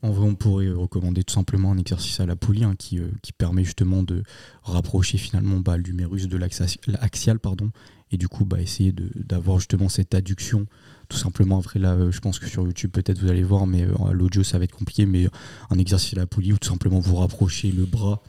En 0.03 0.13
vrai, 0.13 0.27
on 0.27 0.35
pourrait 0.35 0.71
recommander 0.71 1.25
tout 1.25 1.35
simplement 1.35 1.73
un 1.73 1.79
exercice 1.79 2.21
à 2.21 2.27
la 2.27 2.37
poulie 2.37 2.65
hein, 2.65 2.75
qui, 2.79 3.01
euh, 3.01 3.11
qui 3.23 3.33
permet 3.33 3.65
justement 3.65 4.03
de 4.03 4.23
rapprocher 4.63 5.19
finalement 5.19 5.59
bah, 5.59 5.77
l'humérus 5.77 6.29
de 6.29 6.37
l'axial, 6.39 7.41
pardon, 7.41 7.71
et 8.11 8.17
du 8.17 8.29
coup 8.29 8.45
bah, 8.45 8.61
essayer 8.61 8.95
d'avoir 9.15 9.59
justement 9.59 9.89
cette 9.89 10.15
adduction 10.15 10.67
tout 11.09 11.17
simplement 11.17 11.59
après 11.59 11.79
là 11.79 11.93
euh, 11.93 12.11
je 12.11 12.21
pense 12.21 12.39
que 12.39 12.47
sur 12.49 12.65
YouTube 12.65 12.91
peut-être 12.91 13.19
vous 13.19 13.31
allez 13.31 13.43
voir 13.43 13.67
mais 13.67 13.85
euh, 13.85 14.09
à 14.09 14.13
l'audio 14.13 14.43
ça 14.43 14.59
va 14.59 14.65
être 14.65 14.77
compliqué 14.77 15.07
mais 15.07 15.29
un 15.71 15.79
exercice 15.79 16.15
à 16.15 16.17
la 16.17 16.27
poulie 16.27 16.53
où 16.53 16.59
tout 16.59 16.69
simplement 16.69 17.01
vous 17.01 17.17
rapprochez 17.17 17.73
le 17.73 17.85
bras 17.85 18.23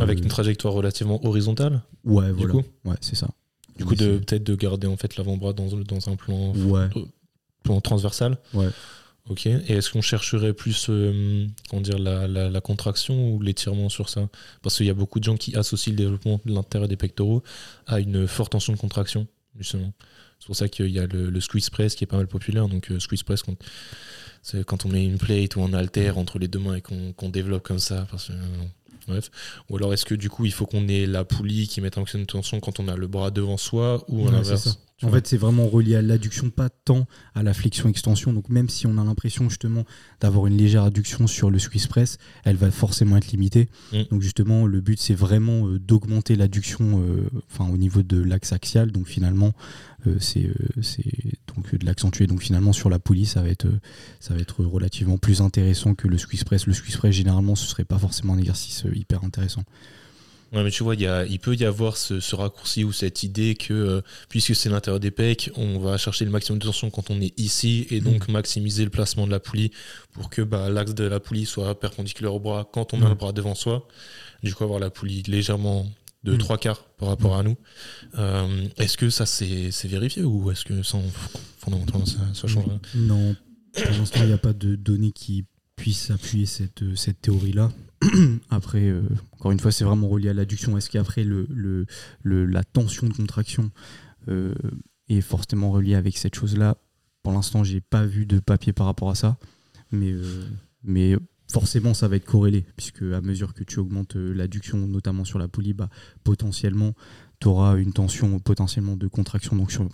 avec 0.00 0.20
une 0.20 0.28
trajectoire 0.28 0.74
relativement 0.74 1.24
horizontale 1.26 1.82
Ouais, 2.04 2.32
voilà. 2.32 2.54
ouais, 2.54 2.96
c'est 3.00 3.16
ça. 3.16 3.28
Du 3.76 3.84
coup, 3.84 3.94
de, 3.94 4.18
peut-être 4.18 4.42
de 4.42 4.54
garder 4.56 4.86
en 4.86 4.96
fait 4.96 5.16
l'avant-bras 5.16 5.52
dans, 5.52 5.66
dans, 5.66 6.08
un 6.08 6.16
plan, 6.16 6.52
ouais. 6.54 6.88
plan 7.62 7.80
transversal. 7.80 8.38
Ouais. 8.54 8.68
Ok. 9.30 9.46
Et 9.46 9.72
est-ce 9.72 9.90
qu'on 9.90 10.00
chercherait 10.00 10.54
plus 10.54 10.86
euh, 10.88 11.46
dire, 11.74 11.98
la, 11.98 12.26
la, 12.26 12.60
contraction 12.60 13.30
ou 13.32 13.40
l'étirement 13.40 13.88
sur 13.88 14.08
ça? 14.08 14.28
Parce 14.62 14.76
qu'il 14.76 14.86
y 14.86 14.90
a 14.90 14.94
beaucoup 14.94 15.18
de 15.18 15.24
gens 15.24 15.36
qui 15.36 15.54
associent 15.56 15.92
le 15.92 15.98
développement 15.98 16.40
de 16.44 16.52
l'intérieur 16.52 16.88
des 16.88 16.96
pectoraux 16.96 17.42
à 17.86 18.00
une 18.00 18.26
forte 18.26 18.52
tension 18.52 18.72
de 18.72 18.78
contraction, 18.78 19.26
justement. 19.58 19.92
C'est 20.38 20.46
pour 20.46 20.56
ça 20.56 20.68
qu'il 20.68 20.90
y 20.90 20.98
a 20.98 21.06
le, 21.06 21.40
squeeze 21.40 21.68
press 21.68 21.94
qui 21.94 22.04
est 22.04 22.06
pas 22.06 22.16
mal 22.16 22.28
populaire. 22.28 22.68
Donc, 22.68 22.90
euh, 22.90 23.00
squeeze 23.00 23.22
press, 23.22 23.42
c'est 24.42 24.64
quand 24.64 24.86
on 24.86 24.88
met 24.88 25.04
une 25.04 25.18
plate 25.18 25.56
ou 25.56 25.62
un 25.62 25.74
halter 25.74 26.10
entre 26.16 26.38
les 26.38 26.48
deux 26.48 26.60
mains 26.60 26.76
et 26.76 26.80
qu'on 26.80 27.28
développe 27.28 27.64
comme 27.64 27.80
ça. 27.80 28.06
Parce 28.10 28.28
que, 28.28 28.32
euh, 28.32 28.36
Bref. 29.08 29.30
Ou 29.70 29.76
alors 29.76 29.94
est-ce 29.94 30.04
que 30.04 30.14
du 30.14 30.28
coup 30.28 30.44
il 30.44 30.52
faut 30.52 30.66
qu'on 30.66 30.86
ait 30.86 31.06
la 31.06 31.24
poulie 31.24 31.66
qui 31.66 31.80
mette 31.80 31.96
en 31.96 32.04
tension 32.04 32.60
quand 32.60 32.78
on 32.78 32.88
a 32.88 32.96
le 32.96 33.06
bras 33.06 33.30
devant 33.30 33.56
soi 33.56 34.04
ou 34.08 34.28
à 34.28 34.30
l'inverse? 34.30 34.78
En 35.04 35.10
fait, 35.10 35.28
c'est 35.28 35.36
vraiment 35.36 35.68
relié 35.68 35.94
à 35.94 36.02
l'adduction, 36.02 36.50
pas 36.50 36.70
tant 36.70 37.06
à 37.34 37.44
la 37.44 37.54
flexion-extension. 37.54 38.32
Donc, 38.32 38.48
même 38.48 38.68
si 38.68 38.86
on 38.88 38.98
a 38.98 39.04
l'impression 39.04 39.48
justement 39.48 39.84
d'avoir 40.20 40.48
une 40.48 40.56
légère 40.56 40.82
adduction 40.82 41.28
sur 41.28 41.50
le 41.50 41.60
squeeze 41.60 41.86
press, 41.86 42.18
elle 42.44 42.56
va 42.56 42.72
forcément 42.72 43.16
être 43.16 43.28
limitée. 43.28 43.68
Mm. 43.92 44.02
Donc, 44.10 44.22
justement, 44.22 44.66
le 44.66 44.80
but, 44.80 44.98
c'est 44.98 45.14
vraiment 45.14 45.68
euh, 45.68 45.78
d'augmenter 45.78 46.34
l'adduction 46.34 47.00
euh, 47.00 47.30
enfin, 47.48 47.70
au 47.72 47.76
niveau 47.76 48.02
de 48.02 48.20
l'axe 48.20 48.52
axial. 48.52 48.90
Donc, 48.90 49.06
finalement, 49.06 49.52
euh, 50.08 50.16
c'est 50.18 50.50
donc 51.54 51.72
de 51.72 51.86
l'accentuer. 51.86 52.26
Donc, 52.26 52.42
finalement, 52.42 52.72
sur 52.72 52.90
la 52.90 52.98
poulie, 52.98 53.26
ça 53.26 53.40
va, 53.40 53.50
être, 53.50 53.68
ça 54.18 54.34
va 54.34 54.40
être 54.40 54.64
relativement 54.64 55.16
plus 55.16 55.42
intéressant 55.42 55.94
que 55.94 56.08
le 56.08 56.18
squeeze 56.18 56.42
press. 56.42 56.66
Le 56.66 56.72
squeeze 56.72 56.96
press, 56.96 57.14
généralement, 57.14 57.54
ce 57.54 57.68
serait 57.68 57.84
pas 57.84 57.98
forcément 57.98 58.32
un 58.32 58.38
exercice 58.38 58.84
hyper 58.92 59.22
intéressant. 59.22 59.62
Ouais, 60.52 60.64
mais 60.64 60.70
tu 60.70 60.82
vois, 60.82 60.94
il 60.94 61.38
peut 61.40 61.54
y 61.54 61.64
avoir 61.64 61.98
ce, 61.98 62.34
raccourci 62.34 62.82
ou 62.82 62.92
cette 62.92 63.22
idée 63.22 63.54
que, 63.54 63.74
euh, 63.74 64.00
puisque 64.30 64.54
c'est 64.54 64.70
l'intérieur 64.70 64.98
des 64.98 65.10
pecs, 65.10 65.50
on 65.56 65.78
va 65.78 65.98
chercher 65.98 66.24
le 66.24 66.30
maximum 66.30 66.58
de 66.58 66.64
tension 66.64 66.88
quand 66.88 67.10
on 67.10 67.20
est 67.20 67.38
ici 67.38 67.86
et 67.90 68.00
donc 68.00 68.28
mm. 68.28 68.32
maximiser 68.32 68.84
le 68.84 68.90
placement 68.90 69.26
de 69.26 69.30
la 69.30 69.40
poulie 69.40 69.72
pour 70.12 70.30
que 70.30 70.40
bah, 70.40 70.70
l'axe 70.70 70.94
de 70.94 71.04
la 71.04 71.20
poulie 71.20 71.44
soit 71.44 71.78
perpendiculaire 71.78 72.34
au 72.34 72.40
bras 72.40 72.68
quand 72.72 72.94
on 72.94 73.02
a 73.02 73.08
le 73.08 73.14
mm. 73.14 73.18
bras 73.18 73.32
devant 73.32 73.54
soi. 73.54 73.86
Du 74.42 74.54
coup, 74.54 74.64
avoir 74.64 74.80
la 74.80 74.88
poulie 74.88 75.22
légèrement 75.24 75.86
de 76.24 76.34
mm. 76.34 76.38
trois 76.38 76.56
quarts 76.56 76.84
par 76.96 77.08
rapport 77.08 77.36
à 77.36 77.42
nous. 77.42 77.56
Euh, 78.18 78.66
est-ce 78.78 78.96
que 78.96 79.10
ça 79.10 79.26
c'est 79.26 79.70
vérifié 79.84 80.22
ou 80.22 80.50
est-ce 80.50 80.64
que 80.64 80.82
ça, 80.82 80.98
fondamentalement 81.58 82.06
ça, 82.06 82.20
ça 82.32 82.48
change 82.48 82.64
Non, 82.94 83.36
pour 83.74 83.84
l'instant, 83.84 84.20
il 84.22 84.28
n'y 84.28 84.32
a 84.32 84.38
pas 84.38 84.54
de 84.54 84.76
données 84.76 85.12
qui 85.12 85.44
puissent 85.76 86.10
appuyer 86.10 86.46
cette, 86.46 86.96
cette 86.96 87.20
théorie-là. 87.20 87.70
Après, 88.50 88.88
euh, 88.88 89.02
encore 89.32 89.52
une 89.52 89.60
fois, 89.60 89.72
c'est 89.72 89.84
vraiment 89.84 90.08
relié 90.08 90.28
à 90.28 90.34
l'adduction. 90.34 90.76
Est-ce 90.76 90.90
qu'après, 90.90 91.24
le, 91.24 91.86
la 92.24 92.64
tension 92.64 93.08
de 93.08 93.12
contraction 93.12 93.70
euh, 94.28 94.54
est 95.08 95.20
forcément 95.20 95.70
reliée 95.70 95.94
avec 95.94 96.16
cette 96.16 96.34
chose-là? 96.34 96.76
Pour 97.22 97.32
l'instant, 97.32 97.64
j'ai 97.64 97.80
pas 97.80 98.06
vu 98.06 98.26
de 98.26 98.38
papier 98.38 98.72
par 98.72 98.86
rapport 98.86 99.10
à 99.10 99.14
ça. 99.14 99.36
Mais, 99.90 100.12
euh, 100.12 100.44
mais 100.84 101.16
forcément, 101.50 101.94
ça 101.94 102.08
va 102.08 102.16
être 102.16 102.26
corrélé, 102.26 102.64
puisque 102.76 103.02
à 103.02 103.20
mesure 103.20 103.54
que 103.54 103.64
tu 103.64 103.80
augmentes 103.80 104.16
l'adduction, 104.16 104.78
notamment 104.86 105.24
sur 105.24 105.38
la 105.38 105.48
poulie, 105.48 105.72
bah, 105.72 105.88
potentiellement, 106.24 106.94
tu 107.40 107.48
auras 107.48 107.76
une 107.76 107.92
tension 107.92 108.38
potentiellement 108.38 108.96
de 108.96 109.08
contraction, 109.08 109.56
donc 109.56 109.72
sur 109.72 109.88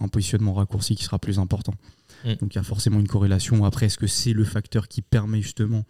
un 0.00 0.08
positionnement 0.08 0.54
raccourci 0.54 0.96
qui 0.96 1.04
sera 1.04 1.18
plus 1.18 1.38
important. 1.38 1.74
Mm. 2.24 2.34
Donc 2.34 2.54
il 2.54 2.56
y 2.56 2.58
a 2.58 2.62
forcément 2.62 3.00
une 3.00 3.08
corrélation. 3.08 3.64
Après, 3.64 3.86
est-ce 3.86 3.98
que 3.98 4.06
c'est 4.06 4.32
le 4.32 4.44
facteur 4.44 4.88
qui 4.88 5.02
permet 5.02 5.42
justement 5.42 5.84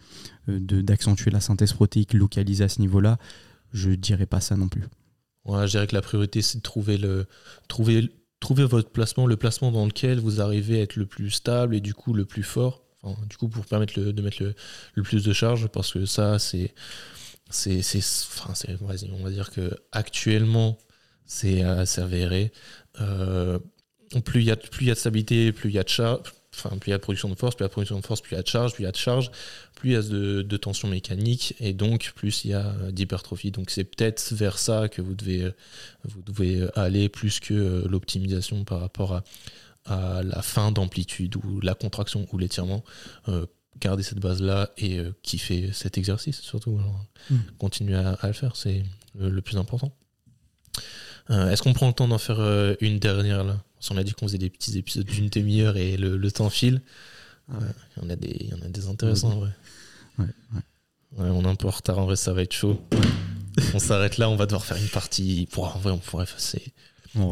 euh, 0.49 0.59
d'accentuer 0.59 1.31
la 1.31 1.41
synthèse 1.41 1.73
protéique 1.73 2.13
localisée 2.13 2.63
à 2.63 2.69
ce 2.69 2.81
niveau-là? 2.81 3.17
Je 3.73 3.91
dirais 3.91 4.25
pas 4.25 4.41
ça 4.41 4.55
non 4.55 4.67
plus. 4.67 4.83
Ouais, 5.45 5.65
je 5.67 5.71
dirais 5.71 5.87
que 5.87 5.95
la 5.95 6.01
priorité, 6.01 6.41
c'est 6.41 6.57
de 6.57 6.63
trouver, 6.63 6.97
le, 6.97 7.27
trouver, 7.67 8.09
trouver 8.39 8.65
votre 8.65 8.89
placement, 8.89 9.25
le 9.25 9.37
placement 9.37 9.71
dans 9.71 9.85
lequel 9.85 10.19
vous 10.19 10.41
arrivez 10.41 10.79
à 10.79 10.83
être 10.83 10.95
le 10.95 11.05
plus 11.05 11.31
stable 11.31 11.75
et 11.75 11.81
du 11.81 11.93
coup 11.93 12.13
le 12.13 12.25
plus 12.25 12.43
fort. 12.43 12.83
du 13.29 13.37
coup, 13.37 13.47
pour 13.47 13.65
permettre 13.65 13.99
de 13.99 14.21
mettre 14.21 14.43
le, 14.95 15.03
plus 15.03 15.23
de 15.23 15.33
charge, 15.33 15.67
parce 15.67 15.93
que 15.93 16.05
ça, 16.05 16.39
c'est. 16.39 16.73
c'est, 17.49 17.79
enfin, 17.97 18.53
on 19.11 19.23
va 19.23 19.29
dire 19.29 19.51
que 19.51 19.71
actuellement, 19.91 20.77
c'est 21.25 21.61
avéré. 21.61 22.51
Euh, 22.99 23.59
plus 24.23 24.41
il 24.41 24.47
y 24.47 24.51
a 24.51 24.55
plus 24.55 24.85
il 24.85 24.87
y 24.87 24.91
a 24.91 24.95
de 24.95 24.99
stabilité, 24.99 25.51
plus 25.51 25.69
il 25.69 25.75
y 25.75 25.79
a 25.79 25.83
de 25.83 25.89
charge, 25.89 26.33
enfin 26.55 26.77
plus 26.77 26.89
il 26.89 26.91
y 26.91 26.93
a 26.93 26.97
de 26.97 27.03
production 27.03 27.29
de 27.29 27.35
force, 27.35 27.55
plus 27.55 27.63
il 27.63 27.65
y 27.65 27.67
a 27.67 27.69
de 27.69 27.73
production 27.73 27.99
de 27.99 28.05
force, 28.05 28.21
plus 28.21 28.33
il 28.33 28.35
y 28.35 28.39
a 28.39 28.41
de 28.41 28.47
charge, 28.47 28.73
plus 28.73 28.83
il 28.83 28.85
y 28.85 28.89
a 28.89 28.91
de 28.91 28.97
charge, 28.97 29.31
plus 29.75 29.89
il 29.89 29.93
y 29.93 29.95
a 29.95 30.01
de, 30.01 30.57
tension 30.57 30.87
mécanique 30.87 31.55
et 31.59 31.73
donc 31.73 32.11
plus 32.15 32.45
il 32.45 32.51
y 32.51 32.53
a 32.53 32.73
d'hypertrophie. 32.91 33.51
Donc 33.51 33.69
c'est 33.69 33.83
peut-être 33.83 34.33
vers 34.33 34.57
ça 34.57 34.89
que 34.89 35.01
vous 35.01 35.13
devez 35.13 35.51
vous 36.03 36.21
devez 36.21 36.67
aller 36.75 37.09
plus 37.09 37.39
que 37.39 37.53
euh, 37.53 37.87
l'optimisation 37.87 38.63
par 38.63 38.81
rapport 38.81 39.13
à, 39.13 39.23
à 39.85 40.23
la 40.23 40.41
fin 40.41 40.71
d'amplitude 40.71 41.35
ou 41.37 41.61
la 41.61 41.75
contraction 41.75 42.27
ou 42.31 42.37
l'étirement. 42.37 42.83
Euh, 43.27 43.45
garder 43.79 44.03
cette 44.03 44.19
base 44.19 44.41
là 44.41 44.71
et 44.77 44.97
euh, 44.97 45.13
kiffer 45.23 45.71
cet 45.71 45.97
exercice 45.97 46.41
surtout. 46.41 46.79
Hmm. 47.29 47.37
Continuer 47.59 47.95
à, 47.95 48.17
le 48.23 48.33
faire, 48.33 48.55
c'est 48.55 48.83
le, 49.17 49.41
plus 49.41 49.57
important. 49.57 49.93
Est-ce 51.29 51.61
qu'on 51.61 51.73
prend 51.73 51.87
le 51.87 51.93
temps 51.93 52.07
d'en 52.07 52.17
faire 52.17 52.39
une 52.81 52.97
dernière 52.97 53.43
là? 53.43 53.63
On 53.89 53.97
a 53.97 54.03
dit 54.03 54.13
qu'on 54.13 54.27
faisait 54.27 54.37
des 54.37 54.49
petits 54.49 54.77
épisodes 54.77 55.05
d'une 55.05 55.29
demi-heure 55.29 55.77
et 55.77 55.97
le, 55.97 56.31
temps 56.31 56.49
file. 56.49 56.81
Il 57.49 58.03
y, 58.03 58.05
en 58.05 58.09
a 58.09 58.15
des, 58.15 58.47
y 58.51 58.53
en 58.53 58.61
a 58.65 58.69
des 58.69 58.87
intéressants 58.87 59.31
en 59.31 59.39
vrai. 59.39 59.51
Ouais, 60.19 60.25
ouais. 60.53 61.29
on 61.29 61.43
est 61.43 61.47
un 61.47 61.55
peu 61.55 61.67
en 61.67 61.71
retard 61.71 61.97
en 61.97 62.05
vrai, 62.05 62.15
ça 62.15 62.33
va 62.33 62.43
être 62.43 62.53
chaud. 62.53 62.79
on 63.73 63.79
s'arrête 63.79 64.17
là, 64.17 64.29
on 64.29 64.35
va 64.35 64.45
devoir 64.45 64.65
faire 64.65 64.77
une 64.77 64.89
partie. 64.89 65.47
Pour, 65.51 65.75
en 65.75 65.79
vrai, 65.79 65.91
on 65.91 65.97
pourrait 65.97 66.27
faire. 66.27 66.61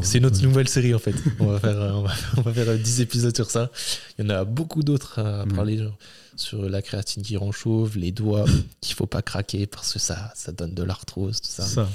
C'est 0.02 0.20
notre 0.20 0.42
nouvelle 0.42 0.68
série 0.68 0.96
en 0.96 1.00
fait. 1.00 1.14
On 1.40 1.48
va 1.48 1.60
faire, 1.60 1.78
on 1.78 2.02
va, 2.02 2.14
on 2.38 2.42
va 2.42 2.54
faire 2.54 2.78
10 2.78 3.02
épisodes 3.02 3.36
sur 3.36 3.52
ça. 3.52 3.70
Il 4.18 4.26
y 4.26 4.28
en 4.28 4.30
a 4.32 4.44
beaucoup 4.44 4.82
d'autres 4.82 5.20
à 5.20 5.46
parler 5.46 5.78
genre, 5.78 5.98
sur 6.36 6.68
la 6.68 6.82
créatine 6.82 7.22
qui 7.22 7.38
rend 7.38 7.52
chauve, 7.52 7.98
les 7.98 8.12
doigts 8.12 8.46
qu'il 8.82 8.96
faut 8.96 9.06
pas 9.06 9.22
craquer 9.22 9.68
parce 9.68 9.94
que 9.94 10.00
ça, 10.00 10.32
ça 10.36 10.52
donne 10.52 10.74
de 10.74 10.84
l'arthrose, 10.84 11.42
tout 11.42 11.50
ça. 11.50 11.64
ça. 11.64 11.90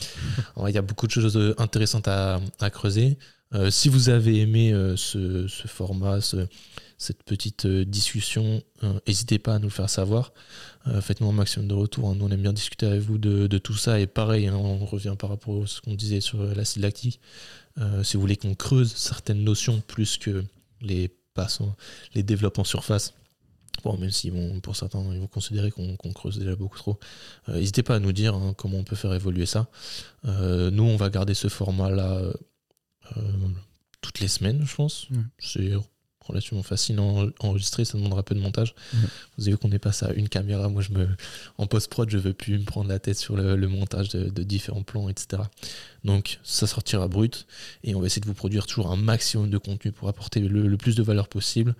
il 0.68 0.74
y 0.74 0.78
a 0.78 0.82
beaucoup 0.82 1.06
de 1.06 1.12
choses 1.12 1.54
intéressantes 1.58 2.06
à, 2.06 2.40
à 2.60 2.70
creuser. 2.70 3.18
Euh, 3.54 3.70
si 3.70 3.88
vous 3.88 4.08
avez 4.08 4.40
aimé 4.40 4.72
euh, 4.72 4.96
ce, 4.96 5.46
format, 5.66 6.20
cette 6.20 7.22
petite 7.24 7.66
euh, 7.66 7.84
discussion, 7.84 8.62
n'hésitez 9.06 9.38
pas 9.38 9.54
à 9.54 9.58
nous 9.58 9.66
le 9.66 9.70
faire 9.70 9.90
savoir. 9.90 10.32
Faites-nous 11.00 11.28
un 11.28 11.32
maximum 11.32 11.68
de 11.68 11.74
retours. 11.74 12.08
Hein. 12.08 12.16
Nous, 12.16 12.24
on 12.26 12.30
aime 12.30 12.42
bien 12.42 12.52
discuter 12.52 12.86
avec 12.86 13.00
vous 13.00 13.18
de, 13.18 13.58
tout 13.58 13.74
ça. 13.74 14.00
Et 14.00 14.08
pareil, 14.08 14.48
hein, 14.48 14.56
on 14.56 14.84
revient 14.84 15.14
par 15.16 15.30
rapport 15.30 15.62
à 15.62 15.66
ce 15.66 15.80
qu'on 15.80 15.94
disait 15.94 16.20
sur 16.20 16.42
l'acide 16.42 16.82
lactique. 16.82 17.20
si 18.02 18.16
vous 18.16 18.20
voulez 18.20 18.36
qu'on 18.36 18.54
creuse 18.54 18.92
certaines 18.92 19.44
notions 19.44 19.80
plus 19.86 20.16
que 20.16 20.44
les 20.80 21.08
passants, 21.34 21.76
les 22.14 22.24
en 22.56 22.64
surface, 22.64 23.14
Bon, 23.84 23.96
même 23.96 24.10
si 24.10 24.30
pour 24.62 24.76
certains, 24.76 25.02
ils 25.12 25.18
vont 25.18 25.26
considérer 25.26 25.70
qu'on 25.70 25.96
creuse 26.12 26.38
déjà 26.38 26.54
beaucoup 26.56 26.78
trop. 26.78 26.98
N'hésitez 27.48 27.82
pas 27.82 27.96
à 27.96 28.00
nous 28.00 28.12
dire 28.12 28.34
hein, 28.34 28.54
comment 28.56 28.78
on 28.78 28.84
peut 28.84 28.96
faire 28.96 29.14
évoluer 29.14 29.46
ça. 29.46 29.68
nous, 30.24 30.84
on 30.84 30.96
va 30.96 31.10
garder 31.10 31.34
ce 31.34 31.48
format-là 31.48 32.22
toutes 34.00 34.20
les 34.20 34.28
semaines, 34.28 34.64
je 34.64 34.74
pense. 34.74 35.08
C'est 35.38 35.72
relativement 36.26 36.62
facile 36.62 36.98
à 36.98 37.02
enregistrer, 37.46 37.84
ça 37.84 37.98
demandera 37.98 38.22
peu 38.22 38.34
de 38.34 38.40
montage. 38.40 38.74
Vous 39.36 39.44
avez 39.44 39.52
vu 39.52 39.58
qu'on 39.58 39.72
est 39.72 39.78
passé 39.78 40.06
à 40.06 40.12
une 40.12 40.28
caméra. 40.28 40.68
Moi, 40.68 40.82
je 40.82 40.92
me, 40.92 41.08
en 41.58 41.66
post-prod, 41.66 42.08
je 42.08 42.18
veux 42.18 42.33
plus 42.33 42.58
me 42.58 42.64
prendre 42.64 42.88
la 42.88 42.98
tête 42.98 43.18
sur 43.18 43.37
le, 43.37 43.56
montage 43.68 44.08
de, 44.10 44.42
différents 44.42 44.83
plans, 44.83 45.08
etc. 45.08 45.42
Donc, 46.04 46.38
ça 46.42 46.66
sortira 46.66 47.08
brut 47.08 47.46
et 47.85 47.94
on 47.94 48.00
va 48.00 48.06
essayer 48.06 48.20
de 48.20 48.27
vous 48.27 48.35
produire 48.35 48.66
toujours 48.66 48.90
un 48.90 48.96
maximum 48.96 49.50
de 49.50 49.58
contenu 49.58 49.92
pour 49.92 50.08
apporter 50.08 50.40
le, 50.40 50.77
plus 50.77 50.96
de 50.96 51.02
valeur 51.02 51.29
possible 51.29 51.74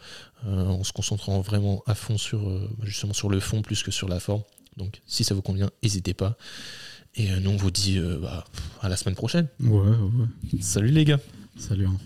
euh, 0.47 0.67
en 0.67 0.85
se 0.85 0.93
concentrant 0.93 1.41
vraiment 1.41 1.83
à 1.87 1.95
fond 1.95 2.19
sur, 2.19 2.49
euh, 2.49 2.71
justement 2.83 3.13
sur 3.13 3.29
le 3.29 3.41
fond 3.41 3.63
plus 3.63 3.83
que 3.83 3.91
sur 3.91 4.09
la 4.09 4.21
forme. 4.21 4.43
Donc, 4.77 5.03
si 5.07 5.25
ça 5.25 5.35
vous 5.35 5.43
convient, 5.43 5.71
n'hésitez 5.83 6.15
pas. 6.15 6.37
Et 7.17 7.31
euh, 7.31 7.41
nous, 7.41 7.51
on 7.51 7.57
vous 7.57 7.71
dit 7.71 8.01
bah, 8.21 8.45
à 8.81 8.89
la 8.89 8.97
semaine 8.97 9.15
prochaine. 9.15 9.49
Ouais, 9.61 9.81
ouais. 9.81 10.61
Salut 10.61 10.89
les 10.89 11.05
gars. 11.05 11.21
Salut. 11.57 11.87
Hein. 11.87 11.97